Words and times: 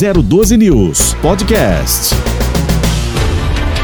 012 0.00 0.56
News 0.56 1.12
Podcast. 1.20 2.14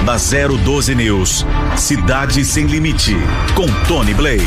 Na 0.02 0.16
012 0.16 0.94
News, 0.94 1.44
Cidade 1.76 2.42
Sem 2.42 2.64
Limite, 2.64 3.14
com 3.54 3.66
Tony 3.86 4.14
Blade. 4.14 4.42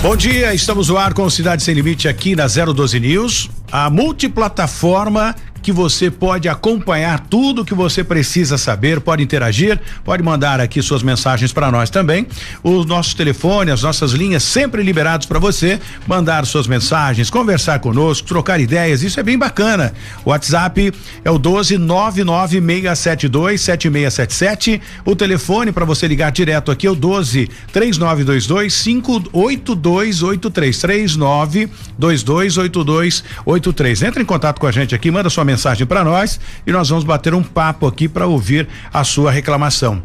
Bom 0.00 0.16
dia, 0.16 0.54
estamos 0.54 0.88
no 0.88 0.96
ar 0.96 1.12
com 1.12 1.28
Cidade 1.28 1.62
Sem 1.62 1.74
Limite 1.74 2.08
aqui 2.08 2.34
na 2.34 2.46
012 2.46 2.98
News, 3.00 3.50
a 3.70 3.90
multiplataforma 3.90 5.36
que 5.68 5.72
você 5.72 6.10
pode 6.10 6.48
acompanhar 6.48 7.26
tudo 7.28 7.62
que 7.62 7.74
você 7.74 8.02
precisa 8.02 8.56
saber, 8.56 9.02
pode 9.02 9.22
interagir, 9.22 9.78
pode 10.02 10.22
mandar 10.22 10.62
aqui 10.62 10.80
suas 10.80 11.02
mensagens 11.02 11.52
para 11.52 11.70
nós 11.70 11.90
também. 11.90 12.26
Os 12.62 12.86
nossos 12.86 13.12
telefones, 13.12 13.74
as 13.74 13.82
nossas 13.82 14.12
linhas 14.12 14.42
sempre 14.42 14.82
liberados 14.82 15.26
para 15.26 15.38
você 15.38 15.78
mandar 16.06 16.46
suas 16.46 16.66
mensagens, 16.66 17.28
conversar 17.28 17.80
conosco, 17.80 18.26
trocar 18.26 18.58
ideias, 18.58 19.02
isso 19.02 19.20
é 19.20 19.22
bem 19.22 19.36
bacana. 19.36 19.92
O 20.24 20.30
WhatsApp 20.30 20.90
é 21.22 21.30
o 21.30 21.36
12 21.36 21.76
99672 21.76 23.60
7677. 23.60 24.80
O 25.04 25.14
telefone 25.14 25.70
para 25.70 25.84
você 25.84 26.08
ligar 26.08 26.32
direto 26.32 26.70
aqui 26.70 26.86
é 26.86 26.90
o 26.90 26.94
12 26.94 27.46
3922 27.74 28.72
58283 28.72 30.78
39 30.78 31.68
228283. 31.98 34.02
Entra 34.02 34.22
em 34.22 34.24
contato 34.24 34.58
com 34.58 34.66
a 34.66 34.72
gente 34.72 34.94
aqui, 34.94 35.10
manda 35.10 35.28
sua 35.28 35.44
mensagem 35.44 35.57
para 35.86 36.04
nós 36.04 36.40
e 36.66 36.72
nós 36.72 36.88
vamos 36.88 37.04
bater 37.04 37.34
um 37.34 37.42
papo 37.42 37.86
aqui 37.86 38.08
para 38.08 38.26
ouvir 38.26 38.68
a 38.92 39.04
sua 39.04 39.30
reclamação. 39.30 40.02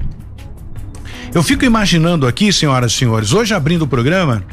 Eu 1.34 1.41
fico 1.41 1.66
imaginando 1.66 2.27
aqui, 2.27 2.53
senhoras 2.53 2.91
e 2.91 2.95
senhores, 2.95 3.34
hoje 3.34 3.53
abrindo 3.53 3.84
o 3.84 3.88
programa, 3.88 4.43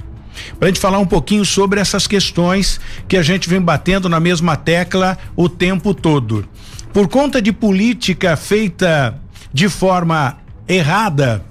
para 0.59 0.68
a 0.68 0.70
gente 0.70 0.80
falar 0.80 0.98
um 0.98 1.06
pouquinho 1.06 1.45
sobre 1.45 1.80
essas 1.80 2.06
questões 2.06 2.80
que 3.06 3.16
a 3.16 3.23
gente 3.23 3.48
vem 3.48 3.60
batendo 3.60 4.09
na 4.09 4.18
mesma 4.18 4.56
tecla 4.56 5.18
o 5.36 5.48
tempo 5.48 5.92
todo. 5.92 6.46
Por 6.92 7.09
conta 7.09 7.40
de 7.40 7.52
política 7.52 8.37
feita 8.37 9.18
de 9.52 9.68
forma 9.68 10.38
errada 10.66 11.45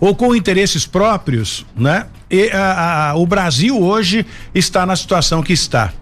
ou 0.00 0.14
com 0.14 0.34
interesses 0.34 0.86
próprios, 0.86 1.64
né? 1.76 2.06
E, 2.30 2.50
a, 2.50 3.10
a, 3.10 3.14
o 3.14 3.26
Brasil 3.26 3.80
hoje 3.80 4.26
está 4.54 4.84
na 4.84 4.96
situação 4.96 5.42
que 5.42 5.52
está. 5.52 5.92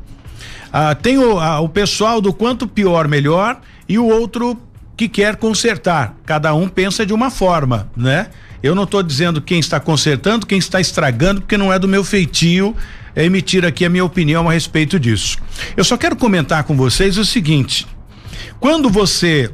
Ah, 0.73 0.95
tem 0.95 1.19
o, 1.19 1.39
ah, 1.39 1.61
o 1.61 1.69
pessoal 1.69 2.20
do 2.20 2.33
quanto 2.33 2.67
pior, 2.67 3.06
melhor, 3.06 3.61
e 3.89 3.98
o 3.98 4.06
outro 4.06 4.56
que 4.97 5.09
quer 5.09 5.37
consertar. 5.37 6.17
Cada 6.25 6.55
um 6.55 6.69
pensa 6.69 7.05
de 7.05 7.12
uma 7.12 7.31
forma, 7.31 7.91
né? 7.97 8.29
Eu 8.62 8.75
não 8.75 8.84
estou 8.84 9.03
dizendo 9.03 9.42
quem 9.42 9.59
está 9.59 9.79
consertando, 9.81 10.47
quem 10.47 10.59
está 10.59 10.81
estragando, 10.81 11.41
porque 11.41 11.59
não 11.59 11.73
é 11.73 11.79
do 11.79 11.89
meu 11.89 12.05
feitio 12.05 12.75
emitir 13.14 13.64
aqui 13.64 13.84
a 13.84 13.91
minha 13.91 14.05
opinião 14.05 14.48
a 14.48 14.53
respeito 14.53 14.98
disso. 14.98 15.37
Eu 15.77 15.84
só 15.84 15.97
quero 15.97 16.17
comentar 16.17 16.64
com 16.64 16.77
vocês 16.77 17.19
o 17.19 17.25
seguinte: 17.25 17.86
quando 18.59 18.89
você 18.89 19.51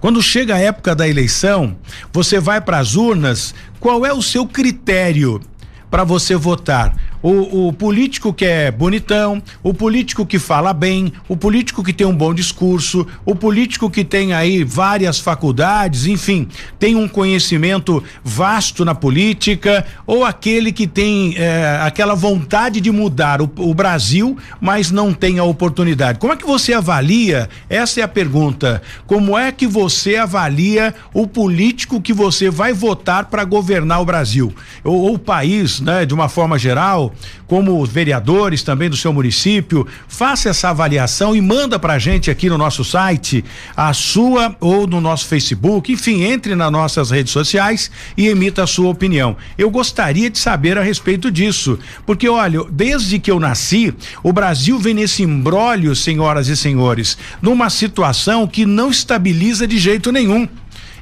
quando 0.00 0.22
chega 0.22 0.54
a 0.54 0.58
época 0.58 0.94
da 0.94 1.08
eleição, 1.08 1.76
você 2.12 2.38
vai 2.38 2.60
para 2.60 2.78
as 2.78 2.94
urnas, 2.94 3.54
qual 3.80 4.06
é 4.06 4.12
o 4.12 4.22
seu 4.22 4.46
critério 4.46 5.40
para 5.90 6.04
você 6.04 6.36
votar? 6.36 6.94
O, 7.22 7.68
o 7.68 7.72
político 7.72 8.32
que 8.32 8.44
é 8.44 8.70
bonitão, 8.70 9.42
o 9.62 9.72
político 9.72 10.26
que 10.26 10.38
fala 10.38 10.72
bem, 10.72 11.12
o 11.28 11.36
político 11.36 11.82
que 11.82 11.92
tem 11.92 12.06
um 12.06 12.16
bom 12.16 12.32
discurso, 12.32 13.06
o 13.24 13.34
político 13.34 13.90
que 13.90 14.04
tem 14.04 14.32
aí 14.32 14.64
várias 14.64 15.18
faculdades, 15.18 16.06
enfim, 16.06 16.48
tem 16.78 16.94
um 16.94 17.08
conhecimento 17.08 18.02
vasto 18.22 18.84
na 18.84 18.94
política, 18.94 19.84
ou 20.06 20.24
aquele 20.24 20.72
que 20.72 20.86
tem 20.86 21.34
eh, 21.36 21.80
aquela 21.82 22.14
vontade 22.14 22.80
de 22.80 22.90
mudar 22.90 23.40
o, 23.40 23.50
o 23.58 23.74
Brasil, 23.74 24.36
mas 24.60 24.90
não 24.90 25.12
tem 25.12 25.38
a 25.38 25.44
oportunidade. 25.44 26.18
Como 26.18 26.32
é 26.32 26.36
que 26.36 26.46
você 26.46 26.72
avalia? 26.72 27.48
Essa 27.68 28.00
é 28.00 28.02
a 28.02 28.08
pergunta. 28.08 28.82
Como 29.06 29.36
é 29.38 29.50
que 29.52 29.66
você 29.66 30.16
avalia 30.16 30.94
o 31.12 31.26
político 31.26 32.00
que 32.00 32.12
você 32.12 32.50
vai 32.50 32.72
votar 32.72 33.26
para 33.26 33.44
governar 33.44 34.00
o 34.00 34.04
Brasil? 34.04 34.54
Ou, 34.84 34.96
ou 35.02 35.14
o 35.14 35.18
país, 35.18 35.80
né, 35.80 36.06
de 36.06 36.14
uma 36.14 36.28
forma 36.28 36.58
geral, 36.58 37.05
como 37.46 37.84
vereadores 37.84 38.62
também 38.62 38.90
do 38.90 38.96
seu 38.96 39.12
município, 39.12 39.86
faça 40.08 40.48
essa 40.48 40.70
avaliação 40.70 41.34
e 41.34 41.40
manda 41.40 41.78
pra 41.78 41.98
gente 41.98 42.30
aqui 42.30 42.48
no 42.48 42.58
nosso 42.58 42.84
site, 42.84 43.44
a 43.76 43.92
sua 43.92 44.56
ou 44.60 44.86
no 44.86 45.00
nosso 45.00 45.26
Facebook, 45.26 45.92
enfim, 45.92 46.22
entre 46.22 46.54
nas 46.54 46.70
nossas 46.72 47.10
redes 47.10 47.32
sociais 47.32 47.90
e 48.16 48.28
emita 48.28 48.62
a 48.62 48.66
sua 48.66 48.90
opinião. 48.90 49.36
Eu 49.56 49.70
gostaria 49.70 50.30
de 50.30 50.38
saber 50.38 50.78
a 50.78 50.82
respeito 50.82 51.30
disso, 51.30 51.78
porque 52.04 52.28
olha, 52.28 52.60
desde 52.70 53.18
que 53.18 53.30
eu 53.30 53.40
nasci, 53.40 53.94
o 54.22 54.32
Brasil 54.32 54.78
vem 54.78 54.94
nesse 54.94 55.22
imbróglio, 55.22 55.94
senhoras 55.94 56.48
e 56.48 56.56
senhores, 56.56 57.16
numa 57.40 57.70
situação 57.70 58.46
que 58.46 58.64
não 58.66 58.90
estabiliza 58.90 59.66
de 59.66 59.78
jeito 59.78 60.10
nenhum. 60.12 60.48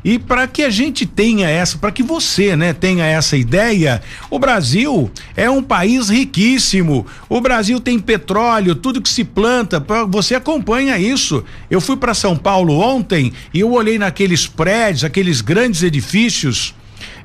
E 0.05 0.19
para 0.19 0.47
que 0.47 0.63
a 0.63 0.69
gente 0.69 1.07
tenha 1.07 1.49
essa, 1.49 1.79
para 1.79 1.91
que 1.91 2.03
você, 2.03 2.55
né, 2.55 2.75
tenha 2.75 3.07
essa 3.07 3.39
ideia, 3.39 4.03
o 4.31 4.39
Brasil 4.39 5.11
é 5.35 5.49
um 5.49 5.63
país 5.63 6.11
riquíssimo. 6.11 7.07
O 7.27 7.41
Brasil 7.41 7.81
tem 7.81 7.99
petróleo, 7.99 8.75
tudo 8.75 9.01
que 9.01 9.09
se 9.09 9.25
planta, 9.25 9.85
você 10.07 10.35
acompanha 10.35 10.99
isso. 10.99 11.43
Eu 11.71 11.81
fui 11.81 11.97
para 11.97 12.13
São 12.13 12.37
Paulo 12.37 12.79
ontem 12.79 13.33
e 13.55 13.61
eu 13.61 13.73
olhei 13.73 13.99
naqueles 13.99 14.47
prédios, 14.47 15.05
aqueles 15.05 15.41
grandes 15.41 15.83
edifícios. 15.83 16.75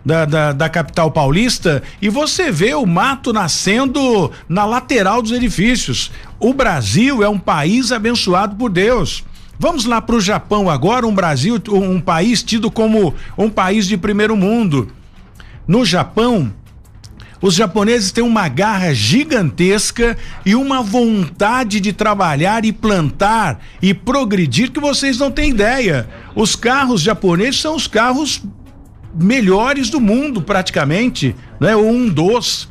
Da, 0.03 0.23
da, 0.23 0.53
da, 0.53 0.69
capital 0.69 1.12
paulista 1.12 1.84
e 2.01 2.07
você 2.07 2.50
vê 2.50 2.73
o 2.73 2.85
mato 2.85 3.34
nascendo 3.34 4.31
na 4.47 4.66
lateral 4.66 5.22
dos 5.22 5.34
edifícios. 5.34 6.09
O 6.39 6.53
Brasil 6.53 7.22
é 7.22 7.28
um 7.28 7.38
país 7.38 7.91
abençoado 7.91 8.56
por 8.56 8.69
Deus. 8.69 9.25
Vamos 9.62 9.84
lá 9.84 10.02
para 10.02 10.16
o 10.16 10.22
Japão 10.22 10.70
agora, 10.70 11.06
um 11.06 11.14
Brasil, 11.14 11.62
um 11.68 12.00
país 12.00 12.42
tido 12.42 12.72
como 12.72 13.14
um 13.38 13.50
país 13.50 13.86
de 13.86 13.97
primeiro 13.97 14.38
mundo. 14.38 14.88
No 15.68 15.84
Japão, 15.84 16.53
os 17.42 17.56
japoneses 17.56 18.14
têm 18.14 18.24
uma 18.24 18.48
garra 18.48 18.94
gigantesca 18.94 20.18
e 20.46 20.56
uma 20.56 20.81
vontade 20.81 21.81
de 21.81 21.92
trabalhar 21.92 22.64
e 22.64 22.72
plantar 22.72 23.59
e 23.81 23.94
progredir 23.94 24.72
que 24.72 24.80
vocês 24.80 25.18
não 25.18 25.30
têm 25.30 25.50
ideia. 25.50 26.08
Os 26.34 26.56
carros 26.56 27.02
japoneses 27.02 27.59
são 27.59 27.75
os 27.75 27.86
carros 27.86 28.42
melhores 29.14 29.90
do 29.90 30.00
mundo, 30.00 30.42
praticamente, 30.42 31.36
né? 31.59 31.75
Um 31.75 32.08
dos. 32.08 32.69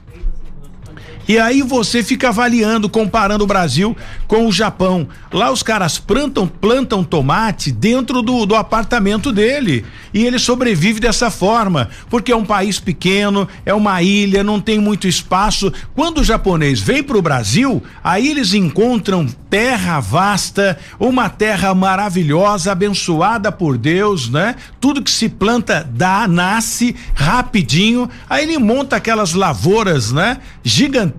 E 1.29 1.39
aí 1.39 1.61
você 1.61 2.03
fica 2.03 2.31
avaliando, 2.31 2.89
comparando 2.89 3.45
o 3.45 3.47
Brasil 3.47 3.95
com 4.27 4.47
o 4.47 4.53
Japão. 4.53 5.07
Lá 5.31 5.53
os 5.53 5.63
caras 5.63 5.99
plantam, 5.99 6.49
plantam 6.49 7.05
tomate 7.05 7.71
dentro 7.71 8.23
do, 8.23 8.47
do 8.47 8.55
apartamento 8.55 9.31
dele. 9.31 9.85
E 10.15 10.25
ele 10.25 10.39
sobrevive 10.39 11.01
dessa 11.01 11.31
forma, 11.31 11.91
porque 12.09 12.33
é 12.33 12.37
um 12.37 12.47
país 12.47 12.81
pequeno, 12.81 13.47
é 13.67 13.75
uma 13.75 14.03
ilha, 14.03 14.43
não 14.43 14.59
tem 14.59 14.79
muito 14.79 15.07
espaço. 15.07 15.71
Quando 15.95 16.23
o 16.23 16.25
japonês 16.25 16.81
vem 16.81 17.03
para 17.03 17.19
o 17.19 17.23
Brasil, 17.23 17.83
aí 18.03 18.29
eles 18.29 18.55
encontram 18.55 19.27
terra 19.51 20.01
vasta, 20.01 20.79
uma 20.99 21.29
terra 21.29 21.75
maravilhosa, 21.75 22.73
abençoada 22.73 23.53
por 23.53 23.77
Deus, 23.77 24.31
né? 24.31 24.57
Tudo 24.81 25.03
que 25.03 25.11
se 25.11 25.29
planta 25.29 25.87
dá, 25.91 26.27
nasce 26.27 26.97
rapidinho. 27.15 28.09
Aí 28.31 28.45
ele 28.45 28.59
monta 28.59 28.97
aquelas 28.97 29.35
lavouras, 29.35 30.11
né? 30.11 30.39
Gigantescas 30.63 31.18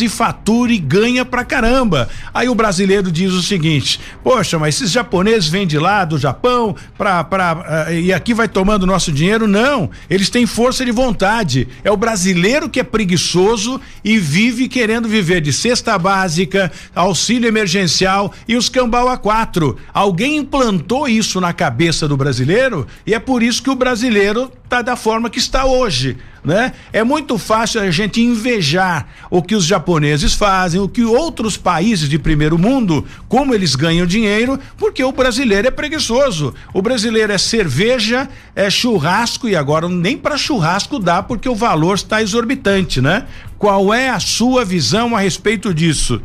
e 0.00 0.08
fatura 0.08 0.72
e 0.72 0.78
ganha 0.78 1.24
pra 1.24 1.44
caramba. 1.44 2.08
Aí 2.32 2.48
o 2.48 2.54
brasileiro 2.54 3.10
diz 3.10 3.32
o 3.32 3.42
seguinte: 3.42 4.00
Poxa, 4.22 4.58
mas 4.58 4.76
esses 4.76 4.90
japoneses 4.90 5.48
vêm 5.48 5.66
de 5.66 5.78
lá, 5.78 6.04
do 6.04 6.18
Japão, 6.18 6.76
pra, 6.96 7.24
pra, 7.24 7.86
uh, 7.88 7.92
e 7.92 8.12
aqui 8.12 8.32
vai 8.32 8.48
tomando 8.48 8.86
nosso 8.86 9.10
dinheiro? 9.10 9.46
Não, 9.46 9.90
eles 10.08 10.30
têm 10.30 10.46
força 10.46 10.84
de 10.84 10.92
vontade. 10.92 11.66
É 11.82 11.90
o 11.90 11.96
brasileiro 11.96 12.68
que 12.68 12.80
é 12.80 12.84
preguiçoso 12.84 13.80
e 14.04 14.18
vive 14.18 14.68
querendo 14.68 15.08
viver 15.08 15.40
de 15.40 15.52
cesta 15.52 15.98
básica, 15.98 16.70
auxílio 16.94 17.48
emergencial 17.48 18.32
e 18.46 18.56
os 18.56 18.68
cambau 18.68 19.08
a 19.08 19.16
quatro. 19.16 19.76
Alguém 19.92 20.36
implantou 20.36 21.08
isso 21.08 21.40
na 21.40 21.52
cabeça 21.52 22.06
do 22.06 22.16
brasileiro 22.16 22.86
e 23.06 23.14
é 23.14 23.18
por 23.18 23.42
isso 23.42 23.62
que 23.62 23.70
o 23.70 23.74
brasileiro 23.74 24.50
tá 24.70 24.82
da 24.82 24.94
forma 24.94 25.28
que 25.28 25.40
está 25.40 25.64
hoje, 25.64 26.16
né? 26.44 26.72
É 26.92 27.02
muito 27.02 27.36
fácil 27.36 27.80
a 27.80 27.90
gente 27.90 28.20
invejar 28.20 29.08
o 29.28 29.42
que 29.42 29.56
os 29.56 29.64
japoneses 29.64 30.32
fazem, 30.32 30.80
o 30.80 30.88
que 30.88 31.02
outros 31.02 31.56
países 31.56 32.08
de 32.08 32.20
primeiro 32.20 32.56
mundo, 32.56 33.04
como 33.28 33.52
eles 33.52 33.74
ganham 33.74 34.06
dinheiro, 34.06 34.58
porque 34.78 35.02
o 35.02 35.10
brasileiro 35.10 35.66
é 35.66 35.72
preguiçoso. 35.72 36.54
O 36.72 36.80
brasileiro 36.80 37.32
é 37.32 37.36
cerveja, 37.36 38.28
é 38.54 38.70
churrasco 38.70 39.48
e 39.48 39.56
agora 39.56 39.88
nem 39.88 40.16
para 40.16 40.38
churrasco 40.38 41.00
dá 41.00 41.20
porque 41.20 41.48
o 41.48 41.54
valor 41.54 41.96
está 41.96 42.22
exorbitante, 42.22 43.00
né? 43.00 43.26
Qual 43.60 43.92
é 43.92 44.08
a 44.08 44.18
sua 44.18 44.64
visão 44.64 45.14
a 45.14 45.20
respeito 45.20 45.74
disso? 45.74 46.22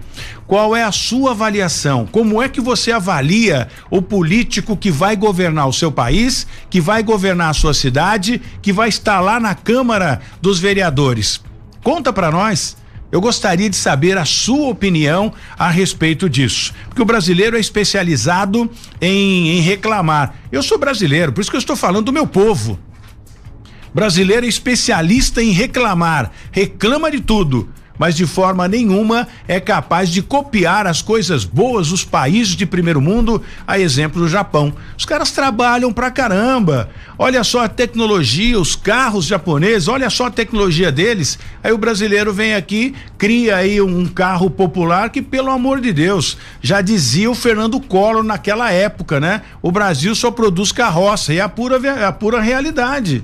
Qual 0.47 0.73
é 0.73 0.83
a 0.83 0.91
sua 0.93 1.31
avaliação? 1.31 2.07
Como 2.09 2.41
é 2.41 2.47
que 2.47 2.61
você 2.61 2.93
avalia 2.93 3.67
o 3.91 4.01
político 4.01 4.77
que 4.77 4.89
vai 4.89 5.17
governar 5.17 5.67
o 5.67 5.73
seu 5.73 5.91
país, 5.91 6.47
que 6.69 6.79
vai 6.79 7.03
governar 7.03 7.49
a 7.49 7.53
sua 7.53 7.73
cidade, 7.73 8.41
que 8.61 8.71
vai 8.71 8.87
estar 8.87 9.19
lá 9.19 9.37
na 9.37 9.53
Câmara 9.53 10.21
dos 10.41 10.59
Vereadores? 10.59 11.41
Conta 11.83 12.13
para 12.13 12.31
nós. 12.31 12.77
Eu 13.11 13.19
gostaria 13.19 13.69
de 13.69 13.75
saber 13.75 14.17
a 14.17 14.23
sua 14.23 14.69
opinião 14.69 15.33
a 15.59 15.69
respeito 15.69 16.29
disso. 16.29 16.73
Porque 16.87 17.01
o 17.01 17.05
brasileiro 17.05 17.57
é 17.57 17.59
especializado 17.59 18.71
em, 19.01 19.57
em 19.57 19.59
reclamar. 19.59 20.35
Eu 20.49 20.63
sou 20.63 20.77
brasileiro, 20.77 21.33
por 21.33 21.41
isso 21.41 21.51
que 21.51 21.57
eu 21.57 21.59
estou 21.59 21.75
falando 21.75 22.05
do 22.05 22.13
meu 22.13 22.25
povo. 22.25 22.79
Brasileiro 23.95 24.45
é 24.45 24.49
especialista 24.49 25.41
em 25.41 25.51
reclamar, 25.51 26.29
reclama 26.51 27.09
de 27.09 27.21
tudo 27.21 27.69
mas 27.97 28.13
de 28.13 28.25
forma 28.25 28.67
nenhuma 28.67 29.25
é 29.47 29.57
capaz 29.57 30.09
de 30.09 30.21
copiar 30.21 30.85
as 30.85 31.01
coisas 31.01 31.45
boas 31.45 31.87
dos 31.87 32.03
países 32.03 32.53
de 32.53 32.65
primeiro 32.65 32.99
mundo, 33.01 33.41
a 33.65 33.79
exemplo 33.79 34.21
do 34.21 34.27
Japão. 34.27 34.73
Os 34.97 35.05
caras 35.05 35.31
trabalham 35.31 35.93
pra 35.93 36.11
caramba. 36.11 36.89
Olha 37.17 37.41
só 37.41 37.63
a 37.63 37.69
tecnologia, 37.69 38.59
os 38.59 38.75
carros 38.75 39.25
japoneses, 39.25 39.87
olha 39.87 40.09
só 40.09 40.25
a 40.25 40.31
tecnologia 40.31 40.91
deles. 40.91 41.39
Aí 41.63 41.71
o 41.71 41.77
brasileiro 41.77 42.33
vem 42.33 42.53
aqui, 42.53 42.93
cria 43.17 43.55
aí 43.55 43.81
um 43.81 44.05
carro 44.05 44.49
popular 44.49 45.09
que, 45.09 45.21
pelo 45.21 45.49
amor 45.49 45.79
de 45.79 45.93
Deus, 45.93 46.37
já 46.61 46.81
dizia 46.81 47.31
o 47.31 47.35
Fernando 47.35 47.79
Collor 47.79 48.23
naquela 48.23 48.71
época, 48.71 49.21
né? 49.21 49.41
O 49.61 49.71
Brasil 49.71 50.13
só 50.13 50.29
produz 50.31 50.73
carroça 50.73 51.33
e 51.33 51.37
é 51.37 51.41
a 51.41 51.47
pura, 51.47 51.77
é 51.87 52.03
a 52.03 52.11
pura 52.11 52.41
realidade. 52.41 53.23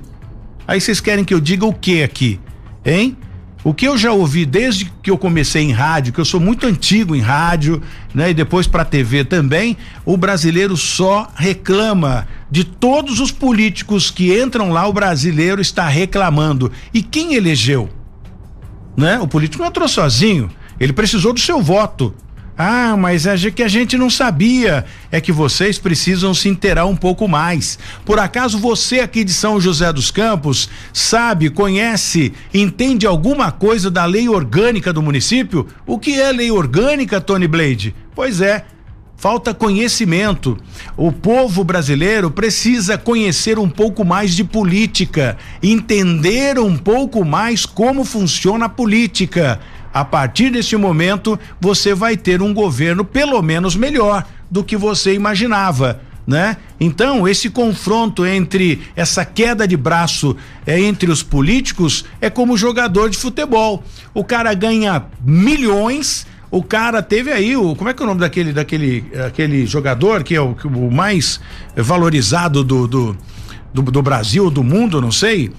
Aí 0.72 0.80
vocês 0.80 1.02
querem 1.02 1.22
que 1.22 1.34
eu 1.34 1.38
diga 1.38 1.66
o 1.66 1.72
que 1.74 2.02
aqui? 2.02 2.40
Hein? 2.82 3.14
O 3.62 3.74
que 3.74 3.86
eu 3.86 3.98
já 3.98 4.10
ouvi 4.10 4.46
desde 4.46 4.90
que 5.02 5.10
eu 5.10 5.18
comecei 5.18 5.62
em 5.62 5.70
rádio, 5.70 6.14
que 6.14 6.18
eu 6.18 6.24
sou 6.24 6.40
muito 6.40 6.66
antigo 6.66 7.14
em 7.14 7.20
rádio, 7.20 7.82
né, 8.14 8.30
e 8.30 8.34
depois 8.34 8.66
para 8.66 8.82
TV 8.82 9.22
também, 9.22 9.76
o 10.02 10.16
brasileiro 10.16 10.74
só 10.74 11.30
reclama 11.36 12.26
de 12.50 12.64
todos 12.64 13.20
os 13.20 13.30
políticos 13.30 14.10
que 14.10 14.34
entram 14.34 14.70
lá, 14.70 14.88
o 14.88 14.94
brasileiro 14.94 15.60
está 15.60 15.86
reclamando. 15.86 16.72
E 16.94 17.02
quem 17.02 17.34
elegeu? 17.34 17.90
Né? 18.96 19.18
O 19.18 19.28
político 19.28 19.62
não 19.62 19.68
entrou 19.68 19.86
sozinho, 19.86 20.48
ele 20.80 20.94
precisou 20.94 21.34
do 21.34 21.40
seu 21.40 21.60
voto. 21.60 22.14
Ah, 22.56 22.96
mas 22.98 23.26
é 23.26 23.50
que 23.50 23.62
a 23.62 23.68
gente 23.68 23.96
não 23.96 24.10
sabia. 24.10 24.84
É 25.10 25.20
que 25.20 25.32
vocês 25.32 25.78
precisam 25.78 26.34
se 26.34 26.48
inteirar 26.48 26.86
um 26.86 26.96
pouco 26.96 27.26
mais. 27.26 27.78
Por 28.04 28.18
acaso 28.18 28.58
você 28.58 29.00
aqui 29.00 29.24
de 29.24 29.32
São 29.32 29.60
José 29.60 29.92
dos 29.92 30.10
Campos 30.10 30.68
sabe, 30.92 31.50
conhece, 31.50 32.32
entende 32.52 33.06
alguma 33.06 33.50
coisa 33.50 33.90
da 33.90 34.04
lei 34.04 34.28
orgânica 34.28 34.92
do 34.92 35.02
município? 35.02 35.66
O 35.86 35.98
que 35.98 36.20
é 36.20 36.30
lei 36.30 36.50
orgânica, 36.50 37.20
Tony 37.20 37.48
Blade? 37.48 37.94
Pois 38.14 38.42
é, 38.42 38.66
falta 39.16 39.54
conhecimento. 39.54 40.58
O 40.96 41.10
povo 41.10 41.64
brasileiro 41.64 42.30
precisa 42.30 42.98
conhecer 42.98 43.58
um 43.58 43.68
pouco 43.68 44.04
mais 44.04 44.34
de 44.34 44.44
política, 44.44 45.38
entender 45.62 46.58
um 46.58 46.76
pouco 46.76 47.24
mais 47.24 47.64
como 47.64 48.04
funciona 48.04 48.66
a 48.66 48.68
política. 48.68 49.60
A 49.92 50.04
partir 50.04 50.50
desse 50.50 50.76
momento, 50.76 51.38
você 51.60 51.94
vai 51.94 52.16
ter 52.16 52.40
um 52.40 52.54
governo 52.54 53.04
pelo 53.04 53.40
menos 53.42 53.76
melhor 53.76 54.24
do 54.50 54.64
que 54.64 54.76
você 54.76 55.14
imaginava. 55.14 56.00
Né? 56.26 56.56
Então, 56.78 57.26
esse 57.26 57.50
confronto 57.50 58.24
entre 58.24 58.80
essa 58.94 59.24
queda 59.24 59.66
de 59.66 59.76
braço 59.76 60.36
é, 60.64 60.80
entre 60.80 61.10
os 61.10 61.22
políticos 61.22 62.04
é 62.20 62.30
como 62.30 62.56
jogador 62.56 63.10
de 63.10 63.18
futebol. 63.18 63.82
O 64.14 64.22
cara 64.22 64.54
ganha 64.54 65.04
milhões, 65.20 66.24
o 66.48 66.62
cara 66.62 67.02
teve 67.02 67.32
aí 67.32 67.56
o 67.56 67.74
como 67.74 67.90
é 67.90 67.94
que 67.94 68.02
é 68.02 68.04
o 68.04 68.06
nome 68.06 68.20
daquele 68.20 68.52
daquele 68.52 69.04
aquele 69.26 69.66
jogador 69.66 70.22
que 70.22 70.34
é 70.34 70.40
o, 70.40 70.54
o 70.64 70.92
mais 70.92 71.40
valorizado 71.74 72.62
do 72.62 72.86
do, 72.86 73.16
do, 73.74 73.82
do 73.82 74.02
Brasil, 74.02 74.48
do 74.48 74.62
mundo, 74.62 75.00
não 75.00 75.10
sei, 75.10 75.50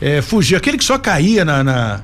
é, 0.00 0.20
fugiu 0.20 0.58
aquele 0.58 0.76
que 0.76 0.84
só 0.84 0.98
caía 0.98 1.44
na, 1.44 1.64
na 1.64 2.02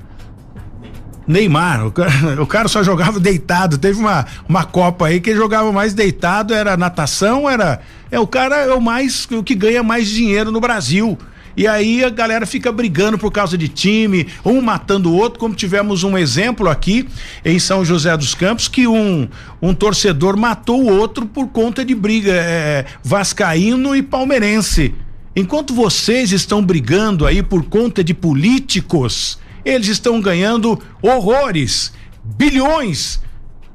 Neymar, 1.27 1.87
o 1.87 1.91
cara, 1.91 2.11
o 2.43 2.47
cara, 2.47 2.69
só 2.69 2.83
jogava 2.83 3.19
deitado. 3.19 3.79
Teve 3.79 3.99
uma, 3.99 4.27
uma 4.49 4.65
Copa 4.65 5.07
aí 5.07 5.21
que 5.21 5.35
jogava 5.35 5.73
mais 5.73 5.95
deitado, 5.95 6.55
era 6.55 6.77
natação, 6.77 7.49
era. 7.49 7.81
É 8.11 8.21
o 8.21 8.27
cara 8.27 8.57
é 8.57 8.73
o 8.73 8.81
mais 8.81 9.27
o 9.31 9.43
que 9.43 9.55
ganha 9.55 9.83
mais 9.83 10.09
dinheiro 10.09 10.53
no 10.53 10.61
Brasil. 10.61 11.19
E 11.57 11.67
aí 11.67 12.05
a 12.05 12.11
galera 12.11 12.45
fica 12.45 12.71
brigando 12.71 13.17
por 13.17 13.33
causa 13.33 13.57
de 13.57 13.67
time, 13.67 14.27
um 14.45 14.61
matando 14.61 15.11
o 15.11 15.17
outro, 15.17 15.39
como 15.39 15.55
tivemos 15.55 16.05
um 16.05 16.17
exemplo 16.17 16.69
aqui 16.69 17.09
em 17.43 17.59
São 17.59 17.83
José 17.83 18.15
dos 18.15 18.35
Campos, 18.35 18.69
que 18.69 18.87
um, 18.87 19.27
um 19.63 19.73
torcedor 19.73 20.37
matou 20.37 20.83
o 20.83 20.95
outro 20.95 21.25
por 21.25 21.49
conta 21.49 21.83
de 21.83 21.95
briga 21.95 22.33
é, 22.33 22.85
vascaíno 23.03 23.97
e 23.97 24.03
palmeirense. 24.03 24.95
Enquanto 25.35 25.75
vocês 25.75 26.31
estão 26.31 26.63
brigando 26.63 27.25
aí 27.27 27.43
por 27.43 27.65
conta 27.65 28.05
de 28.05 28.13
políticos, 28.13 29.39
eles 29.67 29.89
estão 29.89 30.21
ganhando 30.21 30.81
horrores, 31.03 31.93
bilhões, 32.23 33.21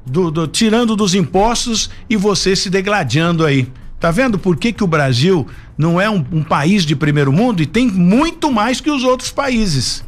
do, 0.04 0.30
do, 0.30 0.48
tirando 0.48 0.96
dos 0.96 1.14
impostos 1.14 1.90
e 2.08 2.16
você 2.16 2.56
se 2.56 2.70
degladiando 2.70 3.44
aí. 3.44 3.68
Tá 4.00 4.10
vendo 4.10 4.38
por 4.38 4.56
que, 4.56 4.72
que 4.72 4.82
o 4.82 4.86
Brasil 4.86 5.46
não 5.78 6.00
é 6.00 6.10
um, 6.10 6.24
um 6.32 6.42
país 6.42 6.84
de 6.84 6.96
primeiro 6.96 7.32
mundo 7.32 7.62
e 7.62 7.66
tem 7.66 7.86
muito 7.86 8.50
mais 8.50 8.80
que 8.80 8.90
os 8.90 9.04
outros 9.04 9.30
países? 9.30 10.04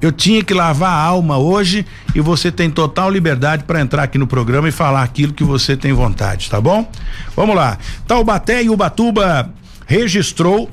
Eu 0.00 0.12
tinha 0.12 0.42
que 0.42 0.54
lavar 0.54 0.92
a 0.92 1.02
alma 1.02 1.36
hoje 1.36 1.84
e 2.14 2.20
você 2.20 2.52
tem 2.52 2.70
total 2.70 3.10
liberdade 3.10 3.64
para 3.64 3.80
entrar 3.80 4.04
aqui 4.04 4.18
no 4.18 4.26
programa 4.26 4.68
e 4.68 4.72
falar 4.72 5.02
aquilo 5.02 5.32
que 5.32 5.44
você 5.44 5.76
tem 5.76 5.92
vontade, 5.92 6.48
tá 6.48 6.60
bom? 6.60 6.90
Vamos 7.34 7.56
lá. 7.56 7.76
Taubaté 8.06 8.62
e 8.62 8.70
Ubatuba 8.70 9.52
registrou 9.86 10.70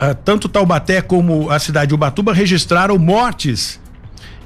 ah, 0.00 0.14
tanto 0.14 0.48
Taubaté 0.48 1.02
como 1.02 1.50
a 1.50 1.58
cidade 1.58 1.88
de 1.88 1.94
Ubatuba 1.94 2.32
registraram 2.32 2.98
mortes. 2.98 3.78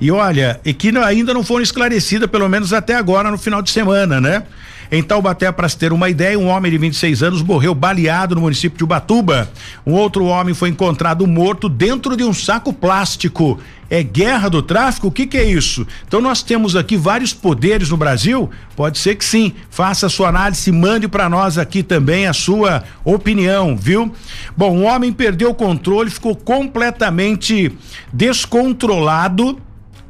E 0.00 0.10
olha, 0.10 0.60
e 0.64 0.74
que 0.74 0.96
ainda 0.98 1.32
não 1.32 1.44
foram 1.44 1.62
esclarecidas, 1.62 2.28
pelo 2.28 2.48
menos 2.48 2.72
até 2.72 2.96
agora 2.96 3.30
no 3.30 3.38
final 3.38 3.62
de 3.62 3.70
semana, 3.70 4.20
né? 4.20 4.42
Em 4.90 5.02
Taubaté, 5.02 5.50
para 5.50 5.68
se 5.68 5.76
ter 5.76 5.92
uma 5.92 6.08
ideia, 6.08 6.38
um 6.38 6.48
homem 6.48 6.70
de 6.70 6.78
26 6.78 7.22
anos 7.22 7.42
morreu 7.42 7.74
baleado 7.74 8.34
no 8.34 8.42
município 8.42 8.78
de 8.78 8.84
Ubatuba. 8.84 9.50
Um 9.86 9.92
outro 9.92 10.24
homem 10.26 10.54
foi 10.54 10.68
encontrado 10.68 11.26
morto 11.26 11.68
dentro 11.68 12.16
de 12.16 12.24
um 12.24 12.32
saco 12.32 12.72
plástico. 12.72 13.58
É 13.90 14.02
guerra 14.02 14.48
do 14.48 14.62
tráfico? 14.62 15.08
O 15.08 15.10
que, 15.10 15.26
que 15.26 15.36
é 15.36 15.44
isso? 15.44 15.86
Então 16.06 16.20
nós 16.20 16.42
temos 16.42 16.74
aqui 16.74 16.96
vários 16.96 17.32
poderes 17.32 17.90
no 17.90 17.96
Brasil? 17.96 18.50
Pode 18.74 18.98
ser 18.98 19.14
que 19.14 19.24
sim. 19.24 19.52
Faça 19.70 20.06
a 20.06 20.10
sua 20.10 20.28
análise, 20.28 20.72
mande 20.72 21.06
para 21.06 21.28
nós 21.28 21.58
aqui 21.58 21.82
também 21.82 22.26
a 22.26 22.32
sua 22.32 22.84
opinião, 23.04 23.76
viu? 23.76 24.12
Bom, 24.56 24.78
um 24.78 24.84
homem 24.84 25.12
perdeu 25.12 25.50
o 25.50 25.54
controle, 25.54 26.10
ficou 26.10 26.34
completamente 26.34 27.72
descontrolado 28.12 29.58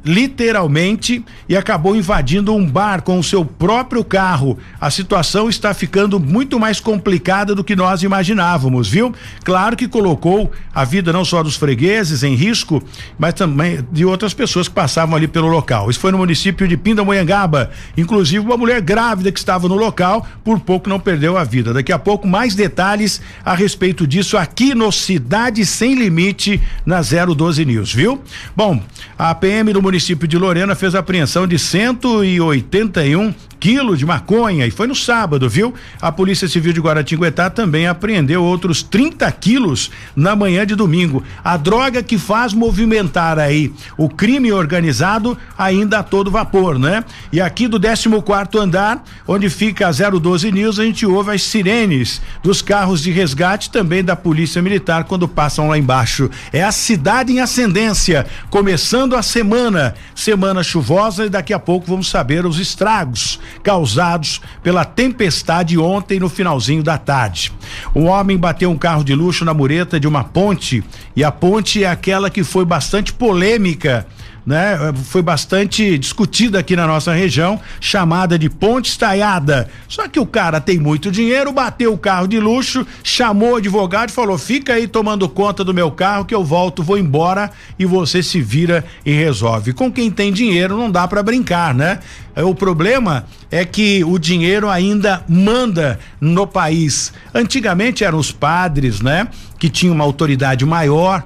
literalmente, 0.05 1.25
e 1.49 1.57
acabou 1.57 1.95
invadindo 1.95 2.53
um 2.53 2.65
bar 2.65 3.01
com 3.01 3.17
o 3.17 3.23
seu 3.23 3.43
próprio 3.43 4.03
carro. 4.03 4.57
A 4.79 4.91
situação 4.91 5.49
está 5.49 5.73
ficando 5.73 6.19
muito 6.19 6.59
mais 6.59 6.79
complicada 6.79 7.55
do 7.55 7.63
que 7.63 7.75
nós 7.75 8.03
imaginávamos, 8.03 8.87
viu? 8.87 9.13
Claro 9.43 9.75
que 9.75 9.87
colocou 9.87 10.51
a 10.73 10.85
vida 10.85 11.11
não 11.11 11.25
só 11.25 11.41
dos 11.41 11.55
fregueses 11.55 12.21
em 12.21 12.35
risco, 12.35 12.83
mas 13.17 13.33
também 13.33 13.83
de 13.91 14.05
outras 14.05 14.33
pessoas 14.33 14.67
que 14.67 14.75
passavam 14.75 15.15
ali 15.15 15.27
pelo 15.27 15.47
local. 15.47 15.89
Isso 15.89 15.99
foi 15.99 16.11
no 16.11 16.19
município 16.19 16.67
de 16.67 16.77
Pindamonhangaba. 16.77 17.71
Inclusive, 17.97 18.45
uma 18.45 18.57
mulher 18.57 18.81
grávida 18.81 19.31
que 19.31 19.39
estava 19.39 19.67
no 19.67 19.75
local, 19.75 20.27
por 20.43 20.59
pouco 20.59 20.87
não 20.87 20.99
perdeu 20.99 21.35
a 21.35 21.43
vida. 21.43 21.73
Daqui 21.73 21.91
a 21.91 21.97
pouco, 21.97 22.27
mais 22.27 22.53
detalhes 22.53 23.21
a 23.43 23.55
respeito 23.55 24.05
disso 24.05 24.37
aqui 24.37 24.75
no 24.75 24.91
Cidade 24.91 25.65
Sem 25.65 25.95
Limite, 25.95 26.61
na 26.85 27.01
012 27.01 27.65
News, 27.65 27.91
viu? 27.91 28.21
Bom, 28.55 28.79
a 29.17 29.33
PM 29.33 29.73
do 29.73 29.81
município 29.81 29.94
município 29.95 30.27
de 30.27 30.37
Lorena 30.37 30.75
fez 30.75 30.93
apreensão 30.93 31.47
de 31.47 31.57
181 31.57 33.33
quilos 33.65 33.97
de 33.97 34.05
maconha 34.05 34.67
e 34.67 34.69
foi 34.69 34.85
no 34.85 34.93
sábado, 34.93 35.49
viu? 35.49 35.73
A 35.99 36.11
Polícia 36.11 36.47
Civil 36.47 36.71
de 36.71 36.79
Guaratinguetá 36.79 37.49
também 37.49 37.87
apreendeu 37.87 38.43
outros 38.43 38.83
30 38.83 39.31
quilos 39.31 39.89
na 40.15 40.35
manhã 40.35 40.67
de 40.67 40.75
domingo. 40.75 41.23
A 41.43 41.57
droga 41.57 42.03
que 42.03 42.19
faz 42.19 42.53
movimentar 42.53 43.39
aí 43.39 43.73
o 43.97 44.07
crime 44.07 44.51
organizado 44.51 45.35
ainda 45.57 45.97
a 45.97 46.03
todo 46.03 46.29
vapor, 46.29 46.77
né? 46.77 47.03
E 47.33 47.41
aqui 47.41 47.67
do 47.67 47.79
14 47.79 48.07
quarto 48.21 48.59
andar, 48.59 49.03
onde 49.27 49.49
fica 49.49 49.87
a 49.87 49.91
012 49.91 50.51
News, 50.51 50.79
a 50.79 50.83
gente 50.83 51.03
ouve 51.03 51.31
as 51.31 51.41
sirenes 51.41 52.21
dos 52.43 52.61
carros 52.61 53.01
de 53.01 53.09
resgate 53.09 53.71
também 53.71 54.03
da 54.03 54.15
Polícia 54.15 54.61
Militar 54.61 55.05
quando 55.05 55.27
passam 55.27 55.69
lá 55.69 55.75
embaixo. 55.75 56.29
É 56.53 56.61
a 56.61 56.71
cidade 56.71 57.33
em 57.33 57.39
ascendência, 57.39 58.27
começando 58.51 59.15
a 59.15 59.23
semana 59.23 59.95
semana, 60.13 60.61
chuvosa 60.61 61.25
e 61.25 61.29
daqui 61.29 61.51
a 61.51 61.59
pouco 61.59 61.87
vamos 61.87 62.09
saber 62.09 62.45
os 62.45 62.59
estragos 62.59 63.39
causados 63.63 64.41
pela 64.61 64.85
tempestade 64.85 65.77
ontem 65.77 66.19
no 66.19 66.29
finalzinho 66.29 66.83
da 66.83 66.97
tarde. 66.97 67.51
Um 67.95 68.05
homem 68.05 68.37
bateu 68.37 68.69
um 68.69 68.77
carro 68.77 69.03
de 69.03 69.13
luxo 69.15 69.45
na 69.45 69.53
mureta 69.53 69.99
de 69.99 70.07
uma 70.07 70.23
ponte 70.23 70.83
e 71.15 71.23
a 71.23 71.31
ponte 71.31 71.83
é 71.83 71.87
aquela 71.87 72.29
que 72.29 72.43
foi 72.43 72.65
bastante 72.65 73.13
polêmica 73.13 74.05
né? 74.45 74.77
Foi 75.05 75.21
bastante 75.21 75.97
discutida 75.97 76.59
aqui 76.59 76.75
na 76.75 76.85
nossa 76.85 77.13
região, 77.13 77.59
chamada 77.79 78.37
de 78.37 78.49
ponte 78.49 78.89
estaiada. 78.89 79.67
Só 79.87 80.07
que 80.07 80.19
o 80.19 80.25
cara 80.25 80.61
tem 80.61 80.77
muito 80.77 81.11
dinheiro, 81.11 81.51
bateu 81.51 81.93
o 81.93 81.97
carro 81.97 82.27
de 82.27 82.39
luxo, 82.39 82.85
chamou 83.03 83.53
o 83.53 83.55
advogado 83.55 84.09
e 84.09 84.13
falou: 84.13 84.37
"Fica 84.37 84.73
aí 84.73 84.87
tomando 84.87 85.27
conta 85.27 85.63
do 85.63 85.73
meu 85.73 85.89
carro 85.91 86.25
que 86.25 86.35
eu 86.35 86.43
volto, 86.43 86.83
vou 86.83 86.97
embora 86.97 87.49
e 87.79 87.85
você 87.85 88.21
se 88.21 88.41
vira 88.41 88.85
e 89.05 89.11
resolve". 89.11 89.73
Com 89.73 89.91
quem 89.91 90.11
tem 90.11 90.31
dinheiro 90.31 90.77
não 90.77 90.91
dá 90.91 91.07
para 91.07 91.23
brincar, 91.23 91.73
né? 91.73 91.99
O 92.37 92.53
problema 92.53 93.25
é 93.49 93.63
que 93.63 94.03
o 94.03 94.19
dinheiro 94.19 94.69
ainda 94.69 95.23
manda 95.27 95.97
no 96.19 96.45
país. 96.45 97.13
Antigamente 97.33 98.03
eram 98.03 98.17
os 98.17 98.31
padres, 98.31 98.99
né? 98.99 99.27
Que 99.57 99.69
tinham 99.69 99.95
uma 99.95 100.03
autoridade 100.03 100.65
maior 100.65 101.23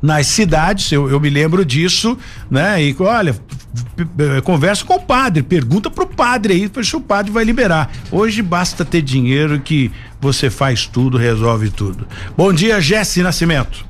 nas 0.00 0.26
cidades, 0.26 0.92
eu, 0.92 1.10
eu 1.10 1.18
me 1.18 1.28
lembro 1.28 1.64
disso, 1.64 2.16
né? 2.50 2.82
E 2.82 2.96
olha, 3.00 3.36
conversa 4.44 4.84
com 4.84 4.94
o 4.94 5.00
padre, 5.00 5.42
pergunta 5.42 5.90
pro 5.90 6.06
padre 6.06 6.54
aí 6.54 6.84
se 6.84 6.96
o 6.96 7.00
padre 7.00 7.30
vai 7.32 7.44
liberar. 7.44 7.90
Hoje 8.10 8.42
basta 8.42 8.84
ter 8.84 9.02
dinheiro 9.02 9.60
que 9.60 9.90
você 10.20 10.50
faz 10.50 10.86
tudo, 10.86 11.18
resolve 11.18 11.70
tudo. 11.70 12.06
Bom 12.36 12.52
dia, 12.52 12.80
Jesse 12.80 13.22
Nascimento. 13.22 13.86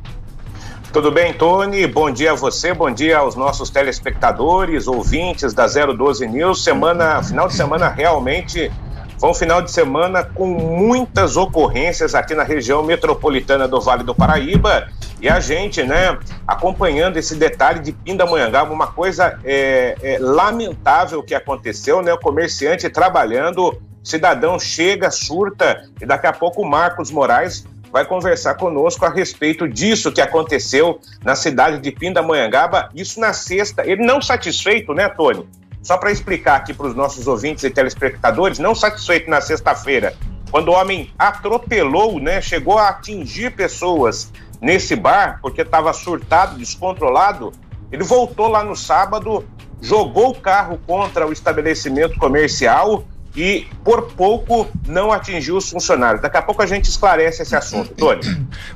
Tudo 0.92 1.12
bem, 1.12 1.34
Tony? 1.34 1.86
Bom 1.86 2.10
dia 2.10 2.32
a 2.32 2.34
você, 2.34 2.72
bom 2.72 2.90
dia 2.90 3.18
aos 3.18 3.36
nossos 3.36 3.68
telespectadores, 3.68 4.88
ouvintes 4.88 5.52
da 5.52 5.66
012 5.66 6.26
News. 6.26 6.64
Semana, 6.64 7.22
final 7.22 7.46
de 7.46 7.54
semana 7.54 7.88
realmente 7.88 8.70
foi 9.18 9.30
um 9.30 9.34
final 9.34 9.60
de 9.60 9.70
semana 9.70 10.22
com 10.22 10.46
muitas 10.46 11.36
ocorrências 11.36 12.14
aqui 12.14 12.34
na 12.34 12.44
região 12.44 12.82
metropolitana 12.84 13.66
do 13.66 13.80
Vale 13.80 14.04
do 14.04 14.14
Paraíba 14.14 14.88
e 15.20 15.28
a 15.28 15.40
gente, 15.40 15.82
né, 15.82 16.16
acompanhando 16.46 17.16
esse 17.16 17.34
detalhe 17.34 17.80
de 17.80 17.90
Pindamonhangaba, 17.90 18.72
uma 18.72 18.86
coisa 18.86 19.36
é, 19.44 19.96
é, 20.00 20.18
lamentável 20.20 21.22
que 21.22 21.34
aconteceu, 21.34 22.00
né? 22.00 22.12
O 22.12 22.18
comerciante 22.18 22.88
trabalhando, 22.88 23.80
cidadão 24.04 24.58
chega, 24.58 25.10
surta 25.10 25.82
e 26.00 26.06
daqui 26.06 26.28
a 26.28 26.32
pouco 26.32 26.62
o 26.62 26.68
Marcos 26.68 27.10
Moraes 27.10 27.66
vai 27.90 28.04
conversar 28.04 28.54
conosco 28.54 29.04
a 29.04 29.10
respeito 29.10 29.66
disso 29.66 30.12
que 30.12 30.20
aconteceu 30.20 31.00
na 31.24 31.34
cidade 31.34 31.78
de 31.78 31.90
Pindamonhangaba, 31.90 32.90
isso 32.94 33.18
na 33.18 33.32
sexta. 33.32 33.84
Ele 33.84 34.04
não 34.04 34.20
satisfeito, 34.20 34.94
né, 34.94 35.08
Tony? 35.08 35.44
Só 35.82 35.96
para 35.96 36.10
explicar 36.10 36.56
aqui 36.56 36.74
para 36.74 36.86
os 36.86 36.94
nossos 36.94 37.26
ouvintes 37.26 37.64
e 37.64 37.70
telespectadores, 37.70 38.58
não 38.58 38.74
satisfeito 38.74 39.30
na 39.30 39.40
sexta-feira, 39.40 40.14
quando 40.50 40.68
o 40.68 40.72
homem 40.72 41.10
atropelou, 41.18 42.18
né, 42.20 42.40
chegou 42.40 42.78
a 42.78 42.88
atingir 42.88 43.54
pessoas 43.54 44.32
nesse 44.60 44.96
bar, 44.96 45.38
porque 45.40 45.62
estava 45.62 45.92
surtado, 45.92 46.58
descontrolado, 46.58 47.52
ele 47.92 48.02
voltou 48.02 48.48
lá 48.48 48.64
no 48.64 48.74
sábado, 48.74 49.44
jogou 49.80 50.30
o 50.30 50.34
carro 50.34 50.78
contra 50.86 51.26
o 51.26 51.32
estabelecimento 51.32 52.18
comercial, 52.18 53.04
e 53.36 53.68
por 53.84 54.02
pouco 54.12 54.66
não 54.86 55.12
atingiu 55.12 55.56
os 55.56 55.70
funcionários. 55.70 56.20
Daqui 56.20 56.36
a 56.36 56.42
pouco 56.42 56.60
a 56.60 56.66
gente 56.66 56.86
esclarece 56.86 57.42
esse 57.42 57.54
assunto. 57.54 57.94
Tony. 57.94 58.20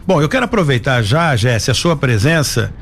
Bom, 0.07 0.23
eu 0.23 0.29
quero 0.29 0.45
aproveitar 0.45 1.03
já, 1.03 1.35
Jesse, 1.35 1.71
a 1.71 1.75
sua 1.75 1.97
presença 1.97 2.73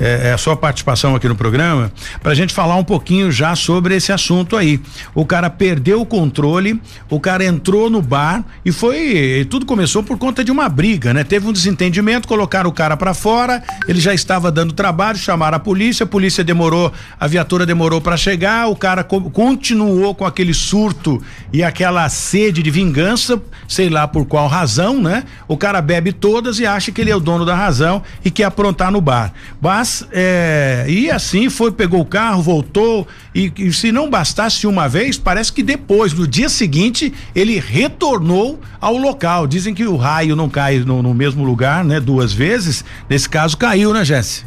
é, 0.00 0.28
é, 0.28 0.32
a 0.32 0.38
sua 0.38 0.56
participação 0.56 1.14
aqui 1.14 1.28
no 1.28 1.34
programa 1.34 1.92
para 2.22 2.32
a 2.32 2.34
gente 2.34 2.54
falar 2.54 2.76
um 2.76 2.84
pouquinho 2.84 3.30
já 3.32 3.54
sobre 3.56 3.94
esse 3.96 4.12
assunto 4.12 4.56
aí. 4.56 4.80
O 5.14 5.24
cara 5.24 5.50
perdeu 5.50 6.00
o 6.00 6.06
controle, 6.06 6.80
o 7.10 7.18
cara 7.18 7.44
entrou 7.44 7.90
no 7.90 8.00
bar 8.00 8.44
e 8.64 8.72
foi. 8.72 9.46
Tudo 9.50 9.66
começou 9.66 10.02
por 10.02 10.18
conta 10.18 10.44
de 10.44 10.50
uma 10.50 10.68
briga, 10.68 11.12
né? 11.12 11.24
Teve 11.24 11.48
um 11.48 11.52
desentendimento, 11.52 12.28
colocaram 12.28 12.70
o 12.70 12.72
cara 12.72 12.96
para 12.96 13.14
fora, 13.14 13.62
ele 13.86 14.00
já 14.00 14.14
estava 14.14 14.50
dando 14.50 14.72
trabalho, 14.72 15.18
chamaram 15.18 15.56
a 15.56 15.60
polícia, 15.60 16.04
a 16.04 16.06
polícia 16.06 16.44
demorou, 16.44 16.92
a 17.18 17.26
viatura 17.26 17.66
demorou 17.66 18.00
para 18.00 18.16
chegar, 18.16 18.68
o 18.68 18.76
cara 18.76 19.02
co 19.02 19.30
continuou 19.30 20.14
com 20.14 20.24
aquele 20.24 20.54
surto 20.54 21.22
e 21.52 21.62
aquela 21.62 22.08
sede 22.08 22.62
de 22.62 22.70
vingança, 22.70 23.40
sei 23.66 23.88
lá 23.88 24.06
por 24.06 24.26
qual 24.26 24.46
razão, 24.46 25.00
né? 25.00 25.24
O 25.46 25.56
cara 25.56 25.80
bebe 25.82 26.12
todas 26.12 26.58
e 26.58 26.66
acha 26.66 26.92
que 26.92 27.00
ele 27.00 27.10
é 27.10 27.16
o 27.16 27.20
dono 27.20 27.44
da 27.44 27.54
razão 27.54 28.02
e 28.24 28.30
quer 28.30 28.44
aprontar 28.44 28.90
no 28.90 29.00
bar. 29.00 29.32
Mas 29.60 29.87
mas, 29.88 30.06
é, 30.12 30.84
e 30.86 31.10
assim 31.10 31.48
foi, 31.48 31.72
pegou 31.72 32.00
o 32.00 32.04
carro, 32.04 32.42
voltou, 32.42 33.08
e, 33.34 33.50
e, 33.56 33.72
se 33.72 33.90
não 33.90 34.10
bastasse 34.10 34.66
uma 34.66 34.86
vez, 34.86 35.16
parece 35.16 35.50
que 35.50 35.62
depois, 35.62 36.12
no 36.12 36.26
dia 36.26 36.50
seguinte, 36.50 37.14
ele 37.34 37.58
retornou 37.58 38.60
ao 38.80 38.98
local. 38.98 39.46
Dizem 39.46 39.74
que 39.74 39.86
o 39.86 39.96
raio 39.96 40.36
não 40.36 40.48
cai 40.48 40.80
no, 40.80 41.02
no 41.02 41.14
mesmo 41.14 41.42
lugar, 41.42 41.82
né? 41.84 41.98
Duas 41.98 42.32
vezes. 42.32 42.84
Nesse 43.08 43.28
caso, 43.28 43.56
caiu, 43.56 43.94
né, 43.94 44.04
Jesse? 44.04 44.44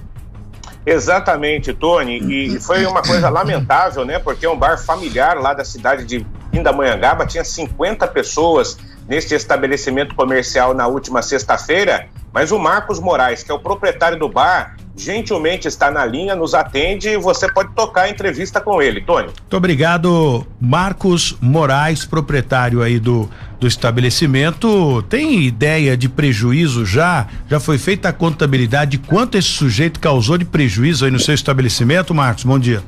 Exatamente, 0.85 1.73
Tony. 1.73 2.19
E 2.19 2.59
foi 2.59 2.85
uma 2.85 3.01
coisa 3.01 3.27
lamentável, 3.29 4.05
né? 4.05 4.19
Porque 4.19 4.45
é 4.45 4.49
um 4.49 4.57
bar 4.57 4.77
familiar 4.77 5.37
lá 5.37 5.53
da 5.53 5.65
cidade 5.65 6.05
de 6.05 6.25
Pindamonhangaba, 6.51 7.25
tinha 7.25 7.43
50 7.43 8.07
pessoas 8.09 8.77
neste 9.11 9.35
estabelecimento 9.35 10.15
comercial 10.15 10.73
na 10.73 10.87
última 10.87 11.21
sexta-feira, 11.21 12.07
mas 12.33 12.49
o 12.49 12.57
Marcos 12.57 12.97
Moraes, 12.97 13.43
que 13.43 13.51
é 13.51 13.53
o 13.53 13.59
proprietário 13.59 14.17
do 14.17 14.29
bar, 14.29 14.77
gentilmente 14.95 15.67
está 15.67 15.91
na 15.91 16.05
linha, 16.05 16.33
nos 16.33 16.53
atende 16.53 17.09
e 17.09 17.17
você 17.17 17.51
pode 17.51 17.75
tocar 17.75 18.03
a 18.03 18.09
entrevista 18.09 18.61
com 18.61 18.81
ele, 18.81 19.01
Tony. 19.01 19.25
Muito 19.25 19.57
obrigado, 19.57 20.47
Marcos 20.61 21.35
Moraes, 21.41 22.05
proprietário 22.05 22.81
aí 22.81 22.99
do, 22.99 23.29
do 23.59 23.67
estabelecimento. 23.67 25.01
Tem 25.09 25.41
ideia 25.41 25.97
de 25.97 26.07
prejuízo 26.07 26.85
já? 26.85 27.27
Já 27.49 27.59
foi 27.59 27.77
feita 27.77 28.07
a 28.07 28.13
contabilidade 28.13 28.91
de 28.91 28.99
quanto 28.99 29.37
esse 29.37 29.49
sujeito 29.49 29.99
causou 29.99 30.37
de 30.37 30.45
prejuízo 30.45 31.03
aí 31.03 31.11
no 31.11 31.19
seu 31.19 31.35
estabelecimento, 31.35 32.13
Marcos? 32.13 32.45
Bom 32.45 32.57
dia. 32.57 32.81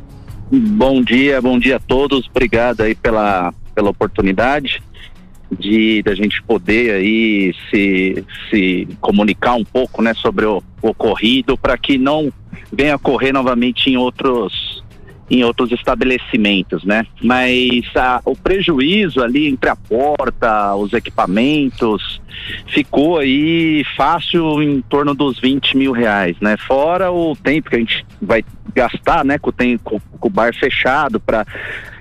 Bom 0.49 1.01
dia, 1.01 1.41
bom 1.41 1.59
dia 1.59 1.75
a 1.75 1.79
todos. 1.81 2.29
Obrigado 2.29 2.79
aí 2.79 2.95
pela, 2.95 3.53
pela 3.75 3.89
oportunidade 3.89 4.81
de 5.53 6.01
da 6.03 6.15
gente 6.15 6.41
poder 6.43 6.91
aí 6.95 7.53
se, 7.69 8.23
se 8.49 8.87
comunicar 8.99 9.55
um 9.55 9.63
pouco, 9.63 10.01
né, 10.01 10.13
sobre 10.13 10.45
o, 10.45 10.61
o 10.81 10.89
ocorrido 10.89 11.57
para 11.57 11.77
que 11.77 11.97
não 11.97 12.31
venha 12.71 12.95
ocorrer 12.95 13.33
novamente 13.33 13.89
em 13.89 13.97
outros 13.97 14.83
em 15.29 15.43
outros 15.43 15.71
estabelecimentos, 15.71 16.83
né? 16.83 17.05
Mas 17.21 17.85
a, 17.95 18.21
o 18.25 18.35
prejuízo 18.35 19.23
ali 19.23 19.47
entre 19.47 19.69
a 19.69 19.75
porta, 19.75 20.75
os 20.75 20.93
equipamentos, 20.93 22.21
ficou 22.67 23.17
aí 23.17 23.83
fácil 23.95 24.61
em 24.61 24.81
torno 24.81 25.15
dos 25.15 25.39
20 25.39 25.77
mil 25.77 25.91
reais, 25.91 26.35
né? 26.39 26.55
Fora 26.57 27.11
o 27.11 27.35
tempo 27.35 27.69
que 27.69 27.75
a 27.75 27.79
gente 27.79 28.05
vai 28.21 28.43
gastar, 28.75 29.23
né? 29.25 29.39
Com, 29.39 29.51
tem, 29.51 29.77
com, 29.77 29.99
com 29.99 30.27
o 30.27 30.31
bar 30.31 30.53
fechado 30.53 31.19
para 31.19 31.45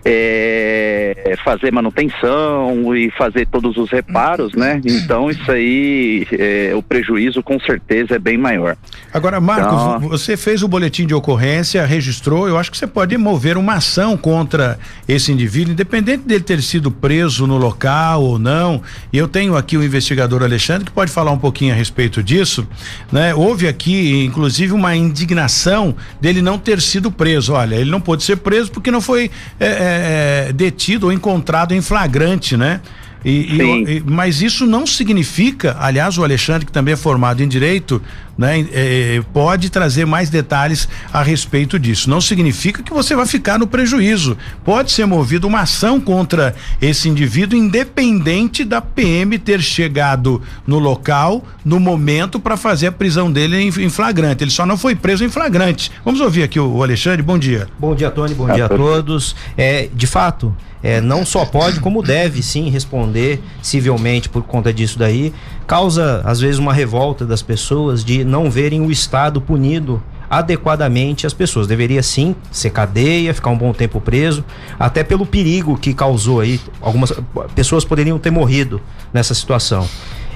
é, 0.04 1.36
fazer 1.44 1.72
manutenção 1.72 2.94
e 2.94 3.10
fazer 3.12 3.46
todos 3.46 3.76
os 3.76 3.90
reparos, 3.90 4.52
né? 4.54 4.80
Então 4.84 5.30
isso 5.30 5.50
aí, 5.50 6.26
é, 6.32 6.72
o 6.74 6.82
prejuízo 6.82 7.42
com 7.42 7.58
certeza 7.60 8.16
é 8.16 8.18
bem 8.18 8.36
maior. 8.36 8.76
Agora, 9.12 9.40
Marcos, 9.40 9.80
então, 9.80 10.00
você 10.08 10.36
fez 10.36 10.62
o 10.62 10.68
boletim 10.68 11.06
de 11.06 11.14
ocorrência, 11.14 11.84
registrou, 11.86 12.48
eu 12.48 12.58
acho 12.58 12.70
que 12.70 12.76
você 12.76 12.86
pode 12.86 13.16
mover 13.16 13.56
uma 13.56 13.74
ação 13.74 14.16
contra 14.16 14.78
esse 15.08 15.30
indivíduo, 15.30 15.72
independente 15.72 16.24
dele 16.24 16.42
ter 16.42 16.60
sido 16.62 16.90
preso 16.90 17.46
no 17.46 17.56
local 17.56 18.22
ou 18.22 18.38
não. 18.38 18.82
E 19.12 19.18
eu 19.18 19.28
tenho 19.28 19.56
aqui 19.56 19.76
o 19.76 19.84
investigador 19.84 20.42
Alexandre 20.42 20.84
que 20.84 20.92
pode 20.92 21.10
falar 21.10 21.30
um 21.30 21.38
pouquinho 21.38 21.72
a 21.72 21.76
respeito 21.76 22.22
disso, 22.22 22.66
né? 23.10 23.34
Houve 23.34 23.68
aqui, 23.68 24.24
inclusive, 24.24 24.72
uma 24.72 24.96
indignação 24.96 25.94
dele 26.20 26.42
não 26.42 26.58
ter 26.58 26.80
sido 26.80 27.10
preso. 27.10 27.52
Olha, 27.52 27.76
ele 27.76 27.90
não 27.90 28.00
pôde 28.00 28.22
ser 28.22 28.36
preso 28.36 28.70
porque 28.70 28.90
não 28.90 29.00
foi 29.00 29.30
é, 29.60 29.91
é 29.92 30.42
é, 30.48 30.52
detido 30.52 31.06
ou 31.06 31.12
encontrado 31.12 31.72
em 31.72 31.80
flagrante, 31.80 32.56
né? 32.56 32.80
E, 33.24 33.56
e, 33.56 34.02
mas 34.04 34.42
isso 34.42 34.66
não 34.66 34.84
significa, 34.84 35.76
aliás, 35.78 36.18
o 36.18 36.24
Alexandre, 36.24 36.66
que 36.66 36.72
também 36.72 36.94
é 36.94 36.96
formado 36.96 37.40
em 37.40 37.46
direito, 37.46 38.02
né, 38.36 38.66
é, 38.72 39.22
pode 39.32 39.70
trazer 39.70 40.06
mais 40.06 40.30
detalhes 40.30 40.88
a 41.12 41.22
respeito 41.22 41.78
disso. 41.78 42.08
Não 42.08 42.20
significa 42.20 42.82
que 42.82 42.92
você 42.92 43.14
vai 43.14 43.26
ficar 43.26 43.58
no 43.58 43.66
prejuízo. 43.66 44.36
Pode 44.64 44.92
ser 44.92 45.06
movida 45.06 45.46
uma 45.46 45.60
ação 45.60 46.00
contra 46.00 46.54
esse 46.80 47.08
indivíduo, 47.08 47.58
independente 47.58 48.64
da 48.64 48.80
PM 48.80 49.38
ter 49.38 49.60
chegado 49.60 50.42
no 50.66 50.78
local, 50.78 51.44
no 51.64 51.78
momento, 51.78 52.40
para 52.40 52.56
fazer 52.56 52.88
a 52.88 52.92
prisão 52.92 53.30
dele 53.30 53.56
em, 53.56 53.68
em, 53.68 53.90
flagrante. 53.90 54.44
Ele 54.44 54.50
só 54.50 54.64
não 54.66 54.76
foi 54.76 54.94
preso 54.94 55.24
em 55.24 55.28
flagrante. 55.28 55.90
Vamos 56.04 56.20
ouvir 56.20 56.42
aqui 56.42 56.58
o, 56.58 56.76
o 56.76 56.82
Alexandre. 56.82 57.22
Bom 57.22 57.38
dia. 57.38 57.68
Bom 57.78 57.94
dia, 57.94 58.10
Tony. 58.10 58.34
Bom 58.34 58.52
dia 58.52 58.66
a 58.66 58.68
todos. 58.68 59.36
É, 59.56 59.88
de 59.92 60.06
fato 60.06 60.54
é, 60.82 61.00
não 61.00 61.24
só 61.24 61.44
pode, 61.44 61.78
como 61.78 62.02
deve 62.02 62.42
sim 62.42 62.68
responder 62.68 63.40
civilmente 63.62 64.28
por 64.28 64.42
conta 64.42 64.72
disso 64.72 64.98
daí. 64.98 65.32
Causa, 65.66 66.20
às 66.24 66.40
vezes, 66.40 66.58
uma 66.58 66.72
revolta 66.72 67.24
das 67.24 67.40
pessoas 67.40 68.04
de 68.04 68.21
não 68.24 68.50
verem 68.50 68.80
o 68.80 68.90
Estado 68.90 69.40
punido 69.40 70.02
adequadamente 70.28 71.26
as 71.26 71.34
pessoas. 71.34 71.66
Deveria 71.66 72.02
sim 72.02 72.34
ser 72.50 72.70
cadeia, 72.70 73.34
ficar 73.34 73.50
um 73.50 73.58
bom 73.58 73.72
tempo 73.72 74.00
preso, 74.00 74.42
até 74.78 75.04
pelo 75.04 75.26
perigo 75.26 75.76
que 75.76 75.92
causou 75.92 76.40
aí. 76.40 76.58
Algumas 76.80 77.12
pessoas 77.54 77.84
poderiam 77.84 78.18
ter 78.18 78.30
morrido 78.30 78.80
nessa 79.12 79.34
situação. 79.34 79.86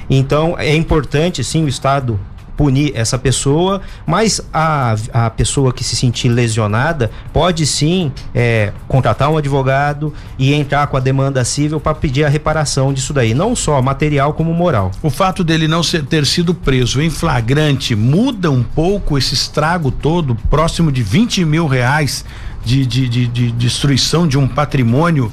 Então 0.08 0.54
é 0.58 0.74
importante 0.74 1.42
sim 1.42 1.64
o 1.64 1.68
Estado 1.68 2.20
punir 2.56 2.92
essa 2.94 3.18
pessoa, 3.18 3.82
mas 4.06 4.40
a, 4.52 4.96
a 5.12 5.30
pessoa 5.30 5.72
que 5.72 5.84
se 5.84 5.94
sentir 5.94 6.28
lesionada 6.28 7.10
pode 7.32 7.66
sim 7.66 8.10
é, 8.34 8.72
contratar 8.88 9.30
um 9.30 9.36
advogado 9.36 10.12
e 10.38 10.54
entrar 10.54 10.86
com 10.86 10.96
a 10.96 11.00
demanda 11.00 11.44
civil 11.44 11.78
para 11.78 11.94
pedir 11.94 12.24
a 12.24 12.28
reparação 12.28 12.92
disso 12.92 13.12
daí, 13.12 13.34
não 13.34 13.54
só 13.54 13.80
material 13.82 14.32
como 14.32 14.52
moral. 14.54 14.90
O 15.02 15.10
fato 15.10 15.44
dele 15.44 15.68
não 15.68 15.82
ser, 15.82 16.04
ter 16.04 16.24
sido 16.24 16.54
preso 16.54 17.00
em 17.00 17.10
flagrante 17.10 17.94
muda 17.94 18.50
um 18.50 18.62
pouco 18.62 19.18
esse 19.18 19.34
estrago 19.34 19.90
todo, 19.90 20.34
próximo 20.48 20.90
de 20.90 21.02
20 21.02 21.44
mil 21.44 21.66
reais 21.66 22.24
de, 22.64 22.84
de, 22.84 23.08
de, 23.08 23.26
de 23.28 23.52
destruição 23.52 24.26
de 24.26 24.36
um 24.36 24.48
patrimônio 24.48 25.32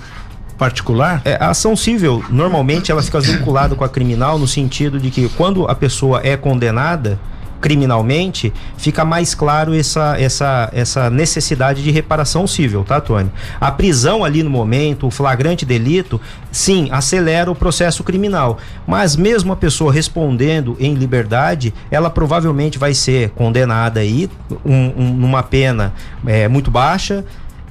particular? 0.58 1.22
É, 1.26 1.38
a 1.40 1.50
ação 1.50 1.76
civil, 1.76 2.24
normalmente, 2.30 2.92
ela 2.92 3.02
fica 3.02 3.20
vinculada 3.20 3.76
com 3.76 3.84
a 3.84 3.90
criminal 3.90 4.38
no 4.38 4.48
sentido 4.48 5.00
de 5.00 5.10
que 5.10 5.30
quando 5.30 5.66
a 5.68 5.76
pessoa 5.76 6.22
é 6.24 6.36
condenada 6.38 7.20
criminalmente, 7.64 8.52
fica 8.76 9.06
mais 9.06 9.34
claro 9.34 9.74
essa, 9.74 10.20
essa, 10.20 10.70
essa 10.74 11.10
necessidade 11.10 11.82
de 11.82 11.92
reparação 11.92 12.46
civil, 12.46 12.84
tá, 12.84 13.00
Tony? 13.00 13.32
A 13.58 13.72
prisão 13.72 14.26
ali 14.26 14.44
no 14.44 14.50
momento, 14.50 15.08
o 15.08 15.10
flagrante 15.10 15.66
delito, 15.66 16.20
sim, 16.52 16.90
acelera 16.92 17.50
o 17.50 17.56
processo 17.56 18.04
criminal. 18.04 18.58
Mas 18.86 19.16
mesmo 19.16 19.54
a 19.54 19.56
pessoa 19.56 19.94
respondendo 19.94 20.76
em 20.78 20.94
liberdade, 20.94 21.74
ela 21.90 22.10
provavelmente 22.10 22.78
vai 22.78 22.94
ser 22.94 23.30
condenada 23.30 24.02
aí 24.02 24.30
um, 24.66 24.92
um, 24.98 25.14
numa 25.14 25.42
pena 25.42 25.94
é, 26.28 26.50
muito 26.50 26.70
baixa, 26.70 27.24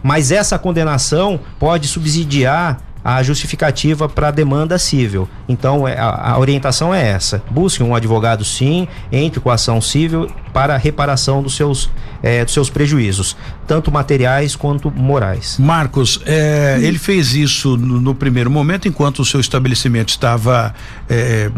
mas 0.02 0.32
essa 0.32 0.58
condenação 0.58 1.38
pode 1.58 1.86
subsidiar 1.86 2.80
a 3.04 3.22
justificativa 3.22 4.08
para 4.08 4.28
a 4.28 4.30
demanda 4.30 4.78
civil. 4.78 5.28
Então, 5.48 5.86
é, 5.86 5.98
a, 5.98 6.32
a, 6.32 6.38
orientação 6.38 6.94
é 6.94 7.08
essa: 7.08 7.42
busque 7.50 7.82
um 7.82 7.94
advogado, 7.94 8.44
sim, 8.44 8.86
entre 9.10 9.40
com 9.40 9.50
a 9.50 9.54
ação 9.54 9.80
civil 9.80 10.30
para 10.52 10.76
reparação 10.76 11.42
dos 11.42 11.56
seus, 11.56 11.90
é, 12.22 12.44
dos 12.44 12.52
seus 12.52 12.68
prejuízos, 12.68 13.36
tanto 13.66 13.90
materiais 13.90 14.54
quanto 14.54 14.90
morais. 14.90 15.58
Marcos, 15.58 16.20
é, 16.26 16.78
ele 16.82 16.98
fez 16.98 17.34
isso 17.34 17.76
no, 17.76 18.00
no, 18.00 18.14
primeiro 18.14 18.50
momento, 18.50 18.86
enquanto 18.86 19.20
o 19.20 19.24
seu 19.24 19.40
estabelecimento 19.40 20.10
estava 20.10 20.74
é, 21.08 21.50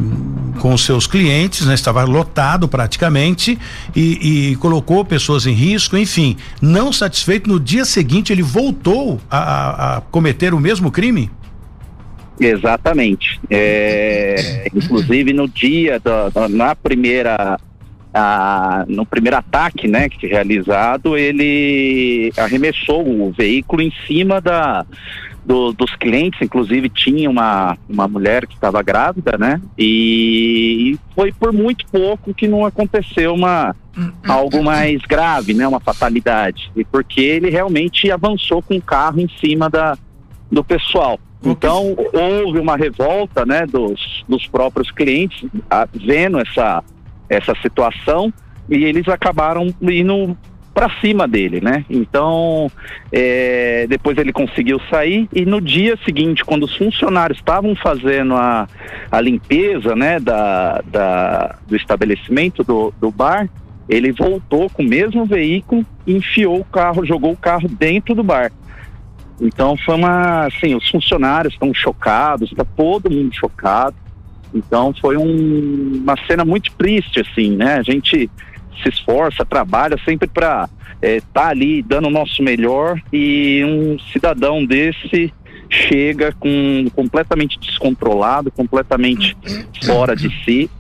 com 0.61 0.73
os 0.73 0.85
seus 0.85 1.07
clientes, 1.07 1.67
né, 1.67 1.75
estava 1.75 2.05
lotado 2.05 2.69
praticamente, 2.69 3.59
e, 3.95 4.51
e, 4.53 4.57
colocou 4.57 5.05
pessoas 5.05 5.47
em 5.47 5.53
risco, 5.53 5.97
enfim. 5.97 6.37
Não 6.61 6.93
satisfeito, 6.93 7.49
no 7.49 7.59
dia 7.59 7.85
seguinte 7.85 8.33
ele 8.33 8.43
voltou 8.43 9.21
a, 9.31 9.39
a, 9.39 9.97
a 9.97 10.01
cometer 10.01 10.55
o 10.55 10.61
mesmo 10.61 10.91
crime? 10.91 11.31
Exatamente. 12.39 13.41
É, 13.49 14.69
inclusive 14.75 15.33
no 15.33 15.49
dia 15.49 16.01
da, 16.01 16.49
na 16.49 16.75
primeira 16.75 17.59
a, 18.14 18.85
no 18.88 19.04
primeiro 19.04 19.37
ataque, 19.37 19.88
né, 19.88 20.09
que 20.09 20.26
realizado, 20.26 21.16
ele 21.16 22.33
arremessou 22.37 23.06
o 23.06 23.33
veículo 23.33 23.83
em 23.83 23.92
cima 24.06 24.40
da 24.40 24.87
do, 25.44 25.73
dos 25.73 25.94
clientes, 25.97 26.40
inclusive 26.40 26.88
tinha 26.88 27.28
uma, 27.28 27.76
uma 27.87 28.09
mulher 28.09 28.47
que 28.47 28.54
estava 28.54 28.83
grávida, 28.83 29.37
né? 29.37 29.61
E 29.78 30.99
foi 31.14 31.33
por 31.33 31.52
muito 31.52 31.85
pouco 31.88 32.33
que 32.33 32.49
não 32.49 32.64
aconteceu 32.64 33.35
uma 33.35 33.76
algo 34.26 34.62
mais 34.62 35.02
grave, 35.02 35.52
né? 35.52 35.68
Uma 35.68 35.80
fatalidade. 35.80 36.73
E 36.75 36.83
porque 36.83 37.21
ele 37.21 37.50
realmente 37.50 38.11
avançou 38.11 38.62
com 38.62 38.76
o 38.76 38.83
carro 38.83 39.21
em 39.21 39.28
cima 39.38 39.68
da, 39.68 39.99
do 40.50 40.64
pessoal. 40.64 41.21
Então 41.44 41.94
houve 42.14 42.59
uma 42.59 42.75
revolta, 42.75 43.44
né, 43.44 43.66
dos, 43.66 44.25
dos 44.26 44.47
próprios 44.47 44.90
clientes, 44.90 45.47
a, 45.71 45.87
vendo 45.92 46.38
essa 46.38 46.83
essa 47.28 47.54
situação 47.62 48.33
e 48.69 48.85
eles 48.85 49.09
acabaram 49.09 49.75
indo 49.83 50.37
para 50.75 50.90
cima 51.00 51.28
dele, 51.28 51.61
né? 51.61 51.85
Então, 51.88 52.69
é, 53.12 53.87
depois 53.88 54.19
ele 54.19 54.33
conseguiu 54.33 54.81
sair 54.90 55.28
e 55.33 55.47
no 55.47 55.61
dia 55.61 55.97
seguinte, 56.04 56.45
quando 56.45 56.64
os 56.64 56.76
funcionários 56.76 57.38
estavam 57.38 57.76
fazendo 57.76 58.35
a, 58.35 58.66
a 59.11 59.21
limpeza, 59.21 59.95
né, 59.95 60.19
da, 60.19 60.83
da, 60.85 61.59
do 61.66 61.76
estabelecimento 61.76 62.64
do, 62.64 62.93
do 63.00 63.11
bar, 63.12 63.49
ele 63.88 64.11
voltou 64.11 64.69
com 64.69 64.83
o 64.83 64.88
mesmo 64.88 65.25
veículo, 65.25 65.87
enfiou 66.07 66.59
o 66.59 66.64
carro, 66.64 67.04
jogou 67.04 67.33
o 67.33 67.37
carro 67.37 67.69
dentro 67.69 68.14
do 68.14 68.25
bar. 68.25 68.50
Então 69.40 69.76
foi 69.76 69.95
uma, 69.95 70.47
assim, 70.47 70.75
os 70.75 70.88
funcionários 70.88 71.54
estão 71.54 71.73
chocados, 71.73 72.50
está 72.50 72.64
todo 72.64 73.11
mundo 73.11 73.33
chocado. 73.35 73.97
Então 74.54 74.94
foi 75.00 75.16
um, 75.16 76.00
uma 76.02 76.16
cena 76.26 76.45
muito 76.45 76.71
triste, 76.73 77.21
assim, 77.21 77.56
né? 77.56 77.75
A 77.75 77.82
gente 77.82 78.30
se 78.82 78.88
esforça, 78.88 79.45
trabalha 79.45 79.97
sempre 80.04 80.28
para 80.28 80.69
estar 80.95 81.06
é, 81.06 81.21
tá 81.32 81.49
ali 81.49 81.82
dando 81.82 82.08
o 82.08 82.10
nosso 82.10 82.43
melhor 82.43 83.00
e 83.12 83.62
um 83.64 83.99
cidadão 84.12 84.64
desse 84.64 85.32
chega 85.69 86.32
com 86.38 86.86
completamente 86.95 87.58
descontrolado, 87.58 88.50
completamente 88.50 89.36
fora 89.82 90.14
de 90.14 90.30
si 90.45 90.71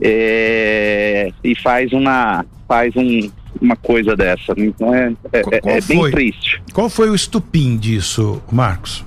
é, 0.00 1.32
e 1.42 1.54
faz 1.56 1.92
uma 1.92 2.44
faz 2.68 2.94
um, 2.96 3.30
uma 3.60 3.76
coisa 3.76 4.16
dessa. 4.16 4.52
Então 4.56 4.94
é, 4.94 5.12
é, 5.32 5.76
é 5.76 5.80
bem 5.80 6.10
triste. 6.10 6.62
Qual 6.72 6.88
foi 6.88 7.10
o 7.10 7.14
estupim 7.14 7.76
disso, 7.76 8.42
Marcos? 8.50 9.04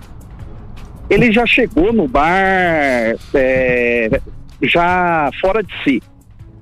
Ele 1.10 1.32
já 1.32 1.46
chegou 1.46 1.92
no 1.92 2.08
bar 2.08 3.16
é, 3.34 4.22
já 4.62 5.30
fora 5.42 5.64
de 5.64 5.74
si. 5.84 6.02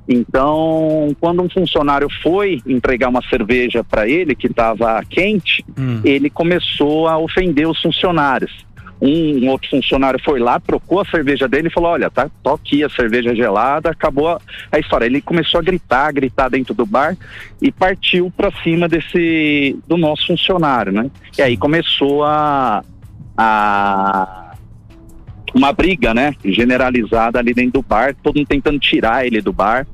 Então, 0.07 1.13
quando 1.19 1.41
um 1.41 1.49
funcionário 1.49 2.07
foi 2.23 2.61
entregar 2.65 3.09
uma 3.09 3.21
cerveja 3.29 3.83
para 3.83 4.07
ele 4.07 4.35
que 4.35 4.47
estava 4.47 5.03
quente, 5.09 5.65
hum. 5.77 5.99
ele 6.03 6.29
começou 6.29 7.07
a 7.07 7.17
ofender 7.17 7.67
os 7.67 7.81
funcionários. 7.81 8.65
Um, 8.99 9.43
um, 9.43 9.49
outro 9.49 9.69
funcionário 9.69 10.19
foi 10.23 10.39
lá, 10.39 10.59
trocou 10.59 11.01
a 11.01 11.05
cerveja 11.05 11.47
dele 11.47 11.67
e 11.67 11.71
falou: 11.71 11.91
Olha, 11.91 12.09
tá, 12.09 12.31
tô 12.41 12.53
aqui 12.53 12.83
a 12.83 12.89
cerveja 12.89 13.35
gelada, 13.35 13.91
acabou 13.91 14.29
a, 14.29 14.39
a 14.71 14.79
história. 14.79 15.05
Ele 15.05 15.21
começou 15.21 15.59
a 15.59 15.63
gritar, 15.63 16.11
gritar 16.11 16.49
dentro 16.49 16.73
do 16.73 16.85
bar 16.85 17.15
e 17.61 17.71
partiu 17.71 18.31
para 18.35 18.51
cima 18.63 18.87
desse 18.87 19.77
do 19.87 19.97
nosso 19.97 20.25
funcionário, 20.25 20.91
né? 20.91 21.11
E 21.37 21.41
aí 21.43 21.55
começou 21.55 22.23
a, 22.23 22.83
a 23.37 24.47
uma 25.53 25.71
briga, 25.71 26.13
né, 26.13 26.33
generalizada 26.43 27.39
ali 27.39 27.53
dentro 27.53 27.73
do 27.73 27.81
bar, 27.81 28.15
todo 28.21 28.37
mundo 28.37 28.47
tentando 28.47 28.79
tirar 28.79 29.25
ele 29.25 29.41
do 29.41 29.53
bar. 29.53 29.87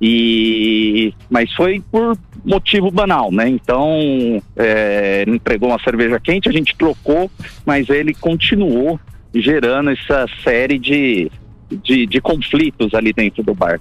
E 0.00 1.14
mas 1.30 1.52
foi 1.52 1.80
por 1.92 2.18
motivo 2.44 2.90
banal, 2.90 3.30
né? 3.30 3.48
Então 3.48 4.42
é, 4.56 5.24
entregou 5.28 5.68
uma 5.68 5.78
cerveja 5.78 6.18
quente, 6.18 6.48
a 6.48 6.52
gente 6.52 6.74
trocou, 6.76 7.30
mas 7.64 7.88
ele 7.88 8.12
continuou 8.12 8.98
gerando 9.32 9.90
essa 9.90 10.26
série 10.42 10.76
de, 10.76 11.30
de, 11.84 12.04
de 12.06 12.20
conflitos 12.20 12.92
ali 12.94 13.12
dentro 13.12 13.44
do 13.44 13.54
bar. 13.54 13.80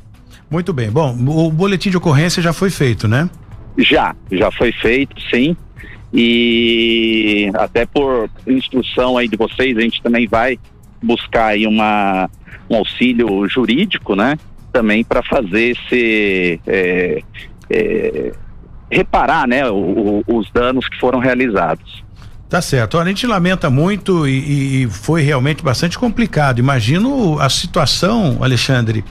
Muito 0.49 0.71
bem. 0.71 0.91
Bom, 0.91 1.11
o 1.27 1.49
boletim 1.49 1.89
de 1.89 1.97
ocorrência 1.97 2.41
já 2.41 2.53
foi 2.53 2.69
feito, 2.69 3.07
né? 3.07 3.27
Já, 3.77 4.15
já 4.31 4.51
foi 4.51 4.71
feito, 4.71 5.19
sim 5.33 5.55
e 6.13 7.49
até 7.53 7.85
por 7.85 8.29
instrução 8.45 9.17
aí 9.17 9.27
de 9.27 9.37
vocês, 9.37 9.77
a 9.77 9.81
gente 9.81 10.01
também 10.01 10.27
vai 10.27 10.59
buscar 11.01 11.47
aí 11.47 11.65
uma, 11.65 12.29
um 12.69 12.75
auxílio 12.75 13.47
jurídico, 13.47 14.15
né? 14.15 14.37
Também 14.71 15.03
para 15.03 15.23
fazer 15.23 15.77
esse 15.77 16.59
é, 16.67 17.21
é, 17.69 18.31
reparar, 18.91 19.47
né, 19.47 19.69
o, 19.69 20.23
o, 20.27 20.37
os 20.37 20.51
danos 20.51 20.87
que 20.87 20.99
foram 20.99 21.19
realizados. 21.19 22.03
Tá 22.51 22.61
certo. 22.61 22.99
a 22.99 23.05
gente 23.05 23.25
lamenta 23.25 23.69
muito 23.69 24.27
e, 24.27 24.83
e, 24.83 24.89
foi 24.89 25.21
realmente 25.21 25.63
bastante 25.63 25.97
complicado. 25.97 26.59
Imagino 26.59 27.39
a 27.39 27.49
situação, 27.49 28.39
Alexandre, 28.41 29.05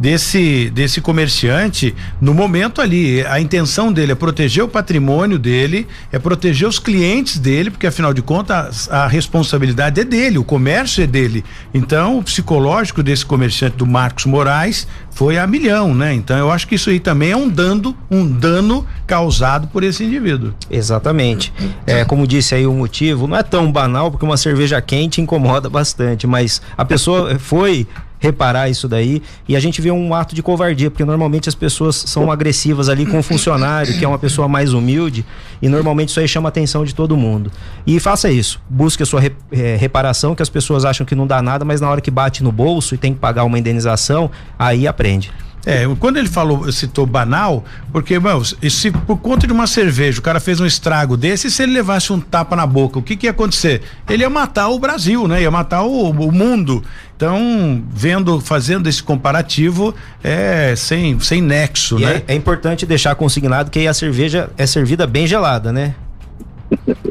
desse 0.00 0.70
desse 0.70 1.00
comerciante 1.02 1.94
no 2.18 2.32
momento 2.32 2.80
ali. 2.80 3.24
A 3.26 3.38
intenção 3.38 3.92
dele 3.92 4.12
é 4.12 4.14
proteger 4.14 4.64
o 4.64 4.68
patrimônio 4.68 5.38
dele, 5.38 5.86
é 6.10 6.18
proteger 6.18 6.66
os 6.66 6.78
clientes 6.78 7.38
dele, 7.38 7.70
porque 7.70 7.86
afinal 7.86 8.14
de 8.14 8.22
contas 8.22 8.88
a, 8.90 9.04
a 9.04 9.06
responsabilidade 9.06 10.00
é 10.00 10.04
dele, 10.04 10.38
o 10.38 10.44
comércio 10.44 11.04
é 11.04 11.06
dele. 11.06 11.44
Então, 11.74 12.18
o 12.18 12.22
psicológico 12.22 13.02
desse 13.02 13.26
comerciante 13.26 13.76
do 13.76 13.86
Marcos 13.86 14.24
Moraes 14.24 14.88
foi 15.10 15.36
a 15.36 15.46
milhão, 15.46 15.94
né? 15.94 16.14
Então 16.14 16.38
eu 16.38 16.50
acho 16.50 16.66
que 16.66 16.76
isso 16.76 16.88
aí 16.88 16.98
também 16.98 17.32
é 17.32 17.36
um 17.36 17.48
dano, 17.48 17.94
um 18.10 18.26
dano 18.26 18.86
causado 19.06 19.68
por 19.68 19.84
esse 19.84 20.02
indivíduo. 20.02 20.54
Exatamente. 20.70 21.52
É, 21.86 22.04
como 22.04 22.26
disse 22.26 22.54
aí 22.54 22.66
o 22.66 22.72
motivo, 22.72 23.26
não 23.26 23.36
é 23.36 23.42
tão 23.42 23.70
banal 23.70 24.10
porque 24.10 24.24
uma 24.24 24.36
cerveja 24.36 24.80
quente 24.80 25.20
incomoda 25.20 25.68
bastante, 25.68 26.26
mas 26.26 26.62
a 26.78 26.84
pessoa 26.84 27.38
foi 27.38 27.86
reparar 28.20 28.68
isso 28.68 28.86
daí. 28.86 29.22
E 29.48 29.56
a 29.56 29.60
gente 29.60 29.80
vê 29.80 29.90
um 29.90 30.14
ato 30.14 30.34
de 30.34 30.42
covardia, 30.42 30.90
porque 30.90 31.04
normalmente 31.04 31.48
as 31.48 31.54
pessoas 31.54 31.96
são 31.96 32.30
agressivas 32.30 32.88
ali 32.88 33.06
com 33.06 33.18
o 33.18 33.22
funcionário, 33.22 33.98
que 33.98 34.04
é 34.04 34.08
uma 34.08 34.18
pessoa 34.18 34.46
mais 34.46 34.72
humilde, 34.72 35.24
e 35.60 35.68
normalmente 35.68 36.10
isso 36.10 36.20
aí 36.20 36.28
chama 36.28 36.48
a 36.48 36.50
atenção 36.50 36.84
de 36.84 36.94
todo 36.94 37.16
mundo. 37.16 37.50
E 37.86 37.98
faça 37.98 38.30
isso, 38.30 38.60
busque 38.68 39.02
a 39.02 39.06
sua 39.06 39.20
re, 39.20 39.32
é, 39.50 39.76
reparação, 39.76 40.34
que 40.34 40.42
as 40.42 40.50
pessoas 40.50 40.84
acham 40.84 41.06
que 41.06 41.14
não 41.14 41.26
dá 41.26 41.40
nada, 41.40 41.64
mas 41.64 41.80
na 41.80 41.90
hora 41.90 42.00
que 42.00 42.10
bate 42.10 42.44
no 42.44 42.52
bolso 42.52 42.94
e 42.94 42.98
tem 42.98 43.14
que 43.14 43.18
pagar 43.18 43.44
uma 43.44 43.58
indenização, 43.58 44.30
aí 44.58 44.86
aprende. 44.86 45.32
É, 45.64 45.84
quando 45.98 46.16
ele 46.16 46.28
falou, 46.28 46.70
citou 46.72 47.04
banal, 47.04 47.64
porque, 47.92 48.18
mano, 48.18 48.42
se 48.44 48.90
por 48.90 49.18
conta 49.18 49.46
de 49.46 49.52
uma 49.52 49.66
cerveja 49.66 50.18
o 50.18 50.22
cara 50.22 50.40
fez 50.40 50.58
um 50.58 50.66
estrago 50.66 51.16
desse, 51.16 51.50
se 51.50 51.62
ele 51.62 51.72
levasse 51.72 52.12
um 52.12 52.20
tapa 52.20 52.56
na 52.56 52.66
boca, 52.66 52.98
o 52.98 53.02
que 53.02 53.16
que 53.16 53.26
ia 53.26 53.30
acontecer? 53.30 53.82
Ele 54.08 54.22
ia 54.22 54.30
matar 54.30 54.68
o 54.68 54.78
Brasil, 54.78 55.28
né? 55.28 55.42
Ia 55.42 55.50
matar 55.50 55.82
o, 55.82 56.10
o 56.10 56.32
mundo. 56.32 56.82
Então, 57.14 57.82
vendo, 57.90 58.40
fazendo 58.40 58.88
esse 58.88 59.02
comparativo, 59.02 59.94
é 60.24 60.74
sem, 60.74 61.20
sem 61.20 61.42
nexo, 61.42 61.98
e 61.98 62.04
né? 62.04 62.22
É, 62.26 62.32
é 62.32 62.34
importante 62.34 62.86
deixar 62.86 63.14
consignado 63.14 63.70
que 63.70 63.86
a 63.86 63.92
cerveja 63.92 64.48
é 64.56 64.66
servida 64.66 65.06
bem 65.06 65.26
gelada, 65.26 65.70
né? 65.70 65.94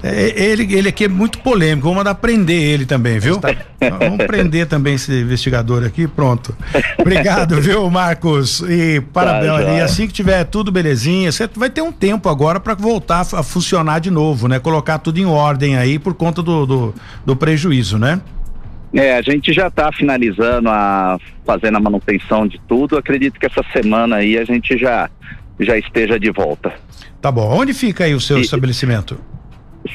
É, 0.01 0.41
ele, 0.41 0.73
ele 0.73 0.89
aqui 0.89 1.05
é 1.05 1.07
muito 1.07 1.39
polêmico, 1.39 1.83
vamos 1.83 1.97
mandar 1.97 2.15
prender 2.15 2.61
ele 2.61 2.85
também, 2.85 3.19
viu? 3.19 3.37
Tá... 3.37 3.53
Vamos 3.99 4.25
prender 4.25 4.65
também 4.67 4.95
esse 4.95 5.11
investigador 5.11 5.83
aqui, 5.83 6.07
pronto. 6.07 6.55
Obrigado, 6.97 7.59
viu, 7.61 7.89
Marcos? 7.89 8.61
E 8.61 9.01
parabéns. 9.13 9.65
Tá, 9.65 9.73
e 9.73 9.81
assim 9.81 10.07
que 10.07 10.13
tiver 10.13 10.43
tudo 10.45 10.71
belezinha, 10.71 11.31
você 11.31 11.49
vai 11.55 11.69
ter 11.69 11.81
um 11.81 11.91
tempo 11.91 12.29
agora 12.29 12.59
para 12.59 12.73
voltar 12.73 13.21
a 13.33 13.43
funcionar 13.43 13.99
de 13.99 14.09
novo, 14.09 14.47
né? 14.47 14.59
Colocar 14.59 14.99
tudo 14.99 15.19
em 15.19 15.25
ordem 15.25 15.77
aí 15.77 15.99
por 15.99 16.13
conta 16.13 16.41
do, 16.41 16.65
do, 16.65 16.95
do 17.25 17.35
prejuízo, 17.35 17.97
né? 17.97 18.21
É, 18.93 19.17
a 19.17 19.21
gente 19.21 19.53
já 19.53 19.67
está 19.67 19.91
finalizando 19.91 20.69
a 20.69 21.17
fazendo 21.45 21.77
a 21.77 21.79
manutenção 21.79 22.47
de 22.47 22.59
tudo. 22.67 22.97
Acredito 22.97 23.39
que 23.39 23.45
essa 23.45 23.63
semana 23.71 24.17
aí 24.17 24.37
a 24.37 24.43
gente 24.43 24.77
já 24.77 25.09
já 25.59 25.77
esteja 25.77 26.19
de 26.19 26.31
volta. 26.31 26.73
Tá 27.21 27.31
bom. 27.31 27.51
Onde 27.51 27.73
fica 27.73 28.05
aí 28.05 28.13
o 28.15 28.19
seu 28.19 28.37
e, 28.37 28.41
estabelecimento? 28.41 29.19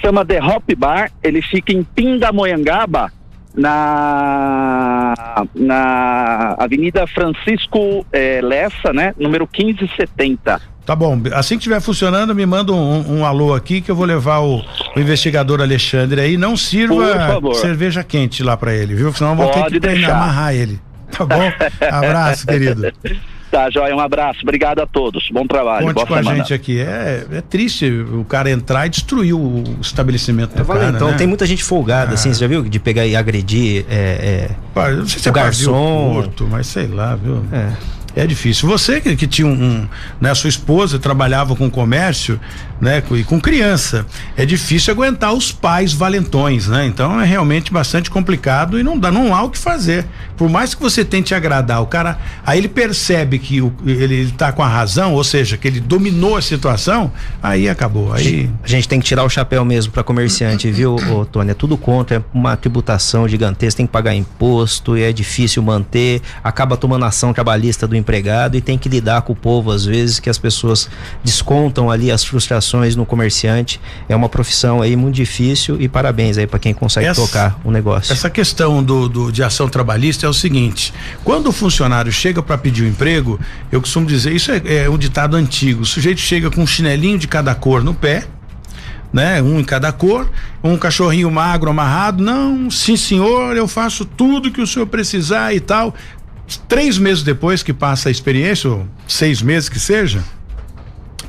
Chama 0.00 0.24
The 0.24 0.42
Hop 0.42 0.64
Bar, 0.76 1.10
ele 1.22 1.42
fica 1.42 1.72
em 1.72 1.82
Pindamonhangaba, 1.82 3.12
na, 3.56 5.14
na 5.54 6.56
Avenida 6.58 7.06
Francisco 7.06 8.04
eh, 8.12 8.40
Lessa, 8.42 8.92
né? 8.92 9.14
Número 9.18 9.48
1570. 9.50 10.60
Tá 10.84 10.94
bom, 10.94 11.18
assim 11.32 11.54
que 11.54 11.60
estiver 11.60 11.80
funcionando, 11.80 12.34
me 12.34 12.44
manda 12.44 12.72
um, 12.72 13.20
um, 13.20 13.24
alô 13.24 13.54
aqui 13.54 13.80
que 13.80 13.90
eu 13.90 13.96
vou 13.96 14.04
levar 14.04 14.40
o, 14.40 14.62
o 14.94 15.00
investigador 15.00 15.62
Alexandre 15.62 16.20
aí. 16.20 16.36
Não 16.36 16.58
sirva 16.58 17.40
cerveja 17.54 18.04
quente 18.04 18.42
lá 18.42 18.54
para 18.54 18.74
ele, 18.74 18.94
viu? 18.94 19.10
Senão 19.12 19.30
eu 19.30 19.36
vou 19.36 19.48
Pode 19.48 19.64
ter 19.64 19.70
que 19.70 19.80
treinar, 19.80 20.10
amarrar 20.10 20.54
ele. 20.54 20.78
Tá 21.10 21.24
bom? 21.24 21.50
Abraço, 21.90 22.46
querido. 22.46 22.92
Tá, 23.54 23.70
Joia, 23.70 23.94
um 23.94 24.00
abraço. 24.00 24.40
Obrigado 24.42 24.80
a 24.80 24.86
todos. 24.86 25.30
Bom 25.30 25.46
trabalho. 25.46 25.86
Conte 25.86 25.94
com 25.94 26.14
semana. 26.16 26.32
a 26.32 26.34
gente 26.34 26.52
aqui. 26.52 26.80
É, 26.80 27.24
é 27.34 27.40
triste 27.40 27.88
o 27.88 28.24
cara 28.24 28.50
entrar 28.50 28.84
e 28.84 28.88
destruir 28.88 29.32
o 29.32 29.62
estabelecimento 29.80 30.56
é, 30.56 30.58
do 30.58 30.64
cara, 30.64 30.88
Então, 30.88 31.12
né? 31.12 31.16
tem 31.16 31.24
muita 31.24 31.46
gente 31.46 31.62
folgada, 31.62 32.10
ah. 32.10 32.14
assim, 32.14 32.34
você 32.34 32.40
já 32.40 32.48
viu? 32.48 32.64
De 32.64 32.80
pegar 32.80 33.06
e 33.06 33.14
agredir 33.14 33.86
é, 33.88 34.50
é, 34.74 34.90
não 34.90 35.06
sei 35.06 35.20
se 35.20 35.28
o 35.28 35.30
é 35.30 35.32
garçom. 35.32 36.14
Curto, 36.14 36.48
mas 36.50 36.66
sei 36.66 36.88
lá, 36.88 37.14
viu? 37.14 37.44
É. 37.52 37.72
É 38.16 38.26
difícil. 38.26 38.68
Você 38.68 39.00
que, 39.00 39.16
que 39.16 39.26
tinha 39.26 39.46
um, 39.46 39.52
um, 39.52 39.88
né, 40.20 40.34
sua 40.34 40.48
esposa 40.48 40.98
trabalhava 40.98 41.56
com 41.56 41.68
comércio, 41.68 42.38
né, 42.80 43.02
e 43.12 43.24
com 43.24 43.40
criança, 43.40 44.06
é 44.36 44.44
difícil 44.44 44.92
aguentar 44.92 45.32
os 45.32 45.50
pais 45.50 45.92
valentões, 45.92 46.68
né? 46.68 46.86
Então 46.86 47.20
é 47.20 47.24
realmente 47.24 47.72
bastante 47.72 48.10
complicado 48.10 48.78
e 48.78 48.82
não 48.82 48.98
dá, 48.98 49.10
não 49.10 49.34
há 49.34 49.42
o 49.42 49.50
que 49.50 49.58
fazer. 49.58 50.06
Por 50.36 50.48
mais 50.48 50.74
que 50.74 50.82
você 50.82 51.04
tente 51.04 51.34
agradar 51.34 51.82
o 51.82 51.86
cara, 51.86 52.18
aí 52.44 52.58
ele 52.58 52.68
percebe 52.68 53.38
que 53.38 53.60
o, 53.60 53.72
ele 53.86 54.22
está 54.22 54.52
com 54.52 54.62
a 54.62 54.68
razão, 54.68 55.14
ou 55.14 55.24
seja, 55.24 55.56
que 55.56 55.66
ele 55.66 55.80
dominou 55.80 56.36
a 56.36 56.42
situação, 56.42 57.10
aí 57.42 57.68
acabou. 57.68 58.12
Aí 58.12 58.50
a 58.62 58.68
gente 58.68 58.88
tem 58.88 59.00
que 59.00 59.06
tirar 59.06 59.24
o 59.24 59.28
chapéu 59.28 59.64
mesmo 59.64 59.92
para 59.92 60.02
comerciante, 60.02 60.70
viu, 60.70 60.96
ô, 60.96 61.24
Tony? 61.24 61.50
É 61.50 61.54
tudo 61.54 61.76
contra, 61.76 62.16
é 62.16 62.22
uma 62.32 62.56
tributação 62.56 63.26
gigantesca, 63.28 63.78
tem 63.78 63.86
que 63.86 63.92
pagar 63.92 64.14
imposto 64.14 64.96
e 64.96 65.02
é 65.02 65.12
difícil 65.12 65.62
manter, 65.62 66.20
acaba 66.42 66.76
tomando 66.76 67.04
ação 67.04 67.32
trabalhista 67.32 67.86
do 67.86 67.96
empregado 68.04 68.56
e 68.56 68.60
tem 68.60 68.76
que 68.76 68.88
lidar 68.88 69.22
com 69.22 69.32
o 69.32 69.36
povo 69.36 69.70
às 69.70 69.84
vezes 69.84 70.20
que 70.20 70.28
as 70.28 70.36
pessoas 70.36 70.88
descontam 71.22 71.90
ali 71.90 72.10
as 72.10 72.22
frustrações 72.22 72.94
no 72.94 73.06
comerciante. 73.06 73.80
É 74.08 74.14
uma 74.14 74.28
profissão 74.28 74.82
aí 74.82 74.94
muito 74.94 75.14
difícil 75.14 75.80
e 75.80 75.88
parabéns 75.88 76.36
aí 76.36 76.46
para 76.46 76.58
quem 76.58 76.74
consegue 76.74 77.06
essa, 77.06 77.20
tocar 77.20 77.58
o 77.64 77.70
negócio. 77.70 78.12
Essa 78.12 78.28
questão 78.28 78.82
do, 78.82 79.08
do, 79.08 79.32
de 79.32 79.42
ação 79.42 79.68
trabalhista 79.68 80.26
é 80.26 80.28
o 80.28 80.34
seguinte: 80.34 80.92
quando 81.24 81.48
o 81.48 81.52
funcionário 81.52 82.12
chega 82.12 82.42
para 82.42 82.58
pedir 82.58 82.82
o 82.82 82.84
um 82.84 82.88
emprego, 82.88 83.40
eu 83.72 83.80
costumo 83.80 84.06
dizer 84.06 84.32
isso 84.32 84.52
é, 84.52 84.84
é 84.84 84.90
um 84.90 84.98
ditado 84.98 85.34
antigo. 85.34 85.82
O 85.82 85.86
sujeito 85.86 86.20
chega 86.20 86.50
com 86.50 86.62
um 86.62 86.66
chinelinho 86.66 87.18
de 87.18 87.26
cada 87.26 87.54
cor 87.54 87.82
no 87.82 87.94
pé 87.94 88.26
né? 89.14 89.40
Um 89.40 89.60
em 89.60 89.64
cada 89.64 89.92
cor, 89.92 90.28
um 90.60 90.76
cachorrinho 90.76 91.30
magro 91.30 91.70
amarrado. 91.70 92.20
Não, 92.20 92.68
sim 92.68 92.96
senhor, 92.96 93.56
eu 93.56 93.68
faço 93.68 94.04
tudo 94.04 94.50
que 94.50 94.60
o 94.60 94.66
senhor 94.66 94.86
precisar 94.86 95.54
e 95.54 95.60
tal 95.60 95.94
três 96.68 96.98
meses 96.98 97.22
depois 97.22 97.62
que 97.62 97.72
passa 97.72 98.08
a 98.08 98.12
experiência, 98.12 98.70
ou 98.70 98.86
seis 99.06 99.42
meses 99.42 99.68
que 99.68 99.78
seja, 99.78 100.22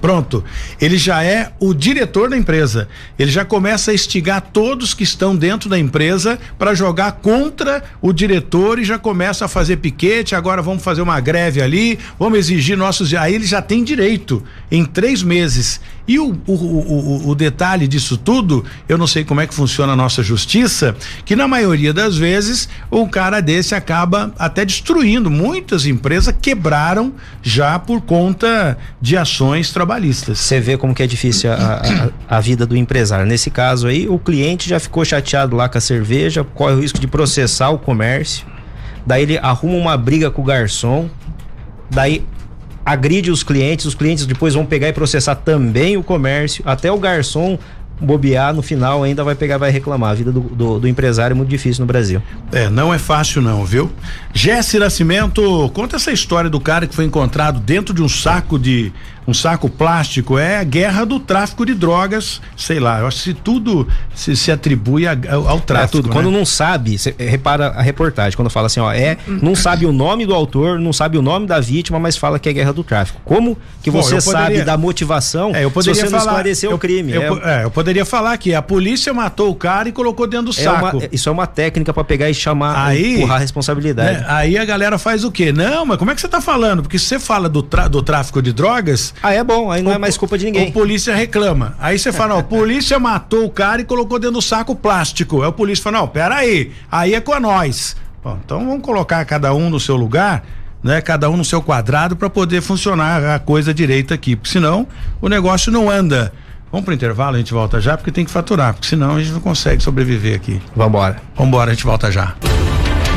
Pronto. 0.05 0.43
Ele 0.79 0.99
já 0.99 1.23
é 1.23 1.51
o 1.59 1.73
diretor 1.73 2.29
da 2.29 2.37
empresa. 2.37 2.87
Ele 3.17 3.31
já 3.31 3.43
começa 3.43 3.89
a 3.89 3.93
instigar 3.93 4.39
todos 4.39 4.93
que 4.93 5.03
estão 5.03 5.35
dentro 5.35 5.67
da 5.67 5.79
empresa 5.79 6.37
para 6.59 6.75
jogar 6.75 7.13
contra 7.13 7.83
o 7.99 8.13
diretor 8.13 8.77
e 8.77 8.83
já 8.83 8.99
começa 8.99 9.45
a 9.45 9.47
fazer 9.47 9.77
piquete. 9.77 10.35
Agora 10.35 10.61
vamos 10.61 10.83
fazer 10.83 11.01
uma 11.01 11.19
greve 11.19 11.59
ali, 11.59 11.97
vamos 12.19 12.37
exigir 12.37 12.77
nossos. 12.77 13.15
Aí 13.15 13.33
ele 13.33 13.45
já 13.45 13.63
tem 13.63 13.83
direito 13.83 14.43
em 14.69 14.85
três 14.85 15.23
meses. 15.23 15.81
E 16.07 16.19
o, 16.19 16.37
o, 16.45 16.53
o, 16.53 17.29
o 17.29 17.35
detalhe 17.35 17.87
disso 17.87 18.15
tudo, 18.15 18.63
eu 18.87 18.97
não 18.97 19.07
sei 19.07 19.23
como 19.23 19.41
é 19.41 19.47
que 19.47 19.53
funciona 19.53 19.93
a 19.93 19.95
nossa 19.95 20.21
justiça, 20.21 20.95
que 21.25 21.35
na 21.35 21.47
maioria 21.47 21.91
das 21.91 22.15
vezes 22.15 22.69
um 22.91 23.07
cara 23.07 23.41
desse 23.41 23.73
acaba 23.73 24.31
até 24.37 24.63
destruindo. 24.63 25.31
Muitas 25.31 25.85
empresas 25.85 26.33
quebraram 26.39 27.13
já 27.41 27.79
por 27.79 28.01
conta 28.01 28.77
de 29.01 29.17
ações 29.17 29.71
trabalhistas. 29.71 30.39
Você 30.39 30.59
vê 30.59 30.77
como 30.77 30.93
que 30.93 31.01
é 31.01 31.07
difícil 31.07 31.51
a, 31.51 31.81
a, 32.29 32.37
a, 32.37 32.39
vida 32.39 32.65
do 32.65 32.77
empresário. 32.77 33.25
Nesse 33.25 33.49
caso 33.49 33.87
aí, 33.87 34.07
o 34.07 34.19
cliente 34.19 34.69
já 34.69 34.79
ficou 34.79 35.03
chateado 35.03 35.55
lá 35.55 35.67
com 35.67 35.77
a 35.77 35.81
cerveja, 35.81 36.43
corre 36.43 36.75
o 36.75 36.81
risco 36.81 36.99
de 36.99 37.07
processar 37.07 37.69
o 37.69 37.79
comércio. 37.79 38.45
Daí 39.05 39.23
ele 39.23 39.37
arruma 39.39 39.75
uma 39.75 39.97
briga 39.97 40.29
com 40.29 40.41
o 40.41 40.45
garçom. 40.45 41.09
Daí 41.89 42.23
agride 42.85 43.31
os 43.31 43.43
clientes, 43.43 43.85
os 43.85 43.95
clientes 43.95 44.25
depois 44.25 44.53
vão 44.53 44.65
pegar 44.65 44.87
e 44.87 44.93
processar 44.93 45.35
também 45.35 45.97
o 45.97 46.03
comércio, 46.03 46.63
até 46.65 46.91
o 46.91 46.99
garçom 46.99 47.57
bobear 47.99 48.53
no 48.53 48.61
final 48.61 49.03
ainda 49.03 49.23
vai 49.23 49.35
pegar 49.35 49.57
vai 49.57 49.71
reclamar. 49.71 50.11
A 50.11 50.13
vida 50.13 50.31
do, 50.31 50.41
do, 50.41 50.79
do, 50.79 50.87
empresário 50.87 51.33
é 51.33 51.35
muito 51.35 51.49
difícil 51.49 51.81
no 51.81 51.87
Brasil. 51.87 52.21
É, 52.51 52.69
não 52.69 52.93
é 52.93 52.97
fácil 52.97 53.41
não, 53.41 53.65
viu? 53.65 53.91
Jesse 54.33 54.77
Nascimento, 54.77 55.69
conta 55.73 55.95
essa 55.95 56.11
história 56.11 56.49
do 56.49 56.59
cara 56.59 56.87
que 56.87 56.95
foi 56.95 57.05
encontrado 57.05 57.59
dentro 57.59 57.93
de 57.93 58.01
um 58.01 58.09
saco 58.09 58.59
de 58.59 58.91
um 59.27 59.33
saco 59.33 59.69
plástico 59.69 60.37
é 60.37 60.57
a 60.57 60.63
guerra 60.63 61.05
do 61.05 61.19
tráfico 61.19 61.65
de 61.65 61.73
drogas, 61.73 62.41
sei 62.55 62.79
lá, 62.79 62.99
eu 62.99 63.07
acho 63.07 63.23
que 63.23 63.33
tudo 63.33 63.87
se, 64.13 64.35
se 64.35 64.51
atribui 64.51 65.07
a, 65.07 65.17
ao, 65.31 65.47
ao, 65.47 65.59
tráfico. 65.59 65.97
É 65.97 66.01
tudo. 66.01 66.09
Né? 66.09 66.13
Quando 66.13 66.29
não 66.29 66.45
sabe, 66.45 66.97
cê, 66.97 67.15
repara 67.17 67.69
a 67.69 67.81
reportagem, 67.81 68.35
quando 68.35 68.49
fala 68.49 68.67
assim, 68.67 68.79
ó, 68.79 68.91
é, 68.91 69.17
não 69.27 69.55
sabe 69.55 69.85
o 69.85 69.91
nome 69.91 70.25
do 70.25 70.33
autor, 70.33 70.79
não 70.79 70.93
sabe 70.93 71.17
o 71.17 71.21
nome 71.21 71.47
da 71.47 71.59
vítima, 71.59 71.99
mas 71.99 72.15
fala 72.15 72.37
que 72.37 72.47
é 72.47 72.53
guerra 72.53 72.71
do 72.71 72.83
tráfico. 72.83 73.19
Como 73.25 73.57
que 73.81 73.89
Bom, 73.89 74.01
você 74.01 74.15
poderia, 74.15 74.31
sabe 74.31 74.61
da 74.61 74.77
motivação 74.77 75.55
é, 75.55 75.63
eu 75.63 75.71
poderia 75.71 75.95
se 75.95 76.01
você 76.01 76.09
falar, 76.09 76.23
não 76.23 76.31
esclareceu 76.31 76.69
eu, 76.71 76.75
o 76.75 76.79
crime? 76.79 77.13
Eu, 77.13 77.43
é, 77.43 77.63
eu 77.63 77.71
poderia 77.71 78.05
falar 78.05 78.37
que 78.37 78.53
a 78.53 78.61
polícia 78.61 79.13
matou 79.13 79.49
o 79.49 79.55
cara 79.55 79.89
e 79.89 79.91
colocou 79.91 80.27
dentro 80.27 80.47
do 80.47 80.59
é 80.59 80.63
saco. 80.63 80.97
Uma, 80.97 81.09
isso 81.11 81.29
é 81.29 81.31
uma 81.31 81.47
técnica 81.47 81.93
para 81.93 82.03
pegar 82.03 82.29
e 82.29 82.33
chamar, 82.33 82.87
aí, 82.87 83.15
empurrar 83.15 83.37
a 83.37 83.39
responsabilidade. 83.39 84.19
Né, 84.19 84.25
aí 84.27 84.57
a 84.57 84.65
galera 84.65 84.97
faz 84.99 85.23
o 85.23 85.31
quê? 85.31 85.51
Não, 85.51 85.85
mas 85.85 85.97
como 85.97 86.11
é 86.11 86.15
que 86.15 86.21
você 86.21 86.27
tá 86.27 86.41
falando? 86.41 86.83
Porque 86.83 86.99
se 86.99 87.05
você 87.05 87.19
fala 87.19 87.49
do, 87.49 87.61
do 87.89 88.03
tráfico 88.03 88.41
de 88.41 88.53
drogas... 88.53 89.14
Ah, 89.21 89.33
é 89.33 89.43
bom, 89.43 89.71
aí 89.71 89.81
não 89.81 89.91
é 89.91 89.97
mais 89.97 90.17
culpa 90.17 90.37
de 90.37 90.45
ninguém. 90.45 90.69
O 90.69 90.71
polícia 90.71 91.15
reclama. 91.15 91.75
Aí 91.79 91.97
você 91.97 92.11
fala, 92.11 92.35
ó, 92.35 92.39
o 92.39 92.43
polícia 92.43 92.99
matou 92.99 93.45
o 93.45 93.49
cara 93.49 93.81
e 93.81 93.85
colocou 93.85 94.19
dentro 94.19 94.35
do 94.35 94.41
saco 94.41 94.75
plástico. 94.75 95.41
Aí 95.41 95.47
o 95.47 95.53
polícia 95.53 95.83
fala, 95.83 95.99
não, 95.99 96.07
pera 96.07 96.35
aí, 96.35 96.71
aí 96.91 97.13
é 97.13 97.21
com 97.21 97.39
nós. 97.39 97.95
Bom, 98.23 98.37
então 98.43 98.65
vamos 98.65 98.81
colocar 98.81 99.23
cada 99.25 99.53
um 99.53 99.69
no 99.69 99.79
seu 99.79 99.95
lugar, 99.95 100.43
né? 100.83 101.01
Cada 101.01 101.29
um 101.29 101.37
no 101.37 101.45
seu 101.45 101.61
quadrado 101.61 102.15
para 102.15 102.29
poder 102.29 102.61
funcionar 102.61 103.35
a 103.35 103.39
coisa 103.39 103.73
direita 103.73 104.13
aqui, 104.13 104.35
porque 104.35 104.51
senão 104.51 104.87
o 105.21 105.29
negócio 105.29 105.71
não 105.71 105.89
anda. 105.89 106.33
Vamos 106.71 106.85
pro 106.85 106.93
intervalo, 106.93 107.35
a 107.35 107.37
gente 107.39 107.53
volta 107.53 107.79
já, 107.79 107.95
porque 107.95 108.11
tem 108.11 108.25
que 108.25 108.31
faturar, 108.31 108.73
porque 108.73 108.87
senão 108.87 109.15
a 109.15 109.19
gente 109.19 109.31
não 109.31 109.39
consegue 109.39 109.81
sobreviver 109.81 110.35
aqui. 110.35 110.61
Vambora. 110.75 111.21
Vambora, 111.35 111.71
a 111.71 111.73
gente 111.73 111.85
volta 111.85 112.11
já 112.11 112.35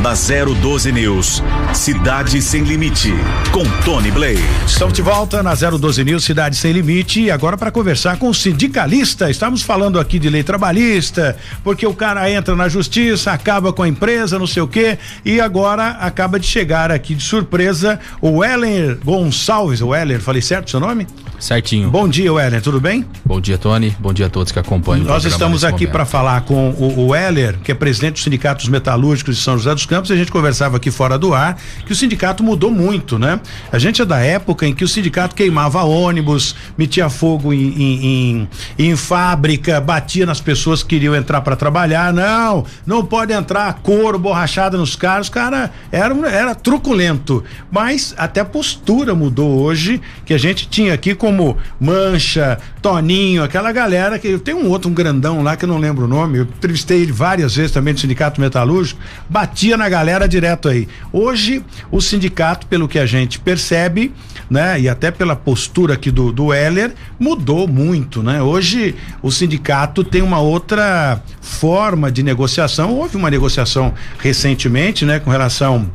da 0.01 0.13
012 0.13 0.91
News. 0.91 1.43
Cidade 1.73 2.41
Sem 2.41 2.63
Limite, 2.63 3.13
com 3.51 3.63
Tony 3.83 4.09
Blaze. 4.11 4.43
Estamos 4.65 4.93
de 4.93 5.01
volta 5.01 5.43
na 5.43 5.53
012 5.53 6.03
News, 6.03 6.23
Cidade 6.23 6.55
Sem 6.55 6.71
Limite, 6.71 7.21
e 7.21 7.31
agora 7.31 7.57
para 7.57 7.69
conversar 7.69 8.17
com 8.17 8.29
o 8.29 8.33
sindicalista. 8.33 9.29
Estamos 9.29 9.61
falando 9.61 9.99
aqui 9.99 10.17
de 10.17 10.29
lei 10.29 10.41
trabalhista, 10.41 11.35
porque 11.63 11.85
o 11.85 11.93
cara 11.93 12.31
entra 12.31 12.55
na 12.55 12.69
justiça, 12.69 13.31
acaba 13.31 13.73
com 13.73 13.83
a 13.83 13.87
empresa, 13.87 14.39
não 14.39 14.47
sei 14.47 14.63
o 14.63 14.67
quê, 14.67 14.97
e 15.25 15.41
agora 15.41 15.89
acaba 15.91 16.39
de 16.39 16.47
chegar 16.47 16.91
aqui 16.91 17.13
de 17.13 17.23
surpresa 17.23 17.99
o 18.21 18.37
Weller 18.37 18.97
Gonçalves. 19.03 19.81
O 19.81 19.87
Weller, 19.87 20.21
falei 20.21 20.41
certo 20.41 20.71
seu 20.71 20.79
nome? 20.79 21.07
Certinho. 21.39 21.89
Bom 21.89 22.07
dia, 22.07 22.31
Weller, 22.33 22.61
tudo 22.61 22.81
bem? 22.81 23.05
Bom 23.25 23.39
dia, 23.39 23.57
Tony. 23.57 23.95
Bom 23.99 24.13
dia 24.13 24.25
a 24.25 24.29
todos 24.29 24.51
que 24.51 24.59
acompanham. 24.59 25.05
Nós 25.05 25.23
estamos 25.23 25.63
aqui 25.63 25.87
para 25.87 26.05
falar 26.05 26.41
com 26.41 26.71
o, 26.71 26.99
o 26.99 27.07
Weller, 27.07 27.57
que 27.63 27.71
é 27.71 27.75
presidente 27.75 28.15
do 28.15 28.19
Sindicato 28.19 28.61
dos 28.61 28.69
Metalúrgicos 28.69 29.37
de 29.37 29.41
São 29.41 29.57
José 29.57 29.73
dos 29.73 29.85
Campos, 29.89 30.11
a 30.11 30.15
gente 30.15 30.31
conversava 30.31 30.77
aqui 30.77 30.91
fora 30.91 31.17
do 31.17 31.33
ar, 31.33 31.57
que 31.83 31.91
o 31.91 31.95
sindicato 31.95 32.43
mudou 32.43 32.69
muito, 32.69 33.17
né? 33.17 33.39
A 33.71 33.79
gente 33.79 34.03
é 34.03 34.05
da 34.05 34.19
época 34.19 34.67
em 34.67 34.73
que 34.73 34.83
o 34.83 34.87
sindicato 34.87 35.33
queimava 35.33 35.81
ônibus, 35.81 36.55
metia 36.77 37.09
fogo 37.09 37.51
em, 37.51 37.73
em, 37.73 38.05
em, 38.05 38.49
em 38.77 38.95
fábrica, 38.95 39.81
batia 39.81 40.27
nas 40.27 40.39
pessoas 40.39 40.83
que 40.83 40.89
queriam 40.89 41.15
entrar 41.15 41.41
para 41.41 41.55
trabalhar. 41.55 42.13
Não, 42.13 42.65
não 42.85 43.03
pode 43.03 43.33
entrar 43.33 43.79
couro, 43.81 44.19
borrachada 44.19 44.77
nos 44.77 44.95
carros. 44.95 45.27
Cara, 45.27 45.71
era, 45.91 46.13
era 46.29 46.53
truculento. 46.53 47.43
Mas 47.71 48.13
até 48.15 48.41
a 48.41 48.45
postura 48.45 49.15
mudou 49.15 49.59
hoje, 49.59 49.99
que 50.23 50.35
a 50.35 50.37
gente 50.37 50.69
tinha 50.69 50.93
aqui 50.93 51.15
como 51.15 51.57
Mancha, 51.79 52.59
Toninho, 52.81 53.43
aquela 53.43 53.71
galera 53.71 54.17
que 54.17 54.37
tem 54.37 54.53
um 54.53 54.69
outro, 54.69 54.89
um 54.89 54.93
grandão 54.93 55.43
lá 55.43 55.57
que 55.57 55.65
eu 55.65 55.69
não 55.69 55.77
lembro 55.77 56.05
o 56.05 56.07
nome. 56.07 56.39
Eu 56.39 56.43
entrevistei 56.43 57.01
ele 57.01 57.11
várias 57.11 57.55
vezes 57.55 57.71
também 57.71 57.93
do 57.93 57.99
Sindicato 57.99 58.39
Metalúrgico, 58.39 58.99
batia 59.29 59.75
na 59.75 59.89
galera 59.89 60.27
direto 60.27 60.69
aí. 60.69 60.87
Hoje, 61.11 61.63
o 61.91 61.99
sindicato, 61.99 62.67
pelo 62.67 62.87
que 62.87 62.97
a 62.97 63.05
gente 63.05 63.39
percebe, 63.39 64.13
né, 64.49 64.79
e 64.79 64.87
até 64.87 65.11
pela 65.11 65.35
postura 65.35 65.95
aqui 65.95 66.09
do, 66.09 66.31
do 66.31 66.53
Heller, 66.53 66.93
mudou 67.19 67.67
muito, 67.67 68.23
né? 68.23 68.41
Hoje, 68.41 68.95
o 69.21 69.31
sindicato 69.31 70.03
tem 70.03 70.21
uma 70.21 70.39
outra 70.39 71.21
forma 71.41 72.11
de 72.11 72.23
negociação. 72.23 72.93
Houve 72.93 73.17
uma 73.17 73.29
negociação 73.29 73.93
recentemente, 74.19 75.05
né, 75.05 75.19
com 75.19 75.29
relação 75.29 75.89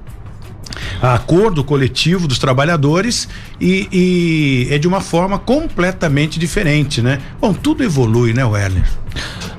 acordo 1.01 1.63
coletivo 1.63 2.27
dos 2.27 2.39
trabalhadores 2.39 3.29
e, 3.61 3.89
e, 3.93 4.75
é 4.75 4.79
de 4.79 4.89
uma 4.89 5.01
forma 5.01 5.39
completamente 5.39 6.39
diferente, 6.39 7.03
né? 7.03 7.21
Bom, 7.41 7.53
tudo 7.53 7.83
evolui, 7.83 8.33
né, 8.33 8.45
Werner? 8.45 8.89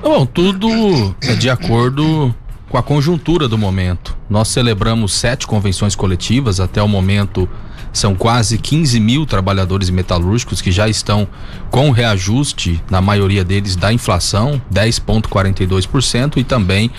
Bom, 0.02 0.26
tudo 0.26 1.16
é 1.22 1.34
de 1.34 1.50
acordo 1.50 2.34
com 2.68 2.76
a 2.76 2.82
conjuntura 2.82 3.48
do 3.48 3.56
momento. 3.56 4.16
Nós 4.28 4.48
celebramos 4.48 5.12
sete 5.12 5.46
convenções 5.46 5.94
coletivas 5.94 6.60
até 6.60 6.82
o 6.82 6.88
momento. 6.88 7.48
São 7.92 8.14
quase 8.14 8.58
15 8.58 9.00
mil 9.00 9.24
trabalhadores 9.24 9.88
metalúrgicos 9.88 10.60
que 10.60 10.70
já 10.70 10.86
estão 10.86 11.26
com 11.70 11.90
reajuste, 11.90 12.82
na 12.90 13.00
maioria 13.00 13.42
deles, 13.42 13.74
da 13.74 13.90
inflação, 13.92 14.60
10,42%, 14.70 16.36
e 16.36 16.44
também 16.44 16.90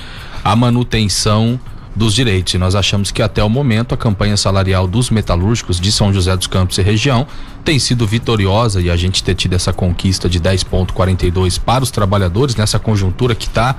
a 0.43 0.55
manutenção 0.55 1.59
dos 1.97 2.13
direitos. 2.13 2.53
E 2.53 2.57
nós 2.57 2.75
achamos 2.75 3.11
que 3.11 3.21
até 3.21 3.43
o 3.43 3.49
momento 3.49 3.93
a 3.93 3.97
campanha 3.97 4.37
salarial 4.37 4.87
dos 4.87 5.09
metalúrgicos 5.09 5.79
de 5.79 5.91
São 5.91 6.13
José 6.13 6.35
dos 6.37 6.47
Campos 6.47 6.77
e 6.77 6.81
região 6.81 7.27
tem 7.65 7.79
sido 7.79 8.07
vitoriosa 8.07 8.79
e 8.79 8.89
a 8.89 8.95
gente 8.95 9.23
ter 9.23 9.35
tido 9.35 9.53
essa 9.53 9.73
conquista 9.73 10.29
de 10.29 10.39
10,42 10.39 11.59
para 11.59 11.83
os 11.83 11.91
trabalhadores 11.91 12.55
nessa 12.55 12.79
conjuntura 12.79 13.35
que 13.35 13.47
está 13.47 13.75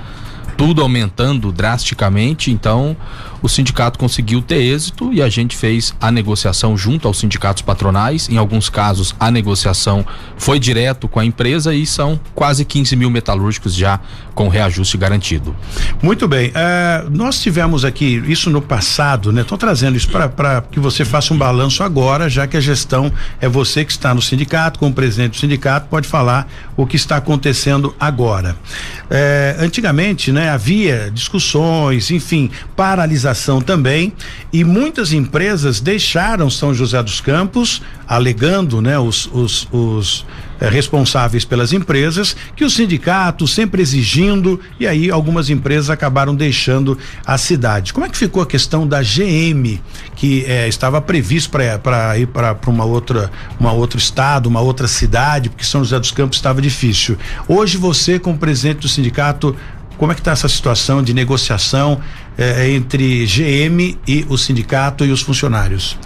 tudo 0.59 0.83
aumentando 0.83 1.53
drasticamente, 1.53 2.51
então 2.51 2.97
o 3.43 3.49
sindicato 3.49 3.99
conseguiu 3.99 4.43
ter 4.43 4.61
êxito 4.63 5.13
e 5.13 5.23
a 5.23 5.29
gente 5.29 5.57
fez 5.57 5.95
a 6.01 6.11
negociação 6.11 6.77
junto 6.77 7.07
aos 7.07 7.19
sindicatos 7.19 7.63
patronais. 7.63 8.29
Em 8.29 8.37
alguns 8.37 8.69
casos, 8.69 9.15
a 9.19 9.31
negociação 9.31 10.05
foi 10.37 10.59
direto 10.59 11.09
com 11.09 11.21
a 11.21 11.25
empresa 11.25 11.75
e 11.75 11.87
são 11.87 12.19
quase 12.35 12.65
15 12.65 12.97
mil 12.97 13.11
metalúrgicos 13.11 13.75
já 13.75 14.01
com 14.35 14.49
reajuste 14.49 14.97
garantido. 14.97 15.55
Muito 16.03 16.29
bem. 16.29 16.49
Uh, 16.51 17.11
nós 17.11 17.41
tivemos 17.41 17.85
aqui 17.85 18.23
isso 18.27 18.51
no 18.51 18.63
passado, 18.63 19.33
né? 19.33 19.43
Estou 19.43 19.59
trazendo 19.59 19.97
isso 19.97 20.09
para 20.09 20.63
que 20.71 20.79
você 20.79 21.05
faça 21.05 21.35
um 21.35 21.39
balanço 21.39 21.83
agora, 21.83 22.29
já 22.29 22.47
que 22.47 22.57
a 22.57 22.61
gestão 22.61 23.13
é 23.41 23.49
você 23.49 23.85
que 23.85 23.91
está 23.91 24.15
no 24.15 24.23
sindicato, 24.23 24.79
como 24.79 24.93
presidente 24.93 25.33
do 25.33 25.37
sindicato, 25.39 25.89
pode 25.89 26.07
falar 26.07 26.49
o 26.77 26.87
que 26.87 26.97
está 26.97 27.17
acontecendo 27.17 27.95
agora. 27.99 28.57
Uh, 29.05 29.63
antigamente, 29.63 30.31
né? 30.31 30.51
Havia 30.51 31.11
discussões, 31.13 32.11
enfim, 32.11 32.51
paralisação 32.77 33.28
também, 33.61 34.13
e 34.53 34.65
muitas 34.65 35.13
empresas 35.13 35.81
deixaram 35.81 36.51
São 36.51 36.73
José 36.73 37.03
dos 37.03 37.21
Campos, 37.21 37.83
alegando, 38.07 38.81
né, 38.81 38.99
os, 38.99 39.29
os, 39.33 39.69
os 39.71 40.27
eh, 40.61 40.69
responsáveis 40.69 41.45
pelas 41.45 41.73
empresas, 41.73 42.35
que 42.57 42.65
o 42.65 42.71
sindicato 42.71 43.47
sempre 43.47 43.81
exigindo, 43.83 44.59
e 44.81 44.87
aí 44.87 45.11
algumas 45.11 45.51
empresas 45.51 45.91
acabaram 45.91 46.35
deixando 46.35 46.99
a 47.25 47.39
cidade. 47.39 47.93
Como 47.93 48.07
é 48.07 48.09
que 48.09 48.17
ficou 48.17 48.43
a 48.43 48.47
questão 48.47 48.87
da 48.87 49.01
GM, 49.03 49.79
que 50.17 50.45
eh, 50.47 50.67
estava 50.67 51.01
previsto 51.01 51.51
para 51.51 52.19
ir 52.19 52.27
para 52.27 52.57
uma 52.67 52.85
outra, 52.85 53.31
uma 53.61 53.73
outro 53.73 53.99
estado, 53.99 54.47
uma 54.47 54.61
outra 54.61 54.89
cidade, 54.89 55.49
porque 55.49 55.65
São 55.65 55.85
José 55.85 55.99
dos 56.01 56.11
Campos 56.11 56.39
estava 56.39 56.61
difícil. 56.61 57.17
Hoje 57.47 57.77
você, 57.77 58.19
como 58.19 58.37
presidente 58.37 58.81
do 58.81 58.89
sindicato, 58.89 59.55
como 59.99 60.13
é 60.13 60.15
que 60.15 60.21
está 60.21 60.31
essa 60.31 60.49
situação 60.49 61.03
de 61.03 61.13
negociação 61.13 62.01
eh, 62.39 62.71
entre 62.71 63.27
GM 63.27 63.99
e 64.07 64.25
o 64.29 64.39
sindicato 64.39 65.05
e 65.05 65.11
os 65.11 65.21
funcionários? 65.21 65.99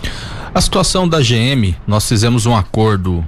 A 0.55 0.61
situação 0.61 1.09
da 1.09 1.21
GM, 1.21 1.77
nós 1.87 2.09
fizemos 2.09 2.47
um 2.47 2.57
acordo 2.57 3.25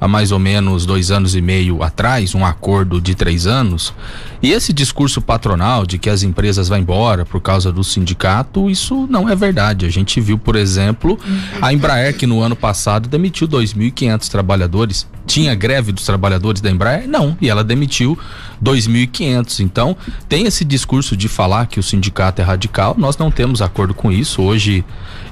há 0.00 0.06
mais 0.06 0.32
ou 0.32 0.38
menos 0.38 0.86
dois 0.86 1.10
anos 1.10 1.34
e 1.34 1.40
meio 1.40 1.82
atrás, 1.82 2.34
um 2.34 2.44
acordo 2.44 3.00
de 3.00 3.14
três 3.14 3.46
anos, 3.46 3.92
e 4.40 4.52
esse 4.52 4.72
discurso 4.72 5.20
patronal 5.20 5.84
de 5.84 5.98
que 5.98 6.08
as 6.08 6.22
empresas 6.22 6.68
vão 6.68 6.78
embora 6.78 7.24
por 7.24 7.40
causa 7.40 7.72
do 7.72 7.82
sindicato, 7.82 8.70
isso 8.70 9.06
não 9.10 9.28
é 9.28 9.34
verdade. 9.34 9.84
A 9.84 9.90
gente 9.90 10.20
viu, 10.20 10.38
por 10.38 10.54
exemplo, 10.54 11.18
a 11.60 11.72
Embraer 11.72 12.16
que 12.16 12.26
no 12.26 12.40
ano 12.40 12.54
passado 12.54 13.08
demitiu 13.08 13.48
2.500 13.48 14.28
trabalhadores. 14.28 15.06
Tinha 15.26 15.54
greve 15.54 15.92
dos 15.92 16.04
trabalhadores 16.04 16.60
da 16.60 16.70
Embraer? 16.70 17.08
Não, 17.08 17.36
e 17.40 17.50
ela 17.50 17.64
demitiu 17.64 18.16
2.500. 18.62 19.60
Então, 19.60 19.96
tem 20.28 20.46
esse 20.46 20.64
discurso 20.64 21.16
de 21.16 21.28
falar 21.28 21.66
que 21.66 21.80
o 21.80 21.82
sindicato 21.82 22.40
é 22.40 22.44
radical. 22.44 22.94
Nós 22.96 23.16
não 23.18 23.30
temos 23.30 23.60
acordo 23.60 23.92
com 23.92 24.10
isso. 24.10 24.40
Hoje 24.40 24.84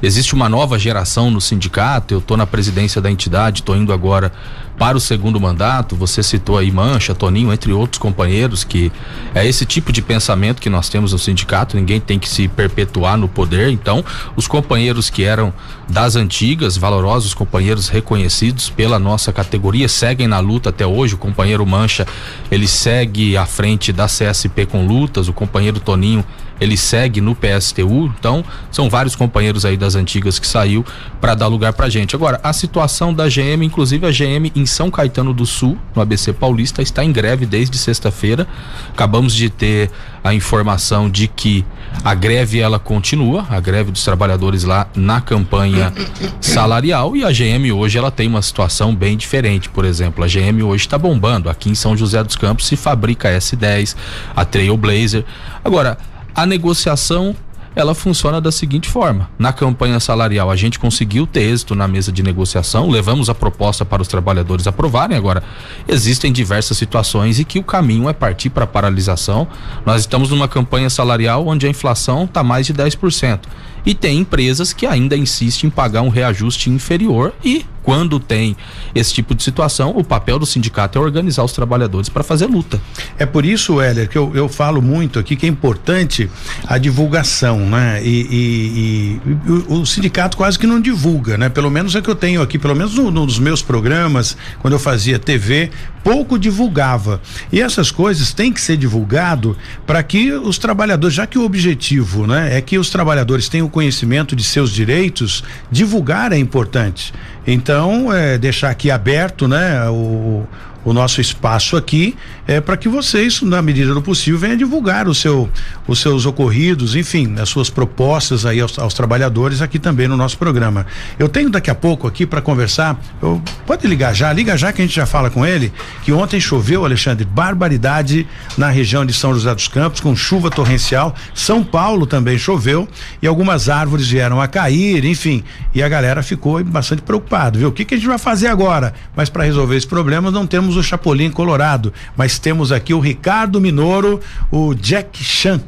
existe 0.03 0.35
uma 0.35 0.49
nova 0.49 0.79
geração 0.79 1.31
no 1.31 1.41
sindicato. 1.41 2.13
Eu 2.13 2.19
estou 2.19 2.37
na 2.37 2.47
presidência 2.47 3.01
da 3.01 3.11
entidade, 3.11 3.61
estou 3.61 3.77
indo 3.77 3.93
agora 3.93 4.33
para 4.79 4.97
o 4.97 5.01
segundo 5.01 5.41
mandato. 5.41 5.97
Você 5.97 6.23
citou 6.23 6.59
aí 6.59 6.71
Mancha, 6.71 7.15
Toninho, 7.15 7.53
entre 7.53 7.73
outros 7.73 7.99
companheiros, 7.99 8.65
que 8.65 8.93
é 9.35 9.47
esse 9.47 9.65
tipo 9.65 9.93
de 9.93 10.03
pensamento 10.03 10.61
que 10.61 10.71
nós 10.71 10.89
temos 10.89 11.13
no 11.13 11.19
sindicato. 11.19 11.77
Ninguém 11.77 12.01
tem 12.01 12.19
que 12.19 12.29
se 12.29 12.49
perpetuar 12.49 13.17
no 13.17 13.29
poder. 13.29 13.71
Então, 13.71 14.05
os 14.35 14.47
companheiros 14.47 15.11
que 15.11 15.25
eram 15.25 15.53
das 15.89 16.17
antigas, 16.17 16.77
valorosos 16.77 17.33
companheiros 17.33 17.89
reconhecidos 17.89 18.69
pela 18.69 18.99
nossa 18.99 19.33
categoria, 19.33 19.89
seguem 19.89 20.27
na 20.27 20.41
luta 20.41 20.71
até 20.71 20.87
hoje. 20.87 21.15
O 21.15 21.19
companheiro 21.19 21.65
Mancha, 21.65 22.07
ele 22.51 22.67
segue 22.67 23.37
à 23.37 23.47
frente 23.47 23.93
da 23.93 24.07
CSP 24.07 24.67
com 24.67 24.87
lutas. 24.87 25.29
O 25.29 25.33
companheiro 25.33 25.81
Toninho 25.81 26.25
ele 26.61 26.77
segue 26.77 27.21
no 27.21 27.35
PSTU, 27.35 28.13
então 28.19 28.45
são 28.71 28.89
vários 28.89 29.15
companheiros 29.15 29.65
aí 29.65 29.77
das 29.77 29.95
antigas 29.95 30.39
que 30.39 30.47
saiu 30.47 30.85
para 31.21 31.35
dar 31.35 31.47
lugar 31.47 31.73
pra 31.73 31.89
gente. 31.89 32.15
Agora, 32.15 32.41
a 32.43 32.53
situação 32.53 33.13
da 33.13 33.29
GM, 33.29 33.63
inclusive 33.63 34.07
a 34.07 34.11
GM 34.11 34.51
em 34.55 34.67
São 34.67 34.91
Caetano 34.91 35.33
do 35.33 35.47
Sul, 35.47 35.77
no 35.95 36.03
ABC 36.03 36.33
Paulista, 36.33 36.83
está 36.83 37.05
em 37.05 37.13
greve 37.13 37.47
desde 37.47 37.77
sexta-feira. 37.77 38.47
Acabamos 38.91 39.35
de 39.35 39.51
ter 39.51 39.91
a 40.23 40.35
informação 40.35 41.09
de 41.09 41.29
que 41.29 41.65
a 42.03 42.15
greve 42.15 42.59
ela 42.59 42.79
continua, 42.79 43.47
a 43.49 43.61
greve 43.61 43.91
dos 43.91 44.03
trabalhadores 44.05 44.65
lá 44.65 44.89
na 44.95 45.21
campanha 45.21 45.93
salarial 46.41 47.17
e 47.17 47.25
a 47.25 47.31
GM 47.31 47.73
hoje 47.73 47.99
ela 47.99 48.11
tem 48.11 48.27
uma 48.27 48.43
situação 48.43 48.95
bem 48.95 49.17
diferente, 49.17 49.69
por 49.69 49.85
exemplo, 49.85 50.25
a 50.25 50.27
GM 50.27 50.63
hoje 50.63 50.85
está 50.85 50.99
bombando, 50.99 51.49
aqui 51.49 51.71
em 51.71 51.75
São 51.75 51.97
José 51.97 52.23
dos 52.25 52.37
Campos 52.37 52.67
se 52.67 52.77
fabrica 52.77 53.29
a 53.29 53.33
S10, 53.33 53.97
a 54.35 54.45
Trailblazer. 54.45 55.25
Agora, 55.65 55.97
a 56.37 56.45
negociação 56.45 57.35
ela 57.75 57.95
funciona 57.95 58.41
da 58.41 58.51
seguinte 58.51 58.89
forma: 58.89 59.29
na 59.39 59.53
campanha 59.53 59.99
salarial 60.01 60.51
a 60.51 60.57
gente 60.57 60.79
conseguiu 60.79 61.27
ter 61.27 61.41
êxito 61.41 61.75
na 61.75 61.89
mesa 61.89 62.13
de 62.13 62.23
negociação, 62.23 62.89
levamos 62.89 63.29
a 63.29 63.35
proposta 63.35 63.85
para 63.85 64.01
os 64.03 64.09
trabalhadores 64.09 64.67
aprovarem. 64.67 65.17
Agora, 65.17 65.43
existem 65.89 66.33
diversas 66.33 66.77
situações 66.77 67.39
e 67.39 67.45
que 67.45 67.59
o 67.59 67.65
caminho 67.65 68.09
é 68.09 68.13
partir 68.13 68.51
para 68.51 68.67
paralisação. 68.67 69.49
Nós 69.85 70.01
estamos 70.01 70.31
numa 70.31 70.49
campanha 70.49 70.91
salarial 70.91 71.47
onde 71.47 71.67
a 71.67 71.71
inflação 71.71 72.25
está 72.25 72.43
mais 72.43 72.67
de 72.67 72.75
10%. 72.75 73.41
E 73.87 73.95
tem 73.95 74.19
empresas 74.19 74.73
que 74.73 74.85
ainda 74.85 75.17
insistem 75.17 75.69
em 75.69 75.71
pagar 75.71 76.03
um 76.03 76.09
reajuste 76.09 76.69
inferior 76.69 77.33
e 77.45 77.65
quando 77.87 78.19
tem 78.19 78.57
esse 78.97 79.15
tipo 79.15 79.33
de 79.33 79.45
situação, 79.45 79.93
o 79.97 80.03
papel 80.03 80.41
do 80.41 80.45
sindicato 80.45 80.99
é 80.99 81.01
organizar 81.01 81.45
os 81.45 81.53
trabalhadores 81.53 82.09
para 82.09 82.25
fazer 82.25 82.47
luta. 82.47 82.81
É 83.17 83.25
por 83.25 83.45
isso, 83.45 83.81
Heller, 83.81 84.09
que 84.09 84.19
eu, 84.19 84.33
eu 84.35 84.49
falo 84.49 84.83
muito 84.83 85.21
aqui 85.21 85.37
que 85.37 85.47
é 85.47 85.49
importante 85.49 86.29
a 86.67 86.79
divulgação, 86.79 87.61
né? 87.61 88.03
E, 88.03 88.27
e, 88.29 89.21
e 89.47 89.73
o, 89.73 89.83
o, 89.83 89.87
sindicato 89.87 90.37
quase 90.37 90.59
que 90.59 90.67
não 90.67 90.81
divulga, 90.81 91.39
né? 91.39 91.49
Pelo 91.49 91.71
menos 91.71 91.95
é 91.95 92.03
que 92.03 92.11
eu 92.11 92.17
tenho 92.17 92.43
aqui, 92.43 92.59
pelo 92.59 92.75
menos 92.75 92.97
no, 92.97 93.09
nos 93.09 93.39
meus 93.39 93.63
programas, 93.63 94.37
quando 94.59 94.73
eu 94.73 94.81
fazia 94.81 95.17
TV, 95.17 95.71
pouco 96.07 96.39
divulgava. 96.39 97.21
E 97.53 97.61
essas 97.61 97.91
coisas 97.91 98.33
têm 98.33 98.53
que 98.53 98.61
ser 98.61 98.77
divulgado 98.77 99.57
para 99.85 100.01
que 100.05 100.31
os 100.31 100.57
trabalhadores, 100.57 101.17
já 101.17 101.27
que 101.27 101.37
o 101.37 101.45
objetivo, 101.45 102.29
né, 102.29 102.57
é 102.57 102.61
que 102.61 102.79
os 102.79 102.91
trabalhadores 102.91 103.49
tenham 103.49 103.69
conhecimento 103.69 104.37
de 104.37 104.45
seus 104.45 104.71
direitos, 104.71 105.43
divulgar 105.69 106.33
é 106.33 106.39
importante. 106.39 107.13
Então, 107.45 108.13
é, 108.13 108.39
deixar 108.39 108.71
aqui 108.71 108.89
aberto, 108.89 109.49
né, 109.49 109.89
o, 109.91 110.47
o 110.87 110.93
nosso 110.93 111.21
espaço 111.21 111.77
aqui 111.77 112.17
é 112.47 112.61
para 112.61 112.77
que 112.77 112.89
vocês, 112.89 113.43
na 113.43 113.61
medida 113.61 113.93
do 113.93 114.01
possível, 114.01 114.39
venham 114.39 114.57
divulgar 114.57 115.09
o 115.09 115.15
seu, 115.15 115.51
os 115.85 115.99
seus 115.99 116.25
ocorridos, 116.27 116.95
enfim, 116.95 117.35
as 117.41 117.49
suas 117.49 117.69
propostas 117.69 118.47
aí 118.47 118.61
aos, 118.61 118.79
aos 118.79 118.95
trabalhadores 118.95 119.61
aqui 119.61 119.81
também 119.81 120.07
no 120.07 120.17
nosso 120.17 120.39
programa. 120.39 120.87
Eu 121.19 121.29
tenho 121.29 121.51
daqui 121.51 121.73
a 121.73 121.75
pouco 121.75 122.07
aqui 122.07 122.25
para 122.25 122.41
conversar. 122.41 123.01
Eu, 123.21 123.43
pode 123.67 123.85
ligar 123.89 124.15
já, 124.15 124.33
liga 124.33 124.57
já 124.57 124.73
que 124.73 124.81
a 124.81 124.85
gente 124.87 124.95
já 124.95 125.07
fala 125.07 125.29
com 125.29 125.45
ele. 125.45 125.73
Que 126.05 126.13
ontem 126.13 126.39
choveu, 126.39 126.85
Alexandre, 126.85 127.25
barbaridade 127.25 128.25
na 128.57 128.71
região 128.71 129.05
de 129.05 129.13
São 129.13 129.35
José 129.35 129.53
dos 129.53 129.67
Campos, 129.67 129.99
com 129.99 130.15
chuva 130.15 130.53
torrencial. 130.53 131.17
São 131.35 131.65
Paulo 131.65 132.07
também 132.07 132.39
choveu 132.39 132.89
e 133.21 133.27
algumas 133.27 133.69
árvores 133.69 134.07
vieram 134.07 134.41
a 134.41 134.47
cair, 134.47 135.05
enfim. 135.05 135.43
E 135.75 135.83
a 135.83 135.89
galera 135.89 136.23
ficou 136.23 136.63
bastante 136.63 137.03
preocupada, 137.03 137.59
viu? 137.59 137.71
O 137.71 137.73
que, 137.73 137.85
que 137.85 137.95
a 137.95 137.97
gente 137.97 138.07
vai 138.07 138.19
fazer 138.19 138.47
agora? 138.47 138.95
Mas 139.17 139.29
para 139.29 139.43
resolver 139.43 139.77
esse 139.77 139.87
problema, 139.89 140.31
não 140.31 140.47
temos 140.47 140.76
o 140.77 140.83
Chapolin 140.83 141.31
Colorado, 141.31 141.93
mas 142.17 142.39
temos 142.39 142.71
aqui 142.71 142.95
o 142.95 143.01
Ricardo 143.01 143.61
Minoro, 143.61 144.21
o 144.51 144.75
Jack 144.75 145.23
Chan 145.23 145.61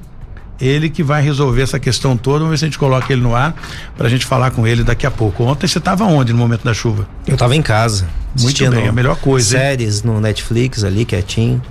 ele 0.61 0.91
que 0.91 1.03
vai 1.03 1.23
resolver 1.23 1.63
essa 1.63 1.79
questão 1.79 2.17
toda. 2.17 2.41
Vamos 2.41 2.51
ver 2.51 2.59
se 2.59 2.65
a 2.65 2.69
gente 2.69 2.79
coloca 2.79 3.13
ele 3.13 3.23
no 3.23 3.35
ar 3.35 3.55
para 3.97 4.07
a 4.07 4.11
gente 4.11 4.27
falar 4.27 4.51
com 4.51 4.67
ele 4.67 4.83
daqui 4.83 5.07
a 5.07 5.11
pouco. 5.11 5.45
Ontem 5.45 5.67
você 5.67 5.79
estava 5.79 6.05
onde 6.05 6.33
no 6.33 6.39
momento 6.39 6.65
da 6.65 6.75
chuva? 6.75 7.09
Eu 7.27 7.35
estava 7.35 7.55
em 7.55 7.63
casa. 7.63 8.09
Muito 8.41 8.71
bem, 8.71 8.89
a 8.89 8.93
melhor 8.93 9.17
coisa. 9.17 9.57
Séries 9.57 9.99
hein? 9.99 10.11
no 10.11 10.21
Netflix 10.21 10.85
ali, 10.85 11.05
quietinho. 11.05 11.63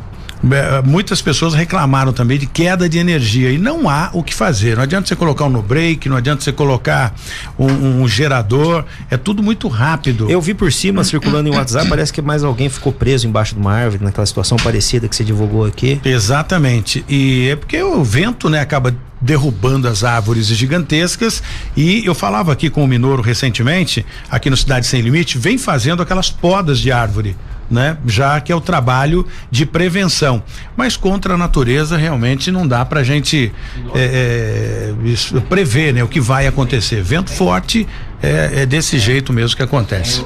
É, 0.52 0.82
muitas 0.82 1.22
pessoas 1.22 1.54
reclamaram 1.54 2.14
também 2.14 2.38
de 2.38 2.46
queda 2.46 2.88
de 2.88 2.98
energia 2.98 3.52
e 3.52 3.58
não 3.58 3.90
há 3.90 4.10
o 4.14 4.24
que 4.24 4.34
fazer. 4.34 4.76
Não 4.76 4.84
adianta 4.84 5.08
você 5.08 5.16
colocar 5.16 5.46
um 5.46 5.50
no 5.50 5.62
break, 5.62 6.08
não 6.08 6.18
adianta 6.18 6.44
você 6.44 6.52
colocar 6.52 7.16
um, 7.58 8.02
um 8.02 8.08
gerador, 8.08 8.86
é 9.10 9.18
tudo 9.18 9.42
muito 9.42 9.68
rápido. 9.68 10.30
Eu 10.30 10.42
vi 10.42 10.54
por 10.54 10.72
cima 10.72 11.04
circulando 11.06 11.50
em 11.50 11.56
WhatsApp, 11.56 11.90
parece 11.90 12.14
que 12.14 12.22
mais 12.22 12.44
alguém 12.44 12.70
ficou 12.70 12.92
preso 12.92 13.28
embaixo 13.28 13.56
de 13.56 13.60
uma 13.60 13.74
árvore, 13.74 14.04
naquela 14.04 14.26
situação 14.26 14.58
parecida 14.58 15.08
que 15.08 15.16
você 15.16 15.24
divulgou 15.24 15.66
aqui. 15.66 16.00
Exatamente. 16.04 17.04
E 17.08 17.50
é 17.50 17.56
porque 17.56 17.82
o 17.82 18.04
vento, 18.04 18.50
né, 18.50 18.60
acaba 18.60 18.96
derrubando 19.20 19.88
as 19.88 20.04
árvores 20.04 20.46
gigantescas 20.48 21.42
e 21.76 22.06
eu 22.06 22.14
falava 22.14 22.54
aqui 22.54 22.70
com 22.70 22.84
o 22.84 22.88
Minoro 22.88 23.22
recentemente, 23.22 24.06
aqui 24.30 24.48
no 24.48 24.56
Cidade 24.56 24.86
Sem 24.86 25.02
Limite, 25.02 25.40
vem 25.40 25.58
fazendo 25.58 26.04
aquelas 26.04 26.30
podas 26.30 26.80
de 26.80 26.92
árvore 26.92 27.36
né? 27.70 27.98
Já 28.06 28.40
que 28.40 28.52
é 28.52 28.56
o 28.56 28.62
trabalho 28.62 29.26
de 29.52 29.66
prevenção. 29.66 30.42
Mas 30.76 30.96
contra 30.96 31.34
a 31.34 31.38
natureza 31.38 31.98
realmente 31.98 32.52
não 32.52 32.68
dá 32.68 32.86
para 32.86 33.02
a 33.02 33.04
gente 33.04 33.52
é, 33.94 34.94
é, 35.36 35.40
prever, 35.42 35.94
né? 35.94 36.04
O 36.04 36.08
que 36.08 36.20
vai 36.20 36.48
acontecer. 36.48 37.02
Vento 37.02 37.32
forte 37.32 37.88
é, 38.22 38.62
é, 38.62 38.66
desse 38.66 38.98
jeito 38.98 39.32
mesmo 39.32 39.56
que 39.56 39.64
acontece. 39.64 40.24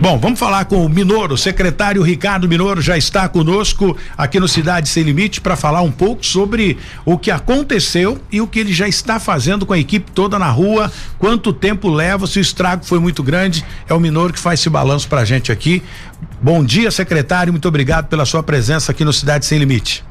Bom, 0.00 0.18
vamos 0.18 0.38
falar 0.38 0.64
com 0.64 0.84
o 0.84 0.88
Minoro, 0.88 1.34
o 1.34 1.38
secretário 1.38 2.02
Ricardo 2.02 2.48
Minoro 2.48 2.80
já 2.80 2.96
está 2.96 3.28
conosco 3.28 3.96
aqui 4.16 4.38
no 4.38 4.48
Cidade 4.48 4.88
Sem 4.88 5.02
Limite 5.02 5.40
para 5.40 5.56
falar 5.56 5.82
um 5.82 5.90
pouco 5.90 6.24
sobre 6.24 6.78
o 7.04 7.18
que 7.18 7.30
aconteceu 7.30 8.20
e 8.30 8.40
o 8.40 8.46
que 8.46 8.58
ele 8.58 8.72
já 8.72 8.88
está 8.88 9.18
fazendo 9.18 9.64
com 9.64 9.72
a 9.72 9.78
equipe 9.78 10.10
toda 10.12 10.38
na 10.38 10.50
rua, 10.50 10.90
quanto 11.18 11.52
tempo 11.52 11.88
leva, 11.88 12.26
se 12.26 12.38
o 12.38 12.42
estrago 12.42 12.84
foi 12.84 12.98
muito 12.98 13.22
grande. 13.22 13.64
É 13.88 13.94
o 13.94 14.00
Minoro 14.00 14.32
que 14.32 14.38
faz 14.38 14.60
esse 14.60 14.70
balanço 14.70 15.08
para 15.08 15.20
a 15.20 15.24
gente 15.24 15.50
aqui. 15.52 15.82
Bom 16.40 16.64
dia, 16.64 16.90
secretário, 16.90 17.52
muito 17.52 17.68
obrigado 17.68 18.08
pela 18.08 18.24
sua 18.24 18.42
presença 18.42 18.92
aqui 18.92 19.04
no 19.04 19.12
Cidade 19.12 19.46
Sem 19.46 19.58
Limite. 19.58 20.04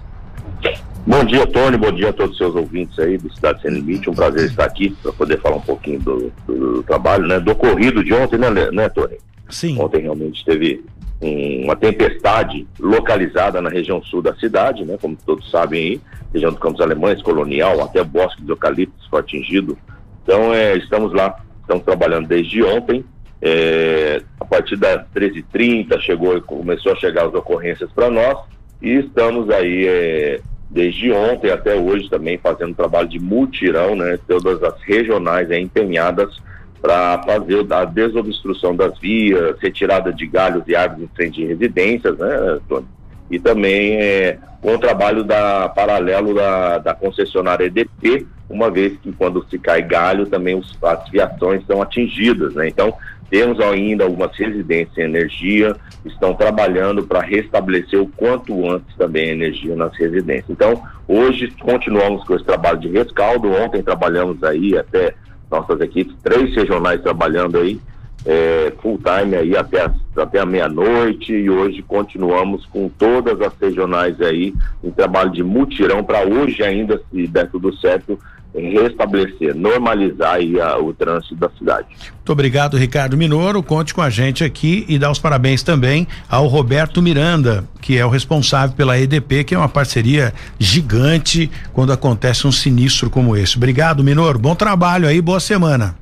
Bom 1.07 1.23
dia, 1.23 1.47
Tony. 1.47 1.77
Bom 1.77 1.93
dia 1.93 2.09
a 2.09 2.13
todos 2.13 2.33
os 2.33 2.37
seus 2.37 2.53
ouvintes 2.53 2.99
aí 2.99 3.17
do 3.17 3.33
Cidade 3.33 3.61
Sem 3.61 3.71
Limite. 3.71 4.09
Um 4.09 4.13
prazer 4.13 4.45
estar 4.45 4.65
aqui 4.65 4.89
para 5.01 5.13
poder 5.13 5.39
falar 5.39 5.55
um 5.55 5.61
pouquinho 5.61 6.01
do, 6.01 6.33
do, 6.45 6.73
do, 6.73 6.83
trabalho, 6.83 7.25
né? 7.25 7.39
Do 7.39 7.53
ocorrido 7.53 8.03
de 8.03 8.13
ontem, 8.13 8.37
né, 8.37 8.49
né 8.49 8.89
Tony? 8.89 9.15
Sim. 9.49 9.79
Ontem 9.79 10.01
realmente 10.01 10.43
teve 10.43 10.83
um, 11.21 11.63
uma 11.63 11.77
tempestade 11.77 12.67
localizada 12.77 13.61
na 13.61 13.69
região 13.69 14.03
sul 14.03 14.21
da 14.21 14.35
cidade, 14.35 14.83
né? 14.83 14.97
Como 14.99 15.17
todos 15.25 15.49
sabem 15.49 15.81
aí, 15.81 16.01
região 16.33 16.51
do 16.51 16.59
Campos 16.59 16.81
Alemães, 16.81 17.21
Colonial, 17.21 17.81
até 17.81 18.03
Bosque 18.03 18.43
de 18.43 18.51
Eucaliptos 18.51 19.07
foi 19.07 19.21
atingido. 19.21 19.77
Então, 20.23 20.53
é, 20.53 20.75
estamos 20.75 21.13
lá, 21.13 21.39
estamos 21.61 21.85
trabalhando 21.85 22.27
desde 22.27 22.61
ontem. 22.61 23.05
É, 23.41 24.21
a 24.41 24.43
partir 24.43 24.75
das 24.75 25.07
13h30 25.15 26.01
chegou, 26.01 26.41
começou 26.41 26.91
a 26.91 26.97
chegar 26.97 27.27
as 27.27 27.33
ocorrências 27.33 27.89
para 27.93 28.09
nós 28.09 28.37
e 28.81 28.95
estamos 28.95 29.49
aí 29.49 29.87
é, 29.87 30.41
desde 30.69 31.11
ontem 31.11 31.51
até 31.51 31.75
hoje 31.75 32.09
também 32.09 32.37
fazendo 32.37 32.75
trabalho 32.75 33.07
de 33.07 33.19
mutirão, 33.19 33.95
né? 33.95 34.19
Todas 34.27 34.61
as 34.63 34.81
regionais 34.81 35.49
é, 35.49 35.59
empenhadas 35.59 36.41
para 36.81 37.21
fazer 37.23 37.65
a 37.73 37.85
desobstrução 37.85 38.75
das 38.75 38.97
vias, 38.99 39.57
retirada 39.59 40.13
de 40.13 40.27
galhos 40.27 40.63
e 40.67 40.75
árvores 40.75 41.05
em 41.05 41.15
frente 41.15 41.41
de 41.41 41.45
residências, 41.45 42.17
né, 42.17 42.59
Tony? 42.67 42.85
E 43.29 43.39
também 43.39 43.95
é, 43.95 44.37
com 44.61 44.75
o 44.75 44.79
trabalho 44.79 45.23
da 45.23 45.67
paralelo 45.69 46.33
da, 46.33 46.77
da 46.77 46.93
concessionária 46.93 47.65
EDP, 47.65 48.25
uma 48.49 48.71
vez 48.71 48.97
que 48.99 49.11
quando 49.11 49.45
se 49.49 49.59
cai 49.59 49.81
galho 49.81 50.25
também 50.27 50.55
os, 50.55 50.77
as 50.81 51.09
viações 51.09 51.65
são 51.65 51.81
atingidas, 51.81 52.53
né? 52.53 52.67
Então 52.67 52.93
temos 53.29 53.59
ainda 53.59 54.03
algumas 54.03 54.35
residências 54.37 54.97
em 54.97 55.01
energia, 55.01 55.75
estão 56.05 56.33
trabalhando 56.33 57.03
para 57.03 57.21
restabelecer 57.21 58.01
o 58.01 58.07
quanto 58.07 58.69
antes 58.69 58.95
também 58.95 59.29
a 59.29 59.33
energia 59.33 59.75
nas 59.75 59.95
residências. 59.97 60.49
Então, 60.49 60.81
hoje 61.07 61.53
continuamos 61.59 62.23
com 62.23 62.35
esse 62.35 62.45
trabalho 62.45 62.79
de 62.79 62.87
rescaldo. 62.87 63.51
Ontem 63.51 63.83
trabalhamos 63.83 64.43
aí 64.43 64.77
até 64.77 65.13
nossas 65.51 65.79
equipes, 65.81 66.15
três 66.23 66.55
regionais 66.55 67.01
trabalhando 67.01 67.57
aí, 67.57 67.79
é, 68.27 68.73
full 68.81 68.99
time 68.99 69.37
aí 69.37 69.55
até, 69.55 69.89
até 70.17 70.39
a 70.39 70.45
meia-noite 70.45 71.31
e 71.31 71.49
hoje 71.49 71.81
continuamos 71.81 72.65
com 72.65 72.89
todas 72.89 73.39
as 73.39 73.53
regionais 73.59 74.19
aí 74.19 74.53
em 74.83 74.91
trabalho 74.91 75.31
de 75.31 75.41
mutirão 75.41 76.03
para 76.03 76.27
hoje 76.27 76.61
ainda, 76.61 77.01
se 77.09 77.25
der 77.25 77.49
tudo 77.49 77.73
certo, 77.77 78.19
restabelecer, 78.53 79.55
normalizar 79.55 80.35
aí 80.35 80.59
a, 80.59 80.77
o 80.77 80.93
trânsito 80.93 81.35
da 81.35 81.49
cidade. 81.57 81.87
Muito 82.15 82.31
obrigado, 82.31 82.75
Ricardo 82.75 83.15
Minoro. 83.15 83.63
Conte 83.63 83.93
com 83.93 84.01
a 84.01 84.09
gente 84.09 84.43
aqui 84.43 84.83
e 84.89 84.99
dá 84.99 85.09
os 85.09 85.19
parabéns 85.19 85.63
também 85.63 86.05
ao 86.27 86.47
Roberto 86.47 87.01
Miranda, 87.01 87.63
que 87.81 87.97
é 87.97 88.05
o 88.05 88.09
responsável 88.09 88.75
pela 88.75 88.99
EDP, 88.99 89.45
que 89.45 89.55
é 89.55 89.57
uma 89.57 89.69
parceria 89.69 90.33
gigante 90.59 91.49
quando 91.71 91.93
acontece 91.93 92.45
um 92.45 92.51
sinistro 92.51 93.09
como 93.09 93.37
esse. 93.37 93.55
Obrigado, 93.55 94.03
Minoro. 94.03 94.37
Bom 94.37 94.55
trabalho 94.55 95.07
aí, 95.07 95.21
boa 95.21 95.39
semana. 95.39 95.95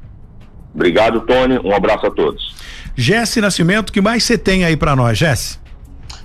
Obrigado, 0.75 1.21
Tony. 1.21 1.57
Um 1.63 1.73
abraço 1.73 2.05
a 2.05 2.11
todos. 2.11 2.53
Jesse 2.95 3.39
Nascimento, 3.39 3.91
que 3.91 4.01
mais 4.01 4.23
você 4.23 4.37
tem 4.37 4.65
aí 4.65 4.75
para 4.75 4.95
nós, 4.95 5.17
Jesse? 5.17 5.57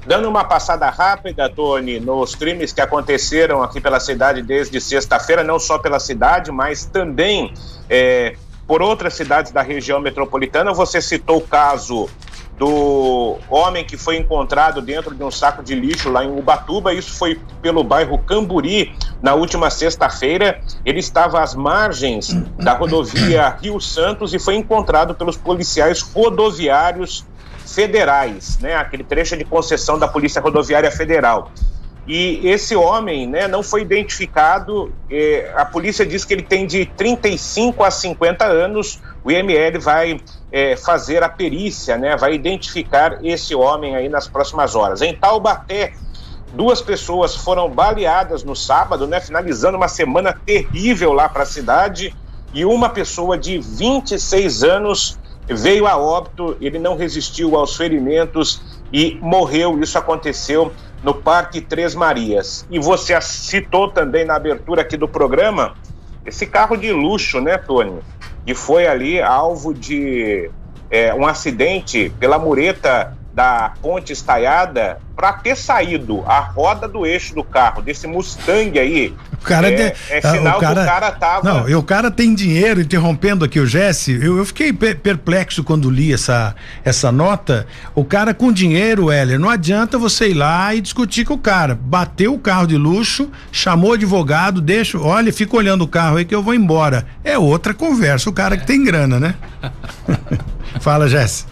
Dando 0.07 0.29
uma 0.29 0.45
passada 0.45 0.91
rápida, 0.91 1.49
Tony, 1.49 2.01
nos 2.01 2.35
crimes 2.35 2.73
que 2.73 2.81
aconteceram 2.81 3.63
aqui 3.63 3.81
pela 3.81 4.01
cidade 4.01 4.43
desde 4.43 4.81
sexta-feira, 4.81 5.45
não 5.45 5.59
só 5.59 5.79
pela 5.79 6.01
cidade, 6.01 6.51
mas 6.51 6.85
também 6.85 7.55
é, 7.89 8.35
por 8.67 8.83
outras 8.83 9.15
cidades 9.15 9.53
da 9.53 9.63
região 9.63 10.01
metropolitana. 10.01 10.73
Você 10.73 11.01
citou 11.01 11.39
o 11.39 11.43
caso 11.43 12.09
do 12.59 13.39
homem 13.49 13.85
que 13.85 13.97
foi 13.97 14.17
encontrado 14.17 14.83
dentro 14.83 15.15
de 15.15 15.23
um 15.23 15.31
saco 15.31 15.63
de 15.63 15.75
lixo 15.75 16.11
lá 16.11 16.25
em 16.25 16.29
Ubatuba. 16.29 16.93
Isso 16.93 17.13
foi 17.13 17.41
pelo 17.63 17.85
bairro 17.85 18.19
Camburi 18.19 18.93
na 19.23 19.35
última 19.35 19.71
sexta-feira. 19.71 20.61
Ele 20.85 21.01
estava 21.01 21.43
às 21.43 21.55
margens 21.55 22.33
da 22.59 22.75
rodovia 22.75 23.57
Rio 23.61 23.81
Santos 23.81 24.35
e 24.35 24.39
foi 24.39 24.57
encontrado 24.57 25.15
pelos 25.15 25.37
policiais 25.37 26.01
rodoviários 26.01 27.25
federais, 27.67 28.59
né? 28.59 28.75
Aquele 28.75 29.05
trecho 29.05 29.37
de 29.37 29.45
concessão 29.45 29.99
da 29.99 30.09
Polícia 30.09 30.41
Rodoviária 30.41 30.91
Federal. 30.91 31.51
E 32.07 32.41
esse 32.49 32.75
homem, 32.75 33.27
né, 33.27 33.47
não 33.47 33.63
foi 33.63 33.83
identificado. 33.83 34.93
Eh, 35.09 35.49
a 35.55 35.65
polícia 35.65 36.05
diz 36.05 36.25
que 36.25 36.35
ele 36.35 36.43
tem 36.43 36.67
de 36.67 36.85
35 36.85 37.85
a 37.85 37.91
50 37.91 38.45
anos. 38.47 39.01
O 39.23 39.31
IML 39.31 39.79
vai 39.79 40.21
eh, 40.51 40.77
fazer 40.77 41.23
a 41.23 41.29
perícia, 41.29 41.97
né, 41.97 42.17
vai 42.17 42.35
identificar 42.35 43.25
esse 43.25 43.55
homem 43.55 43.95
aí 43.95 44.09
nas 44.09 44.27
próximas 44.27 44.75
horas. 44.75 45.03
Em 45.03 45.15
Taubaté, 45.15 45.93
duas 46.53 46.81
pessoas 46.81 47.35
foram 47.37 47.69
baleadas 47.69 48.43
no 48.43 48.57
sábado, 48.57 49.07
né, 49.07 49.21
finalizando 49.21 49.77
uma 49.77 49.89
semana 49.89 50.33
terrível 50.33 51.13
lá 51.13 51.29
para 51.29 51.43
a 51.43 51.47
cidade. 51.47 52.15
E 52.53 52.65
uma 52.65 52.89
pessoa 52.89 53.39
de 53.39 53.59
26 53.59 54.65
anos 54.65 55.19
veio 55.49 55.87
a 55.87 55.97
óbito, 55.97 56.57
ele 56.61 56.79
não 56.79 56.97
resistiu 56.97 57.57
aos 57.57 57.77
ferimentos 57.77 58.61
e 58.93 59.19
morreu. 59.21 59.79
Isso 59.81 59.97
aconteceu 59.99 60.73
no 61.03 61.15
Parque 61.15 61.61
Três 61.61 61.95
Marias. 61.95 62.67
E 62.71 62.79
você 62.79 63.19
citou 63.21 63.91
também 63.91 64.25
na 64.25 64.35
abertura 64.35 64.83
aqui 64.83 64.97
do 64.97 65.09
programa 65.09 65.75
esse 66.25 66.47
carro 66.47 66.77
de 66.77 66.93
luxo, 66.93 67.41
né, 67.41 67.57
Tony? 67.57 68.01
Que 68.45 68.55
foi 68.55 68.87
ali 68.87 69.21
alvo 69.23 69.73
de 69.73 70.51
é, 70.91 71.15
um 71.15 71.27
acidente 71.27 72.13
pela 72.19 72.39
mureta 72.39 73.17
da 73.41 73.73
ponte 73.81 74.13
estaiada 74.13 74.99
para 75.17 75.33
ter 75.33 75.57
saído 75.57 76.23
a 76.27 76.41
roda 76.41 76.87
do 76.87 77.07
eixo 77.07 77.35
do 77.35 77.43
carro, 77.43 77.81
desse 77.81 78.07
Mustang 78.07 78.79
aí. 78.79 79.15
O 79.33 79.39
cara 79.39 79.71
é, 79.71 79.97
é, 80.11 80.19
é 80.19 80.21
sinal 80.21 80.59
o 80.59 80.61
cara, 80.61 80.75
que 80.75 80.81
o 80.81 80.85
cara 80.85 81.11
tava. 81.13 81.49
Não, 81.49 81.69
e 81.69 81.75
o 81.75 81.83
cara 81.83 82.11
tem 82.11 82.35
dinheiro, 82.35 82.83
interrompendo 82.83 83.43
aqui 83.43 83.59
o 83.59 83.67
Jesse. 83.67 84.13
Eu, 84.13 84.37
eu 84.37 84.45
fiquei 84.45 84.75
perplexo 84.75 85.65
quando 85.65 85.89
li 85.89 86.13
essa, 86.13 86.55
essa 86.85 87.11
nota. 87.11 87.67
O 87.95 88.05
cara 88.05 88.35
com 88.35 88.53
dinheiro, 88.53 89.11
Heller, 89.11 89.39
não 89.39 89.49
adianta 89.49 89.97
você 89.97 90.29
ir 90.29 90.35
lá 90.35 90.75
e 90.75 90.83
discutir 90.83 91.25
com 91.25 91.33
o 91.33 91.39
cara. 91.39 91.75
Bateu 91.75 92.35
o 92.35 92.39
carro 92.39 92.67
de 92.67 92.77
luxo, 92.77 93.31
chamou 93.51 93.93
o 93.93 93.95
advogado, 93.95 94.61
deixa, 94.61 94.99
olha, 94.99 95.33
fica 95.33 95.57
olhando 95.57 95.83
o 95.85 95.89
carro 95.89 96.19
aí 96.19 96.27
que 96.27 96.35
eu 96.35 96.43
vou 96.43 96.53
embora. 96.55 97.07
É 97.25 97.39
outra 97.39 97.73
conversa, 97.73 98.29
o 98.29 98.35
cara 98.35 98.59
que 98.59 98.67
tem 98.67 98.85
grana, 98.85 99.19
né? 99.19 99.35
Fala, 100.81 101.09
Jesse. 101.09 101.47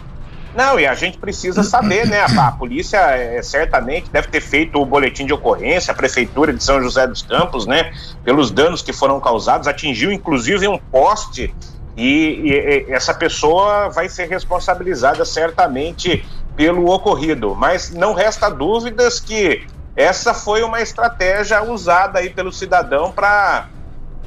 Não, 0.58 0.76
e 0.80 0.88
a 0.88 0.94
gente 0.94 1.18
precisa 1.18 1.62
saber, 1.62 2.04
né? 2.08 2.18
A, 2.18 2.48
a 2.48 2.50
polícia 2.50 2.98
é, 2.98 3.40
certamente 3.42 4.10
deve 4.10 4.26
ter 4.26 4.40
feito 4.40 4.82
o 4.82 4.84
boletim 4.84 5.24
de 5.24 5.32
ocorrência, 5.32 5.92
a 5.92 5.94
prefeitura 5.94 6.52
de 6.52 6.64
São 6.64 6.82
José 6.82 7.06
dos 7.06 7.22
Campos, 7.22 7.64
né? 7.64 7.92
Pelos 8.24 8.50
danos 8.50 8.82
que 8.82 8.92
foram 8.92 9.20
causados, 9.20 9.68
atingiu 9.68 10.10
inclusive 10.10 10.66
um 10.66 10.76
poste 10.76 11.54
e, 11.96 12.02
e, 12.04 12.86
e 12.88 12.92
essa 12.92 13.14
pessoa 13.14 13.88
vai 13.88 14.08
ser 14.08 14.28
responsabilizada 14.28 15.24
certamente 15.24 16.26
pelo 16.56 16.90
ocorrido. 16.90 17.54
Mas 17.54 17.90
não 17.90 18.12
resta 18.12 18.50
dúvidas 18.50 19.20
que 19.20 19.64
essa 19.94 20.34
foi 20.34 20.64
uma 20.64 20.80
estratégia 20.80 21.62
usada 21.62 22.18
aí 22.18 22.30
pelo 22.30 22.52
cidadão 22.52 23.12
para 23.12 23.68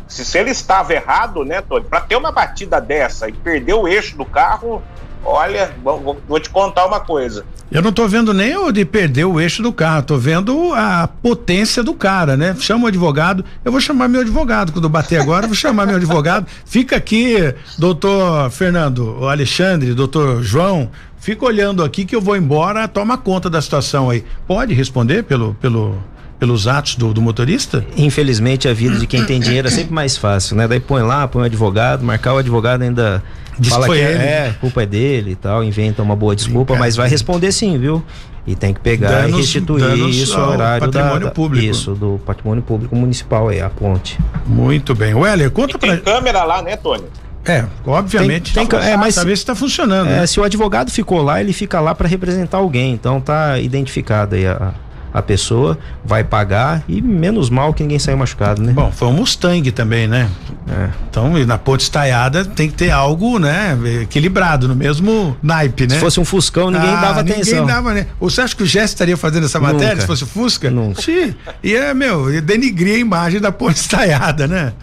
se, 0.08 0.24
se 0.24 0.38
ele 0.38 0.52
estava 0.52 0.94
errado, 0.94 1.44
né, 1.44 1.60
Tony, 1.60 1.84
para 1.84 2.00
ter 2.00 2.16
uma 2.16 2.32
batida 2.32 2.80
dessa 2.80 3.28
e 3.28 3.34
perder 3.34 3.74
o 3.74 3.86
eixo 3.86 4.16
do 4.16 4.24
carro, 4.24 4.82
Olha, 5.24 5.72
vou, 5.84 6.20
vou, 6.28 6.40
te 6.40 6.50
contar 6.50 6.86
uma 6.86 7.00
coisa. 7.00 7.46
Eu 7.72 7.82
não 7.82 7.92
tô 7.92 8.08
vendo 8.08 8.34
nem 8.34 8.58
o 8.58 8.72
de 8.72 8.84
perder 8.84 9.26
o 9.26 9.40
eixo 9.40 9.62
do 9.62 9.72
carro, 9.72 10.04
tô 10.04 10.18
vendo 10.18 10.74
a 10.74 11.08
potência 11.08 11.84
do 11.84 11.94
cara, 11.94 12.36
né? 12.36 12.56
Chama 12.60 12.86
o 12.86 12.88
advogado, 12.88 13.46
eu 13.64 13.72
vou 13.72 13.80
chamar 13.80 14.08
meu 14.08 14.22
advogado 14.22 14.74
quando 14.74 14.90
bater 14.90 15.22
agora, 15.22 15.48
vou 15.48 15.56
chamar 15.56 15.86
meu 15.86 15.96
advogado. 15.96 16.48
Fica 16.66 16.98
aqui, 16.98 17.54
doutor 17.78 18.50
Fernando, 18.50 19.26
Alexandre, 19.28 19.94
doutor 19.94 20.44
João, 20.44 20.90
fica 21.18 21.46
olhando 21.46 21.84
aqui 21.84 22.04
que 22.04 22.16
eu 22.16 22.22
vou 22.22 22.36
embora, 22.36 22.88
toma 22.88 23.18
conta 23.18 23.50
da 23.50 23.62
situação 23.62 24.10
aí. 24.10 24.26
Pode 24.48 24.74
responder 24.74 25.24
pelo 25.24 25.54
pelo 25.56 25.98
pelos 26.42 26.68
atos 26.68 26.96
do, 26.96 27.14
do, 27.14 27.22
motorista? 27.22 27.86
Infelizmente 27.96 28.68
a 28.68 28.74
vida 28.74 28.98
de 28.98 29.06
quem 29.06 29.24
tem 29.24 29.40
dinheiro 29.40 29.68
é 29.68 29.72
sempre 29.72 29.94
mais 29.94 30.18
fácil, 30.18 30.58
né? 30.58 30.68
Daí 30.68 30.80
põe 30.80 31.04
lá, 31.04 31.28
põe 31.28 31.44
o 31.44 31.46
advogado, 31.46 32.04
marcar 32.04 32.34
o 32.34 32.38
advogado 32.40 32.82
ainda 32.82 33.24
Diz 33.60 33.70
fala 33.72 33.86
que, 33.86 33.94
que 33.94 34.00
é, 34.00 34.48
é, 34.48 34.56
culpa 34.60 34.82
é 34.82 34.86
dele 34.88 35.32
e 35.34 35.36
tal, 35.36 35.64
inventa 35.64 36.02
uma 36.02 36.16
boa 36.16 36.36
desculpa, 36.36 36.76
mas 36.76 36.96
vai 36.96 37.08
responder 37.08 37.52
sim, 37.52 37.78
viu? 37.78 38.04
E 38.48 38.56
tem 38.56 38.74
que 38.74 38.80
pegar 38.80 39.22
danos, 39.22 39.34
e 39.34 39.38
restituir 39.38 40.10
isso 40.10 40.36
ao 40.36 40.54
horário 40.54 40.92
patrimônio 40.92 41.28
da, 41.28 41.32
público. 41.32 41.64
Isso, 41.64 41.94
do 41.94 42.20
patrimônio 42.26 42.64
público 42.64 42.96
municipal 42.96 43.50
aí, 43.50 43.62
a 43.62 43.70
ponte. 43.70 44.18
Muito 44.48 44.96
bem. 44.96 45.14
Weller, 45.14 45.52
conta 45.52 45.78
para 45.78 45.90
Tem 45.90 46.00
câmera 46.00 46.44
lá, 46.44 46.64
né, 46.64 46.76
Tony? 46.76 47.04
É, 47.46 47.66
obviamente. 47.86 48.52
Tem, 48.52 48.66
tem 48.66 48.80
é, 48.80 48.98
mas 48.98 49.14
saber 49.14 49.38
se 49.38 49.44
está 49.44 49.54
funcionando. 49.54 50.08
É, 50.08 50.22
né? 50.22 50.26
Se 50.26 50.40
o 50.40 50.44
advogado 50.44 50.90
ficou 50.90 51.22
lá, 51.22 51.40
ele 51.40 51.54
fica 51.54 51.80
lá 51.80 51.94
para 51.94 52.08
representar 52.08 52.58
alguém. 52.58 52.94
Então 52.94 53.22
tá 53.22 53.60
identificado 53.60 54.34
aí 54.34 54.48
a, 54.48 54.74
a 55.14 55.22
pessoa 55.22 55.78
vai 56.04 56.24
pagar 56.24 56.84
e 56.88 57.02
menos 57.02 57.50
mal 57.50 57.74
que 57.74 57.84
ninguém 57.84 58.00
saiu 58.00 58.18
machucado, 58.18 58.62
né? 58.62 58.72
Bom, 58.74 58.92
foi 58.92 59.08
um 59.08 59.14
Mustang 59.14 59.72
também, 59.72 60.08
né? 60.08 60.30
É. 60.68 60.90
Então, 61.10 61.34
na 61.46 61.58
ponte 61.58 61.82
estaiada 61.82 62.46
tem 62.46 62.70
que 62.70 62.76
ter 62.76 62.92
algo, 62.92 63.38
né, 63.40 63.78
equilibrado, 64.02 64.68
no 64.68 64.76
mesmo 64.76 65.36
naipe, 65.42 65.88
né? 65.88 65.96
Se 65.96 66.00
fosse 66.00 66.20
um 66.20 66.26
Fuscão, 66.26 66.72
ninguém 66.72 66.90
ah, 66.90 67.02
dava 67.02 67.20
atenção. 67.22 67.60
Ninguém 67.60 67.66
dava, 67.66 67.94
né? 67.94 68.08
Você 68.20 68.42
acha 68.42 68.56
que 68.56 68.64
o 68.64 68.66
Jess 68.66 68.92
estaria 68.92 69.18
fazendo 69.18 69.46
essa 69.46 69.60
matéria 69.60 69.90
Nunca. 69.90 70.02
se 70.02 70.08
fosse 70.08 70.26
Fusca? 70.26 70.70
Nunca. 70.70 71.02
Sim. 71.02 71.36
E 71.64 71.76
é, 71.76 71.94
meu, 71.94 72.42
denigrir 72.42 72.96
a 72.96 73.00
imagem 73.00 73.42
da 73.42 73.52
ponte 73.52 73.78
estaiada, 73.82 74.48
né? 74.48 74.74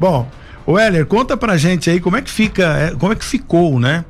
Bom, 0.00 0.28
o 0.66 0.78
Heller, 0.78 1.06
conta 1.06 1.36
pra 1.36 1.56
gente 1.56 1.90
aí 1.90 2.00
como 2.00 2.16
é 2.16 2.22
que 2.22 2.30
fica, 2.30 2.64
é, 2.64 2.90
como 2.98 3.12
é 3.12 3.16
que 3.16 3.24
ficou, 3.24 3.78
né? 3.78 4.04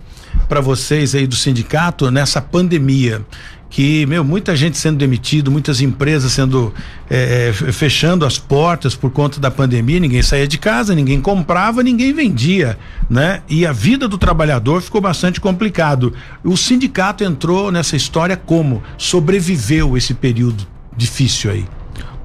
Para 0.48 0.60
vocês 0.60 1.14
aí 1.14 1.26
do 1.26 1.34
sindicato 1.34 2.10
nessa 2.10 2.40
pandemia 2.40 3.22
que, 3.68 4.06
meu, 4.06 4.24
muita 4.24 4.54
gente 4.54 4.78
sendo 4.78 4.96
demitido, 4.96 5.50
muitas 5.50 5.80
empresas 5.80 6.32
sendo 6.32 6.72
é, 7.10 7.48
é, 7.48 7.72
fechando 7.72 8.24
as 8.24 8.38
portas 8.38 8.94
por 8.94 9.10
conta 9.10 9.40
da 9.40 9.50
pandemia, 9.50 10.00
ninguém 10.00 10.22
saía 10.22 10.46
de 10.46 10.56
casa, 10.56 10.94
ninguém 10.94 11.20
comprava, 11.20 11.82
ninguém 11.82 12.12
vendia, 12.12 12.78
né? 13.10 13.42
E 13.48 13.66
a 13.66 13.72
vida 13.72 14.06
do 14.06 14.16
trabalhador 14.16 14.80
ficou 14.80 15.00
bastante 15.00 15.40
complicado. 15.40 16.14
O 16.44 16.56
sindicato 16.56 17.24
entrou 17.24 17.72
nessa 17.72 17.96
história 17.96 18.36
como? 18.36 18.82
Sobreviveu 18.96 19.96
esse 19.96 20.14
período 20.14 20.66
difícil 20.96 21.50
aí? 21.50 21.64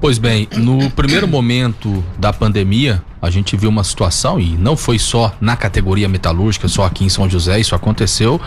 Pois 0.00 0.18
bem, 0.18 0.48
no 0.56 0.90
primeiro 0.90 1.28
momento 1.28 2.04
da 2.18 2.32
pandemia, 2.32 3.02
a 3.22 3.30
gente 3.30 3.56
viu 3.56 3.70
uma 3.70 3.84
situação, 3.84 4.40
e 4.40 4.56
não 4.56 4.76
foi 4.76 4.98
só 4.98 5.32
na 5.40 5.54
categoria 5.54 6.08
metalúrgica, 6.08 6.66
só 6.66 6.84
aqui 6.84 7.04
em 7.04 7.08
São 7.08 7.30
José, 7.30 7.60
isso 7.60 7.72
aconteceu 7.72 8.40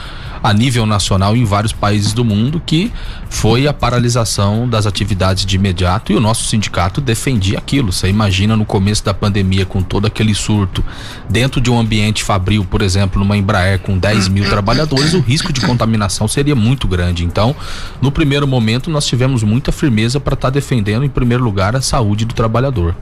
a 0.43 0.51
nível 0.51 0.85
nacional 0.85 1.35
em 1.35 1.45
vários 1.45 1.71
países 1.71 2.11
do 2.11 2.25
mundo, 2.25 2.61
que 2.63 2.91
foi 3.29 3.67
a 3.67 3.73
paralisação 3.73 4.67
das 4.67 4.85
atividades 4.85 5.45
de 5.45 5.55
imediato 5.55 6.11
e 6.11 6.15
o 6.15 6.19
nosso 6.19 6.43
sindicato 6.43 6.99
defendia 6.99 7.57
aquilo. 7.57 7.93
Você 7.93 8.09
imagina 8.09 8.55
no 8.57 8.65
começo 8.65 9.03
da 9.03 9.13
pandemia, 9.13 9.65
com 9.65 9.81
todo 9.81 10.07
aquele 10.07 10.35
surto, 10.35 10.83
dentro 11.29 11.61
de 11.61 11.71
um 11.71 11.79
ambiente 11.79 12.21
fabril, 12.21 12.65
por 12.65 12.81
exemplo, 12.81 13.17
numa 13.17 13.37
Embraer 13.37 13.79
com 13.79 13.97
10 13.97 14.27
mil 14.27 14.47
trabalhadores, 14.49 15.13
o 15.13 15.21
risco 15.21 15.53
de 15.53 15.61
contaminação 15.61 16.27
seria 16.27 16.53
muito 16.53 16.85
grande. 16.85 17.23
Então, 17.23 17.55
no 18.01 18.11
primeiro 18.11 18.45
momento, 18.45 18.89
nós 18.89 19.05
tivemos 19.07 19.41
muita 19.41 19.71
firmeza 19.71 20.19
para 20.19 20.33
estar 20.33 20.49
tá 20.49 20.53
defendendo, 20.53 21.05
em 21.05 21.09
primeiro 21.09 21.43
lugar, 21.43 21.77
a 21.77 21.81
saúde 21.81 22.25
do 22.25 22.35
trabalhador. 22.35 22.93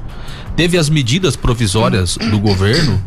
Teve 0.56 0.78
as 0.78 0.88
medidas 0.88 1.36
provisórias 1.36 1.63
do 2.30 2.40
governo 2.40 3.02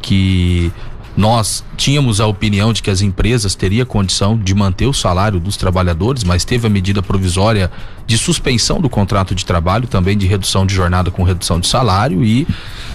que 0.00 0.72
nós 1.18 1.64
tínhamos 1.76 2.20
a 2.20 2.28
opinião 2.28 2.72
de 2.72 2.80
que 2.80 2.90
as 2.90 3.00
empresas 3.00 3.56
teriam 3.56 3.84
condição 3.84 4.38
de 4.38 4.54
manter 4.54 4.86
o 4.86 4.92
salário 4.92 5.40
dos 5.40 5.56
trabalhadores, 5.56 6.22
mas 6.22 6.44
teve 6.44 6.68
a 6.68 6.70
medida 6.70 7.02
provisória 7.02 7.72
de 8.06 8.16
suspensão 8.16 8.80
do 8.80 8.88
contrato 8.88 9.34
de 9.34 9.44
trabalho, 9.44 9.88
também 9.88 10.16
de 10.16 10.28
redução 10.28 10.64
de 10.64 10.72
jornada 10.72 11.10
com 11.10 11.24
redução 11.24 11.58
de 11.58 11.66
salário 11.66 12.24
e 12.24 12.46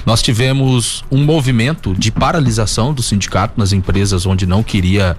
nós 0.05 0.21
tivemos 0.21 1.03
um 1.11 1.21
movimento 1.21 1.93
de 1.93 2.13
paralisação 2.13 2.93
do 2.93 3.03
sindicato 3.03 3.55
nas 3.57 3.73
empresas 3.73 4.25
onde 4.25 4.45
não 4.45 4.63
queria 4.63 5.17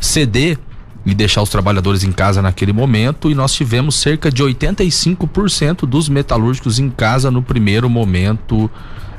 ceder 0.00 0.58
e 1.04 1.14
deixar 1.14 1.42
os 1.42 1.50
trabalhadores 1.50 2.02
em 2.02 2.12
casa 2.12 2.40
naquele 2.40 2.72
momento 2.72 3.30
e 3.30 3.34
nós 3.34 3.52
tivemos 3.52 3.94
cerca 3.94 4.30
de 4.30 4.42
85% 4.42 5.86
dos 5.86 6.08
metalúrgicos 6.08 6.78
em 6.78 6.88
casa 6.88 7.30
no 7.30 7.42
primeiro 7.42 7.90
momento 7.90 8.70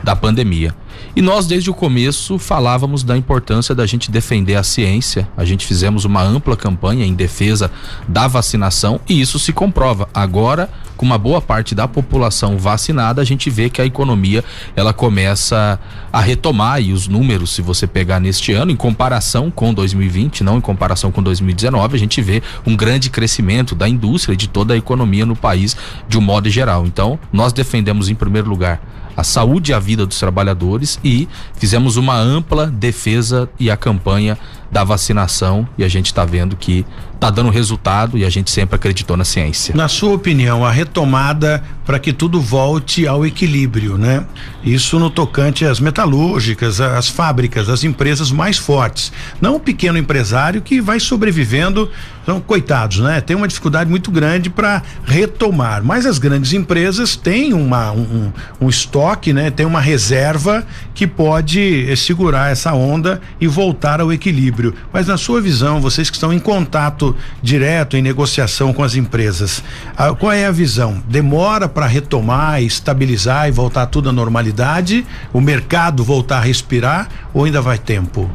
da 0.03 0.15
pandemia. 0.15 0.73
E 1.15 1.21
nós, 1.21 1.47
desde 1.47 1.69
o 1.69 1.73
começo, 1.73 2.37
falávamos 2.37 3.03
da 3.03 3.17
importância 3.17 3.73
da 3.73 3.85
gente 3.85 4.11
defender 4.11 4.55
a 4.55 4.63
ciência. 4.63 5.27
A 5.35 5.43
gente 5.43 5.65
fizemos 5.65 6.05
uma 6.05 6.21
ampla 6.21 6.55
campanha 6.55 7.05
em 7.05 7.13
defesa 7.13 7.71
da 8.07 8.27
vacinação 8.27 8.99
e 9.07 9.19
isso 9.19 9.39
se 9.39 9.51
comprova. 9.51 10.07
Agora, 10.13 10.69
com 10.95 11.05
uma 11.05 11.17
boa 11.17 11.41
parte 11.41 11.73
da 11.73 11.87
população 11.87 12.57
vacinada, 12.57 13.21
a 13.21 13.25
gente 13.25 13.49
vê 13.49 13.69
que 13.69 13.81
a 13.81 13.85
economia 13.85 14.43
ela 14.75 14.93
começa 14.93 15.79
a 16.11 16.19
retomar 16.19 16.81
e 16.81 16.91
os 16.91 17.07
números, 17.07 17.51
se 17.51 17.61
você 17.61 17.87
pegar 17.87 18.19
neste 18.19 18.51
ano, 18.51 18.71
em 18.71 18.75
comparação 18.75 19.49
com 19.49 19.73
2020, 19.73 20.43
não 20.43 20.57
em 20.57 20.61
comparação 20.61 21.11
com 21.11 21.23
2019, 21.23 21.95
a 21.95 21.99
gente 21.99 22.21
vê 22.21 22.43
um 22.65 22.75
grande 22.75 23.09
crescimento 23.09 23.73
da 23.73 23.87
indústria 23.87 24.33
e 24.33 24.37
de 24.37 24.47
toda 24.47 24.73
a 24.73 24.77
economia 24.77 25.25
no 25.25 25.35
país 25.35 25.75
de 26.07 26.17
um 26.17 26.21
modo 26.21 26.49
geral. 26.49 26.85
Então, 26.85 27.17
nós 27.31 27.53
defendemos 27.53 28.09
em 28.09 28.15
primeiro 28.15 28.49
lugar 28.49 28.81
a 29.19 29.23
saúde 29.23 29.71
e 29.71 29.73
a 29.73 29.79
vida 29.79 30.05
dos 30.05 30.17
trabalhadores 30.17 30.97
e 31.03 31.27
fizemos 31.55 31.97
uma 31.97 32.15
ampla 32.15 32.67
defesa 32.67 33.49
e 33.59 33.69
a 33.69 33.75
campanha 33.75 34.37
da 34.71 34.83
vacinação 34.83 35.67
e 35.77 35.83
a 35.83 35.87
gente 35.87 36.07
está 36.07 36.23
vendo 36.25 36.55
que 36.55 36.85
está 37.19 37.29
dando 37.29 37.49
resultado 37.49 38.17
e 38.17 38.23
a 38.23 38.29
gente 38.29 38.49
sempre 38.49 38.75
acreditou 38.75 39.17
na 39.17 39.25
ciência. 39.25 39.75
Na 39.75 39.89
sua 39.89 40.13
opinião, 40.13 40.65
a 40.65 40.71
retomada 40.71 41.61
para 41.85 41.99
que 41.99 42.13
tudo 42.13 42.39
volte 42.39 43.05
ao 43.05 43.25
equilíbrio, 43.25 43.97
né? 43.97 44.25
Isso 44.63 44.97
no 44.99 45.09
tocante 45.09 45.65
às 45.65 45.79
metalúrgicas, 45.79 46.79
às 46.79 47.09
fábricas, 47.09 47.67
às 47.67 47.83
empresas 47.83 48.31
mais 48.31 48.57
fortes. 48.57 49.11
Não 49.41 49.55
o 49.55 49.59
pequeno 49.59 49.97
empresário 49.97 50.61
que 50.61 50.79
vai 50.79 50.99
sobrevivendo, 50.99 51.89
são 52.25 52.39
coitados, 52.39 52.99
né? 52.99 53.19
Tem 53.19 53.35
uma 53.35 53.47
dificuldade 53.47 53.89
muito 53.89 54.11
grande 54.11 54.51
para 54.51 54.83
retomar. 55.03 55.83
Mas 55.83 56.05
as 56.05 56.19
grandes 56.19 56.53
empresas 56.53 57.15
têm 57.15 57.53
uma, 57.53 57.91
um, 57.91 58.31
um 58.61 58.69
estoque, 58.69 59.33
né? 59.33 59.49
Tem 59.49 59.65
uma 59.65 59.81
reserva 59.81 60.63
que 60.99 61.07
pode 61.07 61.89
eh, 61.89 61.95
segurar 61.95 62.51
essa 62.51 62.73
onda 62.73 63.21
e 63.39 63.47
voltar 63.47 64.01
ao 64.01 64.11
equilíbrio. 64.11 64.75
Mas 64.91 65.07
na 65.07 65.15
sua 65.15 65.39
visão, 65.39 65.79
vocês 65.79 66.09
que 66.09 66.17
estão 66.17 66.33
em 66.33 66.39
contato 66.39 67.15
direto 67.41 67.95
em 67.95 68.01
negociação 68.01 68.73
com 68.73 68.83
as 68.83 68.95
empresas. 68.95 69.63
Ah, 69.95 70.13
qual 70.13 70.33
é 70.33 70.45
a 70.45 70.51
visão? 70.51 71.01
Demora 71.07 71.69
para 71.69 71.87
retomar, 71.87 72.61
estabilizar 72.61 73.47
e 73.47 73.51
voltar 73.51 73.85
tudo 73.85 74.09
à 74.09 74.11
normalidade? 74.11 75.05
O 75.31 75.39
mercado 75.39 76.03
voltar 76.03 76.39
a 76.39 76.41
respirar? 76.41 77.07
ou 77.33 77.45
ainda 77.45 77.61
vai 77.61 77.77
tempo? 77.77 78.29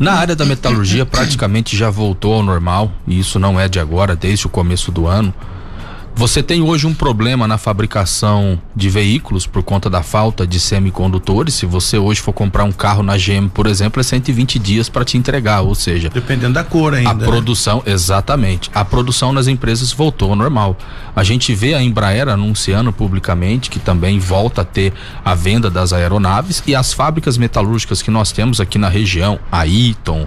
Na 0.00 0.14
área 0.14 0.34
da 0.34 0.44
metalurgia 0.44 1.06
praticamente 1.06 1.76
já 1.76 1.90
voltou 1.90 2.34
ao 2.34 2.42
normal, 2.42 2.90
e 3.06 3.20
isso 3.20 3.38
não 3.38 3.60
é 3.60 3.68
de 3.68 3.78
agora, 3.78 4.16
desde 4.16 4.46
o 4.46 4.50
começo 4.50 4.90
do 4.90 5.06
ano. 5.06 5.32
Você 6.18 6.42
tem 6.42 6.60
hoje 6.60 6.84
um 6.84 6.92
problema 6.92 7.46
na 7.46 7.56
fabricação 7.56 8.60
de 8.74 8.90
veículos 8.90 9.46
por 9.46 9.62
conta 9.62 9.88
da 9.88 10.02
falta 10.02 10.44
de 10.44 10.58
semicondutores. 10.58 11.54
Se 11.54 11.64
você 11.64 11.96
hoje 11.96 12.20
for 12.20 12.32
comprar 12.32 12.64
um 12.64 12.72
carro 12.72 13.04
na 13.04 13.16
GM, 13.16 13.48
por 13.54 13.68
exemplo, 13.68 14.00
é 14.00 14.02
120 14.02 14.58
dias 14.58 14.88
para 14.88 15.04
te 15.04 15.16
entregar, 15.16 15.60
ou 15.60 15.76
seja, 15.76 16.08
dependendo 16.08 16.54
da 16.54 16.64
cor 16.64 16.92
ainda. 16.92 17.10
A 17.10 17.14
né? 17.14 17.24
produção, 17.24 17.84
exatamente. 17.86 18.68
A 18.74 18.84
produção 18.84 19.32
nas 19.32 19.46
empresas 19.46 19.92
voltou 19.92 20.30
ao 20.30 20.34
normal. 20.34 20.76
A 21.14 21.22
gente 21.22 21.54
vê 21.54 21.74
a 21.74 21.80
Embraer 21.80 22.28
anunciando 22.28 22.92
publicamente 22.92 23.70
que 23.70 23.78
também 23.78 24.18
volta 24.18 24.62
a 24.62 24.64
ter 24.64 24.92
a 25.24 25.36
venda 25.36 25.70
das 25.70 25.92
aeronaves 25.92 26.60
e 26.66 26.74
as 26.74 26.92
fábricas 26.92 27.38
metalúrgicas 27.38 28.02
que 28.02 28.10
nós 28.10 28.32
temos 28.32 28.60
aqui 28.60 28.76
na 28.76 28.88
região, 28.88 29.38
a 29.52 29.68
Iton, 29.68 30.26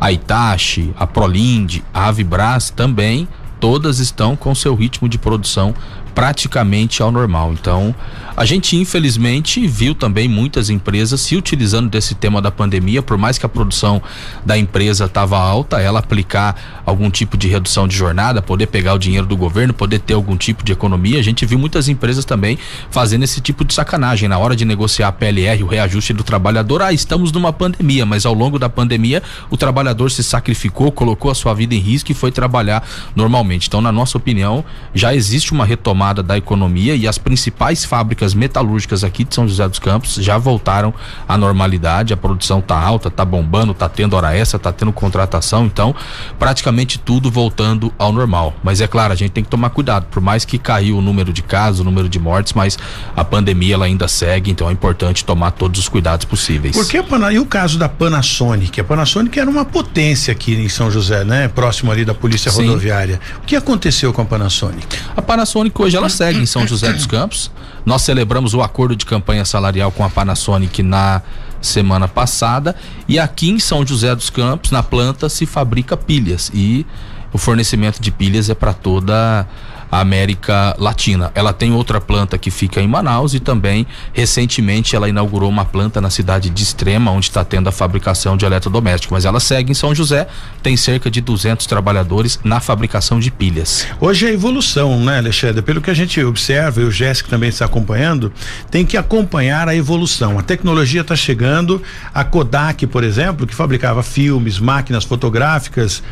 a 0.00 0.12
Itachi, 0.12 0.94
a 0.96 1.04
Prolind, 1.04 1.80
a 1.92 2.06
Avibras 2.06 2.70
também 2.70 3.26
todas 3.66 3.98
estão 3.98 4.36
com 4.36 4.54
seu 4.54 4.76
ritmo 4.76 5.08
de 5.08 5.18
produção 5.18 5.74
praticamente 6.14 7.02
ao 7.02 7.10
normal. 7.10 7.52
Então, 7.52 7.92
a 8.36 8.44
gente 8.44 8.76
infelizmente 8.76 9.66
viu 9.66 9.94
também 9.94 10.28
muitas 10.28 10.68
empresas 10.68 11.20
se 11.22 11.34
utilizando 11.34 11.88
desse 11.88 12.14
tema 12.14 12.42
da 12.42 12.50
pandemia, 12.50 13.00
por 13.00 13.16
mais 13.16 13.38
que 13.38 13.46
a 13.46 13.48
produção 13.48 14.02
da 14.44 14.58
empresa 14.58 15.06
estava 15.06 15.38
alta, 15.38 15.80
ela 15.80 16.00
aplicar 16.00 16.82
algum 16.84 17.10
tipo 17.10 17.36
de 17.36 17.48
redução 17.48 17.88
de 17.88 17.96
jornada, 17.96 18.42
poder 18.42 18.66
pegar 18.66 18.92
o 18.92 18.98
dinheiro 18.98 19.26
do 19.26 19.36
governo, 19.36 19.72
poder 19.72 20.00
ter 20.00 20.12
algum 20.12 20.36
tipo 20.36 20.62
de 20.62 20.72
economia. 20.72 21.18
A 21.18 21.22
gente 21.22 21.46
viu 21.46 21.58
muitas 21.58 21.88
empresas 21.88 22.26
também 22.26 22.58
fazendo 22.90 23.22
esse 23.22 23.40
tipo 23.40 23.64
de 23.64 23.72
sacanagem 23.72 24.28
na 24.28 24.36
hora 24.36 24.54
de 24.54 24.66
negociar 24.66 25.08
a 25.08 25.12
PLR, 25.12 25.62
o 25.62 25.66
reajuste 25.66 26.12
do 26.12 26.22
trabalhador. 26.22 26.82
Ah, 26.82 26.92
estamos 26.92 27.32
numa 27.32 27.52
pandemia, 27.54 28.04
mas 28.04 28.26
ao 28.26 28.34
longo 28.34 28.58
da 28.58 28.68
pandemia 28.68 29.22
o 29.50 29.56
trabalhador 29.56 30.10
se 30.10 30.22
sacrificou, 30.22 30.92
colocou 30.92 31.30
a 31.30 31.34
sua 31.34 31.54
vida 31.54 31.74
em 31.74 31.78
risco 31.78 32.12
e 32.12 32.14
foi 32.14 32.30
trabalhar 32.30 32.86
normalmente. 33.14 33.66
Então, 33.66 33.80
na 33.80 33.90
nossa 33.90 34.18
opinião, 34.18 34.62
já 34.94 35.14
existe 35.14 35.52
uma 35.52 35.64
retomada 35.64 36.22
da 36.22 36.36
economia 36.36 36.94
e 36.94 37.08
as 37.08 37.16
principais 37.16 37.84
fábricas 37.84 38.25
metalúrgicas 38.34 39.04
aqui 39.04 39.24
de 39.24 39.34
São 39.34 39.46
José 39.46 39.68
dos 39.68 39.78
Campos 39.78 40.14
já 40.14 40.38
voltaram 40.38 40.92
à 41.28 41.36
normalidade, 41.36 42.12
a 42.12 42.16
produção 42.16 42.60
tá 42.60 42.78
alta, 42.78 43.10
tá 43.10 43.24
bombando, 43.24 43.74
tá 43.74 43.88
tendo 43.88 44.14
hora 44.14 44.34
extra, 44.36 44.58
tá 44.58 44.72
tendo 44.72 44.92
contratação, 44.92 45.66
então 45.66 45.94
praticamente 46.38 46.98
tudo 46.98 47.30
voltando 47.30 47.92
ao 47.98 48.12
normal. 48.12 48.54
Mas 48.62 48.80
é 48.80 48.86
claro, 48.86 49.12
a 49.12 49.16
gente 49.16 49.30
tem 49.30 49.44
que 49.44 49.50
tomar 49.50 49.70
cuidado, 49.70 50.06
por 50.10 50.20
mais 50.20 50.44
que 50.44 50.58
caiu 50.58 50.98
o 50.98 51.02
número 51.02 51.32
de 51.32 51.42
casos, 51.42 51.80
o 51.80 51.84
número 51.84 52.08
de 52.08 52.18
mortes, 52.18 52.52
mas 52.52 52.78
a 53.14 53.24
pandemia 53.24 53.74
ela 53.74 53.86
ainda 53.86 54.08
segue, 54.08 54.50
então 54.50 54.68
é 54.68 54.72
importante 54.72 55.24
tomar 55.24 55.50
todos 55.52 55.80
os 55.80 55.88
cuidados 55.88 56.24
possíveis. 56.24 56.76
Porque 56.76 57.02
e 57.32 57.38
o 57.38 57.46
caso 57.46 57.78
da 57.78 57.88
Panasonic? 57.88 58.80
A 58.80 58.84
Panasonic 58.84 59.38
era 59.38 59.48
uma 59.48 59.64
potência 59.64 60.32
aqui 60.32 60.54
em 60.54 60.68
São 60.68 60.90
José, 60.90 61.24
né? 61.24 61.48
Próximo 61.48 61.90
ali 61.90 62.04
da 62.04 62.14
Polícia 62.14 62.50
Sim. 62.50 62.66
Rodoviária. 62.66 63.20
O 63.38 63.46
que 63.46 63.56
aconteceu 63.56 64.12
com 64.12 64.22
a 64.22 64.24
Panasonic? 64.24 64.98
A 65.16 65.22
Panasonic 65.22 65.80
hoje 65.80 65.96
ela 65.96 66.08
segue 66.08 66.38
em 66.38 66.46
São 66.46 66.66
José 66.66 66.92
dos 66.92 67.06
Campos. 67.06 67.50
Nós 67.86 68.02
celebramos 68.02 68.52
o 68.52 68.60
acordo 68.60 68.96
de 68.96 69.06
campanha 69.06 69.44
salarial 69.44 69.92
com 69.92 70.04
a 70.04 70.10
Panasonic 70.10 70.82
na 70.82 71.22
semana 71.62 72.08
passada 72.08 72.74
e 73.06 73.16
aqui 73.16 73.48
em 73.48 73.60
São 73.60 73.86
José 73.86 74.12
dos 74.12 74.28
Campos, 74.28 74.72
na 74.72 74.82
planta, 74.82 75.28
se 75.28 75.46
fabrica 75.46 75.96
pilhas 75.96 76.50
e 76.52 76.84
o 77.32 77.38
fornecimento 77.38 78.02
de 78.02 78.10
pilhas 78.10 78.50
é 78.50 78.54
para 78.54 78.72
toda 78.72 79.46
América 79.90 80.74
Latina. 80.78 81.30
Ela 81.34 81.52
tem 81.52 81.72
outra 81.72 82.00
planta 82.00 82.38
que 82.38 82.50
fica 82.50 82.80
em 82.80 82.88
Manaus 82.88 83.34
e 83.34 83.40
também 83.40 83.86
recentemente 84.12 84.96
ela 84.96 85.08
inaugurou 85.08 85.48
uma 85.48 85.64
planta 85.64 86.00
na 86.00 86.10
cidade 86.10 86.50
de 86.50 86.62
Extrema, 86.62 87.10
onde 87.10 87.26
está 87.26 87.44
tendo 87.44 87.68
a 87.68 87.72
fabricação 87.72 88.36
de 88.36 88.44
eletrodomésticos. 88.44 89.12
Mas 89.12 89.24
ela 89.24 89.40
segue 89.40 89.70
em 89.70 89.74
São 89.74 89.94
José, 89.94 90.26
tem 90.62 90.76
cerca 90.76 91.10
de 91.10 91.20
200 91.20 91.66
trabalhadores 91.66 92.38
na 92.42 92.60
fabricação 92.60 93.20
de 93.20 93.30
pilhas. 93.30 93.86
Hoje 94.00 94.26
é 94.26 94.32
evolução, 94.32 95.04
né, 95.04 95.18
Alexandre? 95.18 95.62
Pelo 95.62 95.80
que 95.80 95.90
a 95.90 95.94
gente 95.94 96.22
observa, 96.22 96.80
e 96.80 96.84
o 96.84 96.90
Jéssica 96.90 97.28
também 97.28 97.48
está 97.48 97.64
acompanhando, 97.64 98.32
tem 98.70 98.84
que 98.84 98.96
acompanhar 98.96 99.68
a 99.68 99.74
evolução. 99.74 100.38
A 100.38 100.42
tecnologia 100.42 101.00
está 101.00 101.16
chegando, 101.16 101.82
a 102.12 102.24
Kodak, 102.24 102.86
por 102.86 103.04
exemplo, 103.04 103.46
que 103.46 103.54
fabricava 103.54 104.02
filmes, 104.02 104.58
máquinas 104.58 105.04
fotográficas, 105.04 106.02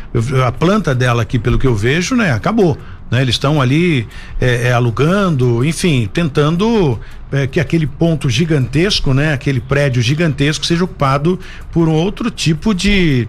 a 0.45 0.51
planta 0.51 0.95
dela 0.95 1.21
aqui, 1.21 1.37
pelo 1.37 1.59
que 1.59 1.67
eu 1.67 1.75
vejo, 1.75 2.15
né, 2.15 2.31
acabou. 2.31 2.77
Né? 3.09 3.21
Eles 3.21 3.35
estão 3.35 3.61
ali 3.61 4.07
é, 4.39 4.67
é, 4.67 4.71
alugando, 4.73 5.63
enfim, 5.63 6.09
tentando 6.11 6.99
é, 7.31 7.47
que 7.47 7.59
aquele 7.59 7.85
ponto 7.85 8.29
gigantesco, 8.29 9.13
né? 9.13 9.33
Aquele 9.33 9.59
prédio 9.59 10.01
gigantesco 10.01 10.65
seja 10.65 10.83
ocupado 10.83 11.39
por 11.71 11.87
um 11.87 11.93
outro 11.93 12.31
tipo 12.31 12.73
de, 12.73 13.27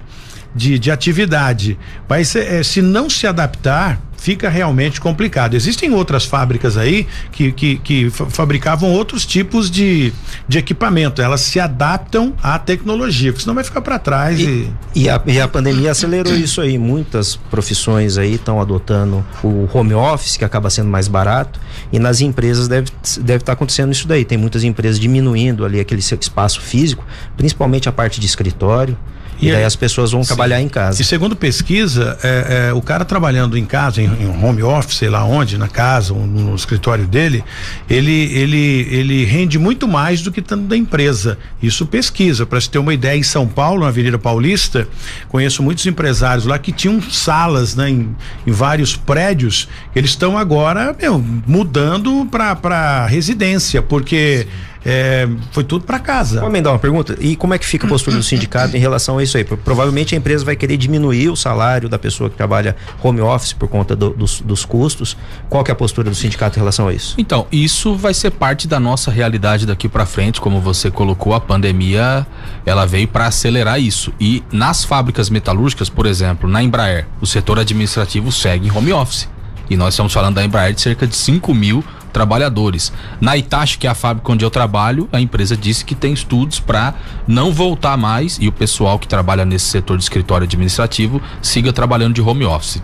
de, 0.56 0.78
de 0.78 0.90
atividade. 0.90 1.78
Mas 2.08 2.34
é, 2.34 2.62
se 2.62 2.80
não 2.80 3.10
se 3.10 3.26
adaptar, 3.26 4.00
fica 4.16 4.48
realmente 4.48 5.00
complicado. 5.00 5.54
Existem 5.54 5.92
outras 5.92 6.24
fábricas 6.24 6.76
aí 6.76 7.06
que, 7.30 7.52
que, 7.52 7.76
que 7.76 8.10
fabricavam 8.10 8.90
outros 8.90 9.26
tipos 9.26 9.70
de, 9.70 10.12
de 10.48 10.58
equipamento. 10.58 11.20
Elas 11.20 11.42
se 11.42 11.60
adaptam 11.60 12.34
à 12.42 12.58
tecnologia, 12.58 13.32
porque 13.32 13.42
senão 13.42 13.54
vai 13.54 13.64
ficar 13.64 13.82
para 13.82 13.98
trás. 13.98 14.40
E, 14.40 14.44
e... 14.44 14.72
E, 14.94 15.10
a, 15.10 15.22
e 15.26 15.40
a 15.40 15.46
pandemia 15.46 15.90
acelerou 15.90 16.34
isso 16.34 16.60
aí. 16.60 16.78
Muitas 16.78 17.36
profissões 17.36 18.16
aí 18.16 18.34
estão 18.34 18.60
adotando 18.60 19.24
o 19.44 19.68
home 19.72 19.94
office, 19.94 20.36
que 20.36 20.44
acaba 20.44 20.70
sendo 20.70 20.88
mais 20.88 21.06
barato. 21.06 21.60
E 21.92 21.98
nas 21.98 22.20
empresas 22.20 22.66
deve 22.66 22.88
estar 23.02 23.22
deve 23.22 23.44
tá 23.44 23.52
acontecendo 23.52 23.92
isso 23.92 24.08
daí. 24.08 24.24
Tem 24.24 24.38
muitas 24.38 24.64
empresas 24.64 24.98
diminuindo 24.98 25.64
ali 25.64 25.78
aquele 25.78 26.00
espaço 26.00 26.60
físico, 26.60 27.04
principalmente 27.36 27.88
a 27.88 27.92
parte 27.92 28.18
de 28.18 28.26
escritório. 28.26 28.96
E, 29.40 29.48
e 29.48 29.52
daí 29.52 29.64
as 29.64 29.76
pessoas 29.76 30.12
vão 30.12 30.22
sim. 30.22 30.28
trabalhar 30.28 30.60
em 30.60 30.68
casa. 30.68 31.00
E 31.00 31.04
segundo 31.04 31.36
pesquisa, 31.36 32.18
é, 32.22 32.68
é, 32.68 32.72
o 32.72 32.80
cara 32.80 33.04
trabalhando 33.04 33.56
em 33.56 33.64
casa, 33.64 34.00
em, 34.00 34.06
em, 34.06 34.44
home 34.44 34.62
office, 34.62 34.98
sei 34.98 35.08
lá 35.08 35.24
onde, 35.24 35.58
na 35.58 35.68
casa, 35.68 36.14
no, 36.14 36.26
no 36.26 36.54
escritório 36.54 37.06
dele, 37.06 37.44
ele, 37.88 38.32
ele, 38.32 38.88
ele 38.90 39.24
rende 39.24 39.58
muito 39.58 39.86
mais 39.86 40.22
do 40.22 40.32
que 40.32 40.40
tanto 40.40 40.64
da 40.64 40.76
empresa. 40.76 41.38
Isso 41.62 41.86
pesquisa. 41.86 42.46
Para 42.46 42.60
se 42.60 42.70
ter 42.70 42.78
uma 42.78 42.94
ideia, 42.94 43.16
em 43.16 43.22
São 43.22 43.46
Paulo, 43.46 43.82
na 43.82 43.88
Avenida 43.88 44.18
Paulista, 44.18 44.88
conheço 45.28 45.62
muitos 45.62 45.86
empresários 45.86 46.46
lá 46.46 46.58
que 46.58 46.72
tinham 46.72 47.00
salas 47.02 47.74
né, 47.74 47.90
em, 47.90 48.16
em 48.46 48.52
vários 48.52 48.96
prédios, 48.96 49.68
eles 49.94 50.10
estão 50.10 50.36
agora 50.36 50.94
meu, 50.98 51.22
mudando 51.46 52.26
para 52.30 53.06
residência, 53.06 53.82
porque. 53.82 54.46
Sim 54.46 54.75
é, 54.88 55.28
foi 55.50 55.64
tudo 55.64 55.84
para 55.84 55.98
casa. 55.98 56.40
Vou 56.40 56.62
dar 56.62 56.70
uma 56.70 56.78
pergunta. 56.78 57.16
E 57.18 57.34
como 57.34 57.52
é 57.52 57.58
que 57.58 57.66
fica 57.66 57.86
a 57.86 57.88
postura 57.88 58.16
do 58.16 58.22
sindicato 58.22 58.76
em 58.76 58.78
relação 58.78 59.18
a 59.18 59.22
isso 59.22 59.36
aí? 59.36 59.42
Provavelmente 59.42 60.14
a 60.14 60.18
empresa 60.18 60.44
vai 60.44 60.54
querer 60.54 60.76
diminuir 60.76 61.28
o 61.28 61.34
salário 61.34 61.88
da 61.88 61.98
pessoa 61.98 62.30
que 62.30 62.36
trabalha 62.36 62.76
home 63.02 63.20
office 63.20 63.52
por 63.52 63.68
conta 63.68 63.96
do, 63.96 64.10
dos, 64.10 64.40
dos 64.40 64.64
custos. 64.64 65.16
Qual 65.48 65.64
que 65.64 65.72
é 65.72 65.74
a 65.74 65.76
postura 65.76 66.08
do 66.08 66.14
sindicato 66.14 66.56
em 66.56 66.60
relação 66.60 66.86
a 66.86 66.94
isso? 66.94 67.16
Então, 67.18 67.48
isso 67.50 67.96
vai 67.96 68.14
ser 68.14 68.30
parte 68.30 68.68
da 68.68 68.78
nossa 68.78 69.10
realidade 69.10 69.66
daqui 69.66 69.88
para 69.88 70.06
frente, 70.06 70.40
como 70.40 70.60
você 70.60 70.88
colocou, 70.88 71.34
a 71.34 71.40
pandemia 71.40 72.24
ela 72.64 72.86
veio 72.86 73.08
para 73.08 73.26
acelerar 73.26 73.80
isso. 73.80 74.12
E 74.20 74.44
nas 74.52 74.84
fábricas 74.84 75.28
metalúrgicas, 75.28 75.88
por 75.88 76.06
exemplo, 76.06 76.48
na 76.48 76.62
Embraer, 76.62 77.08
o 77.20 77.26
setor 77.26 77.58
administrativo 77.58 78.30
segue 78.30 78.68
em 78.68 78.70
home 78.70 78.92
office. 78.92 79.28
E 79.68 79.76
nós 79.76 79.94
estamos 79.94 80.12
falando 80.12 80.36
da 80.36 80.44
Embraer 80.44 80.74
de 80.74 80.80
cerca 80.80 81.06
de 81.06 81.16
5 81.16 81.54
mil 81.54 81.84
trabalhadores. 82.12 82.92
Na 83.20 83.36
Itachi, 83.36 83.76
que 83.76 83.86
é 83.86 83.90
a 83.90 83.94
fábrica 83.94 84.32
onde 84.32 84.42
eu 84.42 84.50
trabalho, 84.50 85.06
a 85.12 85.20
empresa 85.20 85.54
disse 85.54 85.84
que 85.84 85.94
tem 85.94 86.14
estudos 86.14 86.58
para 86.58 86.94
não 87.26 87.52
voltar 87.52 87.96
mais 87.98 88.38
e 88.40 88.48
o 88.48 88.52
pessoal 88.52 88.98
que 88.98 89.06
trabalha 89.06 89.44
nesse 89.44 89.66
setor 89.66 89.98
de 89.98 90.04
escritório 90.04 90.46
administrativo 90.46 91.20
siga 91.42 91.74
trabalhando 91.74 92.14
de 92.14 92.22
home 92.22 92.46
office. 92.46 92.82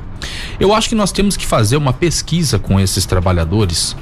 Eu 0.61 0.75
acho 0.75 0.89
que 0.89 0.95
nós 0.95 1.11
temos 1.13 1.35
que 1.35 1.47
fazer 1.47 1.79
uma 1.79 1.95
pesquisa 1.95 2.59
com 2.59 2.79
esses 2.79 3.07
trabalhadores 3.07 3.97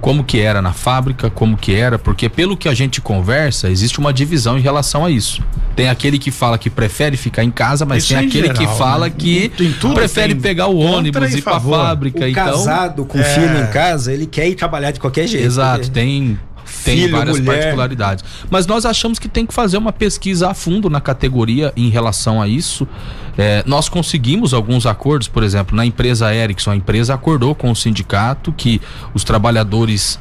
como 0.00 0.22
que 0.22 0.40
era 0.40 0.62
na 0.62 0.72
fábrica, 0.72 1.30
como 1.30 1.56
que 1.56 1.74
era, 1.74 1.98
porque 1.98 2.28
pelo 2.28 2.56
que 2.56 2.68
a 2.68 2.74
gente 2.74 3.00
conversa, 3.00 3.68
existe 3.68 3.98
uma 3.98 4.12
divisão 4.12 4.56
em 4.58 4.60
relação 4.60 5.04
a 5.04 5.10
isso. 5.10 5.42
Tem 5.74 5.88
aquele 5.88 6.18
que 6.18 6.30
fala 6.30 6.58
que 6.58 6.68
prefere 6.68 7.16
ficar 7.16 7.44
em 7.44 7.50
casa, 7.50 7.84
mas 7.84 8.04
isso 8.04 8.14
tem 8.14 8.26
aquele 8.26 8.48
geral, 8.48 8.56
que 8.56 8.78
fala 8.78 9.06
né? 9.06 9.14
que 9.16 9.52
prefere 9.94 10.34
pegar 10.34 10.66
o 10.66 10.78
ônibus 10.78 11.34
e 11.34 11.38
ir 11.38 11.42
pra 11.42 11.60
fábrica. 11.60 12.24
O 12.24 12.28
então, 12.28 12.44
casado 12.44 13.04
com 13.04 13.18
é... 13.18 13.22
filho 13.22 13.58
em 13.58 13.66
casa, 13.68 14.12
ele 14.12 14.26
quer 14.26 14.48
ir 14.48 14.54
trabalhar 14.54 14.90
de 14.90 15.00
qualquer 15.00 15.26
jeito. 15.26 15.46
Exato, 15.46 15.90
tem 15.90 16.38
tem 16.84 16.98
Filho, 16.98 17.16
várias 17.16 17.38
mulher. 17.38 17.54
particularidades. 17.54 18.24
Mas 18.50 18.66
nós 18.66 18.84
achamos 18.84 19.18
que 19.18 19.28
tem 19.28 19.46
que 19.46 19.54
fazer 19.54 19.76
uma 19.76 19.92
pesquisa 19.92 20.50
a 20.50 20.54
fundo 20.54 20.88
na 20.88 21.00
categoria 21.00 21.72
em 21.76 21.88
relação 21.88 22.40
a 22.40 22.48
isso. 22.48 22.86
É, 23.36 23.62
nós 23.66 23.88
conseguimos 23.88 24.52
alguns 24.52 24.86
acordos, 24.86 25.28
por 25.28 25.42
exemplo, 25.42 25.76
na 25.76 25.86
empresa 25.86 26.34
Ericsson, 26.34 26.72
a 26.72 26.76
empresa 26.76 27.14
acordou 27.14 27.54
com 27.54 27.70
o 27.70 27.76
sindicato 27.76 28.52
que 28.52 28.80
os 29.14 29.22
trabalhadores 29.22 30.18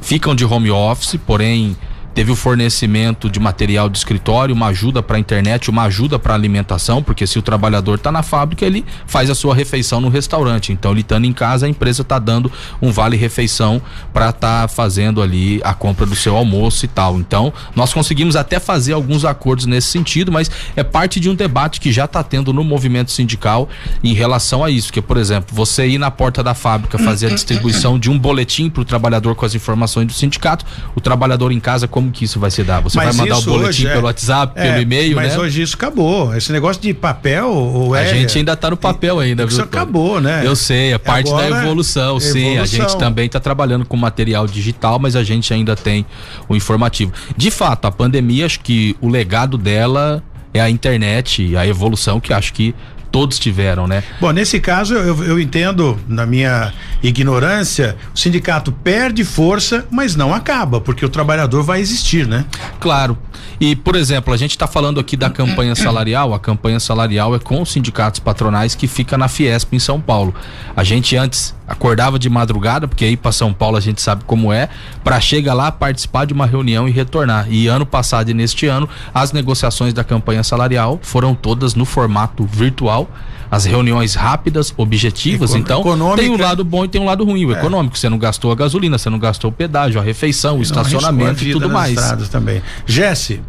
ficam 0.00 0.34
de 0.34 0.44
home 0.44 0.70
office, 0.70 1.18
porém 1.26 1.76
teve 2.18 2.32
o 2.32 2.34
fornecimento 2.34 3.30
de 3.30 3.38
material 3.38 3.88
de 3.88 3.96
escritório, 3.96 4.52
uma 4.52 4.66
ajuda 4.66 5.00
para 5.00 5.18
a 5.18 5.20
internet, 5.20 5.70
uma 5.70 5.84
ajuda 5.84 6.18
para 6.18 6.34
alimentação, 6.34 7.00
porque 7.00 7.24
se 7.28 7.38
o 7.38 7.42
trabalhador 7.42 7.94
está 7.94 8.10
na 8.10 8.24
fábrica, 8.24 8.66
ele 8.66 8.84
faz 9.06 9.30
a 9.30 9.36
sua 9.36 9.54
refeição 9.54 10.00
no 10.00 10.08
restaurante. 10.08 10.72
Então, 10.72 10.90
ele 10.90 11.02
estando 11.02 11.26
em 11.26 11.32
casa, 11.32 11.66
a 11.66 11.68
empresa 11.68 12.02
está 12.02 12.18
dando 12.18 12.50
um 12.82 12.90
vale 12.90 13.16
refeição 13.16 13.80
para 14.12 14.30
estar 14.30 14.62
tá 14.62 14.66
fazendo 14.66 15.22
ali 15.22 15.60
a 15.62 15.72
compra 15.74 16.04
do 16.06 16.16
seu 16.16 16.36
almoço 16.36 16.84
e 16.84 16.88
tal. 16.88 17.20
Então, 17.20 17.52
nós 17.76 17.94
conseguimos 17.94 18.34
até 18.34 18.58
fazer 18.58 18.94
alguns 18.94 19.24
acordos 19.24 19.66
nesse 19.66 19.86
sentido, 19.86 20.32
mas 20.32 20.50
é 20.74 20.82
parte 20.82 21.20
de 21.20 21.30
um 21.30 21.36
debate 21.36 21.80
que 21.80 21.92
já 21.92 22.06
está 22.06 22.24
tendo 22.24 22.52
no 22.52 22.64
movimento 22.64 23.12
sindical 23.12 23.68
em 24.02 24.12
relação 24.12 24.64
a 24.64 24.70
isso. 24.70 24.92
Que, 24.92 25.00
por 25.00 25.18
exemplo, 25.18 25.54
você 25.54 25.86
ir 25.86 25.98
na 25.98 26.10
porta 26.10 26.42
da 26.42 26.52
fábrica 26.52 26.98
fazer 26.98 27.26
a 27.26 27.30
distribuição 27.30 27.96
de 27.96 28.10
um 28.10 28.18
boletim 28.18 28.68
para 28.68 28.82
o 28.82 28.84
trabalhador 28.84 29.36
com 29.36 29.46
as 29.46 29.54
informações 29.54 30.08
do 30.08 30.12
sindicato, 30.12 30.66
o 30.96 31.00
trabalhador 31.00 31.52
em 31.52 31.60
casa, 31.60 31.86
como 31.86 32.07
que 32.10 32.24
isso 32.24 32.38
vai 32.40 32.50
se 32.50 32.62
dar? 32.62 32.80
Você 32.80 32.96
Mas 32.96 33.16
vai 33.16 33.26
mandar 33.26 33.38
o 33.38 33.42
boletim 33.42 33.86
é- 33.86 33.92
pelo 33.92 34.04
WhatsApp, 34.04 34.52
é, 34.56 34.62
pelo 34.68 34.82
e-mail, 34.82 35.16
Mas 35.16 35.32
né? 35.32 35.38
hoje 35.38 35.62
isso 35.62 35.76
acabou. 35.76 36.34
Esse 36.36 36.52
negócio 36.52 36.80
de 36.80 36.92
papel, 36.94 37.48
o 37.50 37.94
A 37.94 38.00
é, 38.00 38.14
gente 38.14 38.38
ainda 38.38 38.56
tá 38.56 38.70
no 38.70 38.76
papel 38.76 39.18
ainda, 39.20 39.44
Isso 39.44 39.56
viu? 39.56 39.64
acabou, 39.64 40.20
né? 40.20 40.42
Eu 40.44 40.56
sei, 40.56 40.92
é 40.92 40.98
parte 40.98 41.28
Agora 41.28 41.50
da 41.50 41.62
evolução, 41.62 42.16
é 42.16 42.20
sim. 42.20 42.48
A 42.48 42.52
evolução. 42.52 42.88
gente 42.88 42.98
também 42.98 43.26
está 43.26 43.40
trabalhando 43.40 43.84
com 43.84 43.96
material 43.96 44.46
digital, 44.46 44.98
mas 44.98 45.16
a 45.16 45.22
gente 45.22 45.52
ainda 45.52 45.74
tem 45.76 46.04
o 46.48 46.56
informativo. 46.56 47.12
De 47.36 47.50
fato, 47.50 47.86
a 47.86 47.90
pandemia, 47.90 48.46
acho 48.46 48.60
que 48.60 48.96
o 49.00 49.08
legado 49.08 49.56
dela 49.58 50.22
é 50.52 50.60
a 50.60 50.70
internet, 50.70 51.56
a 51.56 51.66
evolução 51.66 52.20
que 52.20 52.32
acho 52.32 52.52
que 52.52 52.74
todos 53.10 53.38
tiveram, 53.38 53.86
né? 53.86 54.02
Bom, 54.20 54.30
nesse 54.30 54.60
caso 54.60 54.94
eu, 54.94 55.24
eu 55.24 55.40
entendo, 55.40 55.98
na 56.08 56.26
minha 56.26 56.72
ignorância, 57.02 57.96
o 58.14 58.18
sindicato 58.18 58.70
perde 58.72 59.24
força, 59.24 59.86
mas 59.90 60.14
não 60.16 60.34
acaba, 60.34 60.80
porque 60.80 61.04
o 61.04 61.08
trabalhador 61.08 61.62
vai 61.62 61.80
existir, 61.80 62.26
né? 62.26 62.44
Claro. 62.80 63.16
E, 63.60 63.74
por 63.74 63.96
exemplo, 63.96 64.32
a 64.32 64.36
gente 64.36 64.52
está 64.52 64.66
falando 64.66 65.00
aqui 65.00 65.16
da 65.16 65.28
campanha 65.28 65.74
salarial. 65.74 66.32
A 66.32 66.38
campanha 66.38 66.78
salarial 66.78 67.34
é 67.34 67.38
com 67.38 67.60
os 67.60 67.72
sindicatos 67.72 68.20
patronais 68.20 68.74
que 68.74 68.86
fica 68.86 69.18
na 69.18 69.26
Fiesp 69.26 69.74
em 69.74 69.78
São 69.78 70.00
Paulo. 70.00 70.34
A 70.76 70.84
gente 70.84 71.16
antes 71.16 71.54
acordava 71.68 72.18
de 72.18 72.30
madrugada, 72.30 72.88
porque 72.88 73.04
aí 73.04 73.16
para 73.16 73.30
São 73.30 73.52
Paulo 73.52 73.76
a 73.76 73.80
gente 73.80 74.00
sabe 74.00 74.24
como 74.24 74.52
é, 74.52 74.68
para 75.04 75.20
chegar 75.20 75.52
lá, 75.52 75.70
participar 75.70 76.24
de 76.24 76.32
uma 76.32 76.46
reunião 76.46 76.88
e 76.88 76.90
retornar. 76.90 77.46
E 77.50 77.66
ano 77.66 77.84
passado 77.84 78.30
e 78.30 78.34
neste 78.34 78.66
ano, 78.66 78.88
as 79.12 79.32
negociações 79.32 79.92
da 79.92 80.02
campanha 80.02 80.42
salarial 80.42 80.98
foram 81.02 81.34
todas 81.34 81.74
no 81.74 81.84
formato 81.84 82.44
virtual. 82.44 83.10
As 83.50 83.64
reuniões 83.64 84.14
rápidas, 84.14 84.74
objetivas, 84.76 85.50
Econo- 85.50 85.62
então 85.64 85.80
econômica. 85.80 86.22
tem 86.22 86.30
um 86.30 86.38
lado 86.38 86.62
bom 86.64 86.84
e 86.84 86.88
tem 86.88 87.00
um 87.00 87.04
lado 87.06 87.24
ruim. 87.24 87.46
O 87.46 87.52
econômico, 87.52 87.96
você 87.96 88.08
não 88.08 88.18
gastou 88.18 88.52
a 88.52 88.54
gasolina, 88.54 88.98
você 88.98 89.08
não 89.08 89.18
gastou 89.18 89.50
o 89.50 89.52
pedágio, 89.52 89.98
a 90.00 90.04
refeição, 90.04 90.58
o 90.58 90.62
estacionamento 90.62 91.42
e 91.44 91.52
tudo 91.52 91.68
mais. 91.70 91.94
também. 92.28 92.62
Jesse, 92.86 93.40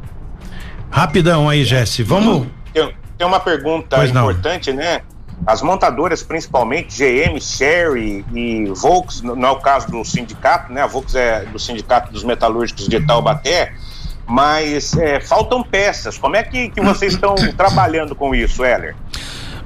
rapidão 0.89 1.49
aí, 1.49 1.63
Jesse. 1.65 2.03
Vamos. 2.03 2.47
Tem, 2.74 2.89
tem 3.17 3.28
uma 3.28 3.39
pergunta 3.39 3.97
Pois 3.97 4.11
não. 4.11 4.22
importante, 4.30 4.72
né? 4.72 5.01
As 5.50 5.64
montadoras, 5.64 6.22
principalmente 6.22 6.95
GM, 6.95 7.41
Sherry 7.41 8.24
e 8.32 8.66
Volks, 8.68 9.24
não 9.24 9.47
é 9.47 9.50
o 9.50 9.56
caso 9.56 9.89
do 9.89 10.06
sindicato, 10.06 10.72
né? 10.72 10.84
A 10.84 10.86
Volks 10.86 11.16
é 11.16 11.43
do 11.45 11.58
Sindicato 11.58 12.14
dos 12.14 12.24
Metalúrgicos 12.24 12.88
de 12.88 13.04
Taubaté, 13.04 13.74
mas 14.28 14.95
é, 14.95 15.20
faltam 15.20 15.64
peças. 15.64 16.20
Como 16.20 16.36
é 16.36 16.43
que, 16.43 16.70
que 16.70 16.80
vocês 16.80 17.14
estão 17.14 17.34
trabalhando 17.58 18.14
com 18.14 18.36
isso, 18.36 18.64
Heller? 18.64 18.95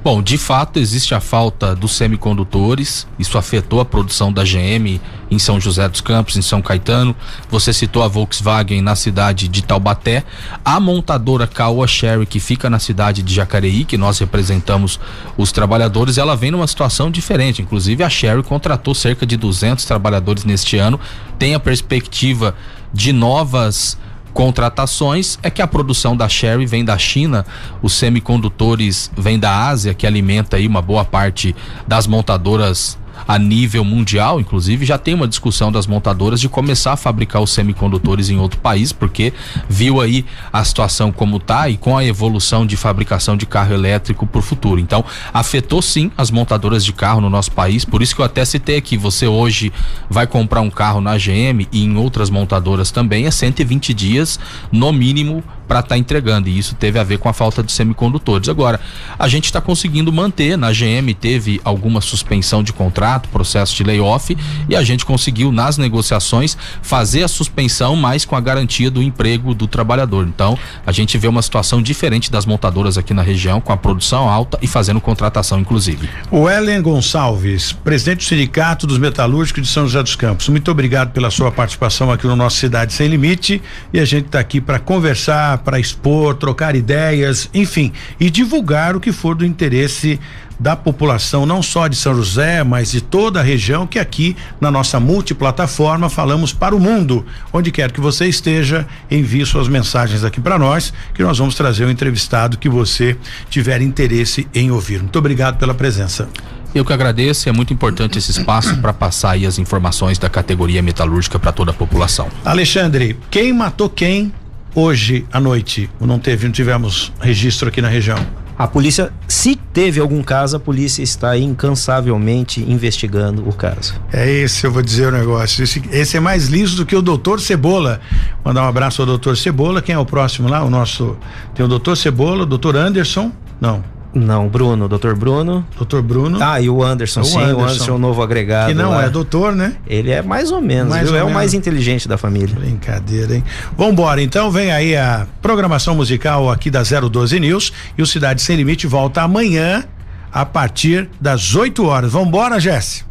Bom, 0.04 0.20
de 0.20 0.36
fato 0.36 0.78
existe 0.78 1.14
a 1.14 1.20
falta 1.20 1.74
dos 1.74 1.92
semicondutores, 1.92 3.06
isso 3.18 3.38
afetou 3.38 3.80
a 3.80 3.86
produção 3.86 4.30
da 4.30 4.44
GM 4.44 5.00
em 5.30 5.38
São 5.38 5.58
José 5.58 5.88
dos 5.88 6.02
Campos, 6.02 6.36
em 6.36 6.42
São 6.42 6.60
Caetano. 6.60 7.16
Você 7.48 7.72
citou 7.72 8.02
a 8.02 8.06
Volkswagen 8.06 8.82
na 8.82 8.94
cidade 8.96 9.48
de 9.48 9.62
Taubaté, 9.62 10.22
a 10.62 10.78
montadora 10.78 11.46
Caoa 11.46 11.86
Sherry 11.86 12.26
que 12.26 12.38
fica 12.38 12.68
na 12.68 12.78
cidade 12.78 13.22
de 13.22 13.32
Jacareí, 13.32 13.86
que 13.86 13.96
nós 13.96 14.18
representamos 14.18 15.00
os 15.38 15.50
trabalhadores, 15.50 16.18
ela 16.18 16.36
vem 16.36 16.50
numa 16.50 16.66
situação 16.66 17.10
diferente. 17.10 17.62
Inclusive 17.62 18.04
a 18.04 18.10
Sherry 18.10 18.42
contratou 18.42 18.94
cerca 18.94 19.24
de 19.24 19.38
200 19.38 19.86
trabalhadores 19.86 20.44
neste 20.44 20.76
ano, 20.76 21.00
tem 21.38 21.54
a 21.54 21.58
perspectiva 21.60 22.54
de 22.92 23.10
novas 23.10 23.96
contratações 24.34 25.38
é 25.42 25.48
que 25.48 25.62
a 25.62 25.66
produção 25.66 26.16
da 26.16 26.28
Sherry 26.28 26.66
vem 26.66 26.84
da 26.84 26.98
China, 26.98 27.46
os 27.80 27.94
semicondutores 27.94 29.10
vêm 29.16 29.38
da 29.38 29.68
Ásia, 29.68 29.94
que 29.94 30.06
alimenta 30.06 30.56
aí 30.56 30.66
uma 30.66 30.82
boa 30.82 31.04
parte 31.04 31.54
das 31.86 32.06
montadoras 32.06 32.98
a 33.26 33.38
nível 33.38 33.84
mundial, 33.84 34.40
inclusive 34.40 34.84
já 34.84 34.98
tem 34.98 35.14
uma 35.14 35.28
discussão 35.28 35.70
das 35.70 35.86
montadoras 35.86 36.40
de 36.40 36.48
começar 36.48 36.92
a 36.92 36.96
fabricar 36.96 37.42
os 37.42 37.52
semicondutores 37.52 38.30
em 38.30 38.38
outro 38.38 38.60
país, 38.60 38.92
porque 38.92 39.32
viu 39.68 40.00
aí 40.00 40.24
a 40.52 40.64
situação 40.64 41.10
como 41.10 41.38
tá 41.38 41.68
e 41.68 41.76
com 41.76 41.96
a 41.96 42.04
evolução 42.04 42.66
de 42.66 42.76
fabricação 42.76 43.36
de 43.36 43.46
carro 43.46 43.74
elétrico 43.74 44.26
para 44.26 44.38
o 44.38 44.42
futuro. 44.42 44.80
Então, 44.80 45.04
afetou 45.32 45.80
sim 45.80 46.10
as 46.16 46.30
montadoras 46.30 46.84
de 46.84 46.92
carro 46.92 47.20
no 47.20 47.30
nosso 47.30 47.52
país, 47.52 47.84
por 47.84 48.02
isso 48.02 48.14
que 48.14 48.20
eu 48.20 48.26
até 48.26 48.44
citei 48.44 48.76
aqui, 48.76 48.96
você 48.96 49.26
hoje 49.26 49.72
vai 50.08 50.26
comprar 50.26 50.60
um 50.60 50.70
carro 50.70 51.00
na 51.00 51.16
GM 51.16 51.66
e 51.72 51.84
em 51.84 51.96
outras 51.96 52.30
montadoras 52.30 52.90
também 52.90 53.26
é 53.26 53.30
120 53.30 53.94
dias 53.94 54.38
no 54.70 54.92
mínimo 54.92 55.42
para 55.66 55.80
estar 55.80 55.96
entregando 55.96 56.48
e 56.48 56.58
isso 56.58 56.74
teve 56.74 56.98
a 56.98 57.04
ver 57.04 57.18
com 57.18 57.28
a 57.28 57.32
falta 57.32 57.62
de 57.62 57.72
semicondutores. 57.72 58.48
Agora, 58.48 58.80
a 59.18 59.28
gente 59.28 59.46
está 59.46 59.60
conseguindo 59.60 60.12
manter, 60.12 60.56
na 60.56 60.70
GM 60.70 61.12
teve 61.18 61.60
alguma 61.64 62.00
suspensão 62.00 62.62
de 62.62 62.72
contrato, 62.72 63.03
processo 63.28 63.74
de 63.74 63.84
layoff 63.84 64.36
e 64.68 64.76
a 64.76 64.82
gente 64.82 65.04
conseguiu 65.04 65.52
nas 65.52 65.76
negociações 65.78 66.56
fazer 66.82 67.22
a 67.22 67.28
suspensão, 67.28 67.96
mas 67.96 68.24
com 68.24 68.36
a 68.36 68.40
garantia 68.40 68.90
do 68.90 69.02
emprego 69.02 69.54
do 69.54 69.66
trabalhador. 69.66 70.26
Então, 70.26 70.58
a 70.86 70.92
gente 70.92 71.16
vê 71.18 71.28
uma 71.28 71.42
situação 71.42 71.82
diferente 71.82 72.30
das 72.30 72.46
montadoras 72.46 72.96
aqui 72.98 73.12
na 73.12 73.22
região, 73.22 73.60
com 73.60 73.72
a 73.72 73.76
produção 73.76 74.28
alta 74.28 74.58
e 74.62 74.66
fazendo 74.66 75.00
contratação 75.00 75.58
inclusive. 75.58 76.08
O 76.30 76.48
Ellen 76.48 76.80
Gonçalves, 76.82 77.72
presidente 77.72 78.18
do 78.18 78.24
Sindicato 78.24 78.86
dos 78.86 78.98
Metalúrgicos 78.98 79.62
de 79.62 79.68
São 79.68 79.84
José 79.84 80.02
dos 80.02 80.16
Campos. 80.16 80.48
Muito 80.48 80.70
obrigado 80.70 81.12
pela 81.12 81.30
sua 81.30 81.50
participação 81.50 82.10
aqui 82.10 82.26
no 82.26 82.36
nosso 82.36 82.56
Cidade 82.56 82.92
Sem 82.92 83.08
Limite. 83.08 83.62
E 83.92 84.00
a 84.00 84.04
gente 84.04 84.26
está 84.26 84.40
aqui 84.40 84.60
para 84.60 84.78
conversar, 84.78 85.58
para 85.58 85.78
expor, 85.78 86.34
trocar 86.34 86.74
ideias, 86.74 87.48
enfim, 87.52 87.92
e 88.18 88.30
divulgar 88.30 88.96
o 88.96 89.00
que 89.00 89.12
for 89.12 89.34
do 89.34 89.44
interesse 89.44 90.18
da 90.58 90.76
população, 90.76 91.46
não 91.46 91.62
só 91.62 91.88
de 91.88 91.96
São 91.96 92.14
José, 92.14 92.62
mas 92.62 92.90
de 92.90 93.00
toda 93.00 93.40
a 93.40 93.42
região, 93.42 93.86
que 93.86 93.98
aqui 93.98 94.36
na 94.60 94.70
nossa 94.70 94.98
multiplataforma 95.00 96.08
falamos 96.08 96.52
para 96.52 96.74
o 96.74 96.80
mundo. 96.80 97.24
Onde 97.52 97.70
quer 97.70 97.90
que 97.92 98.00
você 98.00 98.26
esteja, 98.26 98.86
envie 99.10 99.44
suas 99.44 99.68
mensagens 99.68 100.24
aqui 100.24 100.40
para 100.40 100.58
nós, 100.58 100.92
que 101.14 101.22
nós 101.22 101.38
vamos 101.38 101.54
trazer 101.54 101.84
o 101.84 101.90
entrevistado 101.90 102.58
que 102.58 102.68
você 102.68 103.16
tiver 103.50 103.80
interesse 103.82 104.46
em 104.54 104.70
ouvir. 104.70 105.00
Muito 105.00 105.18
obrigado 105.18 105.58
pela 105.58 105.74
presença. 105.74 106.28
Eu 106.74 106.84
que 106.84 106.92
agradeço, 106.92 107.48
é 107.48 107.52
muito 107.52 107.72
importante 107.72 108.18
esse 108.18 108.32
espaço 108.32 108.76
para 108.78 108.92
passar 108.92 109.32
aí 109.32 109.46
as 109.46 109.58
informações 109.60 110.18
da 110.18 110.28
categoria 110.28 110.82
metalúrgica 110.82 111.38
para 111.38 111.52
toda 111.52 111.70
a 111.70 111.74
população. 111.74 112.28
Alexandre, 112.44 113.16
quem 113.30 113.52
matou 113.52 113.88
quem 113.88 114.32
hoje 114.74 115.24
à 115.32 115.38
noite? 115.38 115.88
Não 116.00 116.18
teve, 116.18 116.46
não 116.46 116.52
tivemos 116.52 117.12
registro 117.20 117.68
aqui 117.68 117.80
na 117.80 117.88
região. 117.88 118.43
A 118.56 118.68
polícia, 118.68 119.12
se 119.26 119.56
teve 119.56 120.00
algum 120.00 120.22
caso, 120.22 120.56
a 120.56 120.60
polícia 120.60 121.02
está 121.02 121.36
incansavelmente 121.36 122.60
investigando 122.60 123.48
o 123.48 123.52
caso. 123.52 123.94
É 124.12 124.30
esse, 124.30 124.64
eu 124.64 124.70
vou 124.70 124.82
dizer 124.82 125.08
o 125.08 125.10
negócio. 125.10 125.64
Esse, 125.64 125.82
esse 125.90 126.16
é 126.16 126.20
mais 126.20 126.46
liso 126.46 126.76
do 126.76 126.86
que 126.86 126.94
o 126.94 127.02
doutor 127.02 127.40
Cebola. 127.40 128.00
Mandar 128.44 128.62
um 128.62 128.68
abraço 128.68 129.02
ao 129.02 129.06
doutor 129.06 129.36
Cebola. 129.36 129.82
Quem 129.82 129.94
é 129.94 129.98
o 129.98 130.06
próximo 130.06 130.48
lá? 130.48 130.62
O 130.62 130.70
nosso. 130.70 131.16
Tem 131.54 131.64
o 131.64 131.68
doutor 131.68 131.96
Cebola, 131.96 132.44
o 132.44 132.46
doutor 132.46 132.76
Anderson. 132.76 133.32
Não. 133.60 133.82
Não, 134.14 134.46
Bruno, 134.48 134.86
doutor 134.88 135.16
Bruno. 135.16 135.66
Doutor 135.76 136.00
Bruno. 136.00 136.38
Ah, 136.40 136.60
e 136.60 136.70
o 136.70 136.82
Anderson, 136.84 137.22
O 137.22 137.24
sim, 137.24 137.36
Anderson. 137.38 137.56
o 137.56 137.62
Anderson 137.64 137.90
é 137.90 137.94
o 137.94 137.98
novo 137.98 138.22
agregado. 138.22 138.68
que 138.68 138.74
não 138.74 138.90
lá. 138.90 139.04
é 139.06 139.10
doutor, 139.10 139.52
né? 139.52 139.74
Ele 139.86 140.10
é 140.12 140.22
mais 140.22 140.52
ou 140.52 140.60
menos, 140.60 140.90
Mais 140.90 141.02
viu? 141.02 141.12
ou 141.12 141.18
é 141.18 141.22
o 141.22 141.26
menos. 141.26 141.34
mais 141.40 141.52
inteligente 141.54 142.06
da 142.06 142.16
família. 142.16 142.54
Brincadeira, 142.54 143.34
hein? 143.34 143.44
Vambora, 143.76 144.22
então 144.22 144.50
vem 144.52 144.70
aí 144.70 144.96
a 144.96 145.26
programação 145.42 145.96
musical 145.96 146.48
aqui 146.50 146.70
da 146.70 146.82
012 146.82 147.40
News 147.40 147.72
e 147.98 148.02
o 148.02 148.06
Cidade 148.06 148.40
Sem 148.40 148.56
Limite 148.56 148.86
volta 148.86 149.22
amanhã 149.22 149.84
a 150.32 150.46
partir 150.46 151.08
das 151.20 151.54
8 151.54 151.84
horas. 151.84 152.12
Vambora, 152.12 152.60
Jesse. 152.60 153.04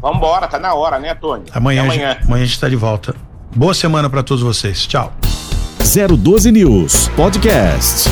Vambora, 0.00 0.46
tá 0.46 0.58
na 0.58 0.72
hora, 0.74 0.98
né, 1.00 1.14
Tony? 1.14 1.44
Amanhã, 1.52 1.82
Até 1.82 1.90
a 1.90 1.92
gente- 2.14 2.24
amanhã 2.26 2.42
a 2.42 2.46
gente 2.46 2.54
está 2.54 2.68
de 2.68 2.76
volta. 2.76 3.14
Boa 3.56 3.74
semana 3.74 4.08
para 4.08 4.22
todos 4.22 4.42
vocês. 4.44 4.86
Tchau. 4.86 5.12
012 5.80 6.50
News 6.52 7.08
Podcast. 7.16 8.08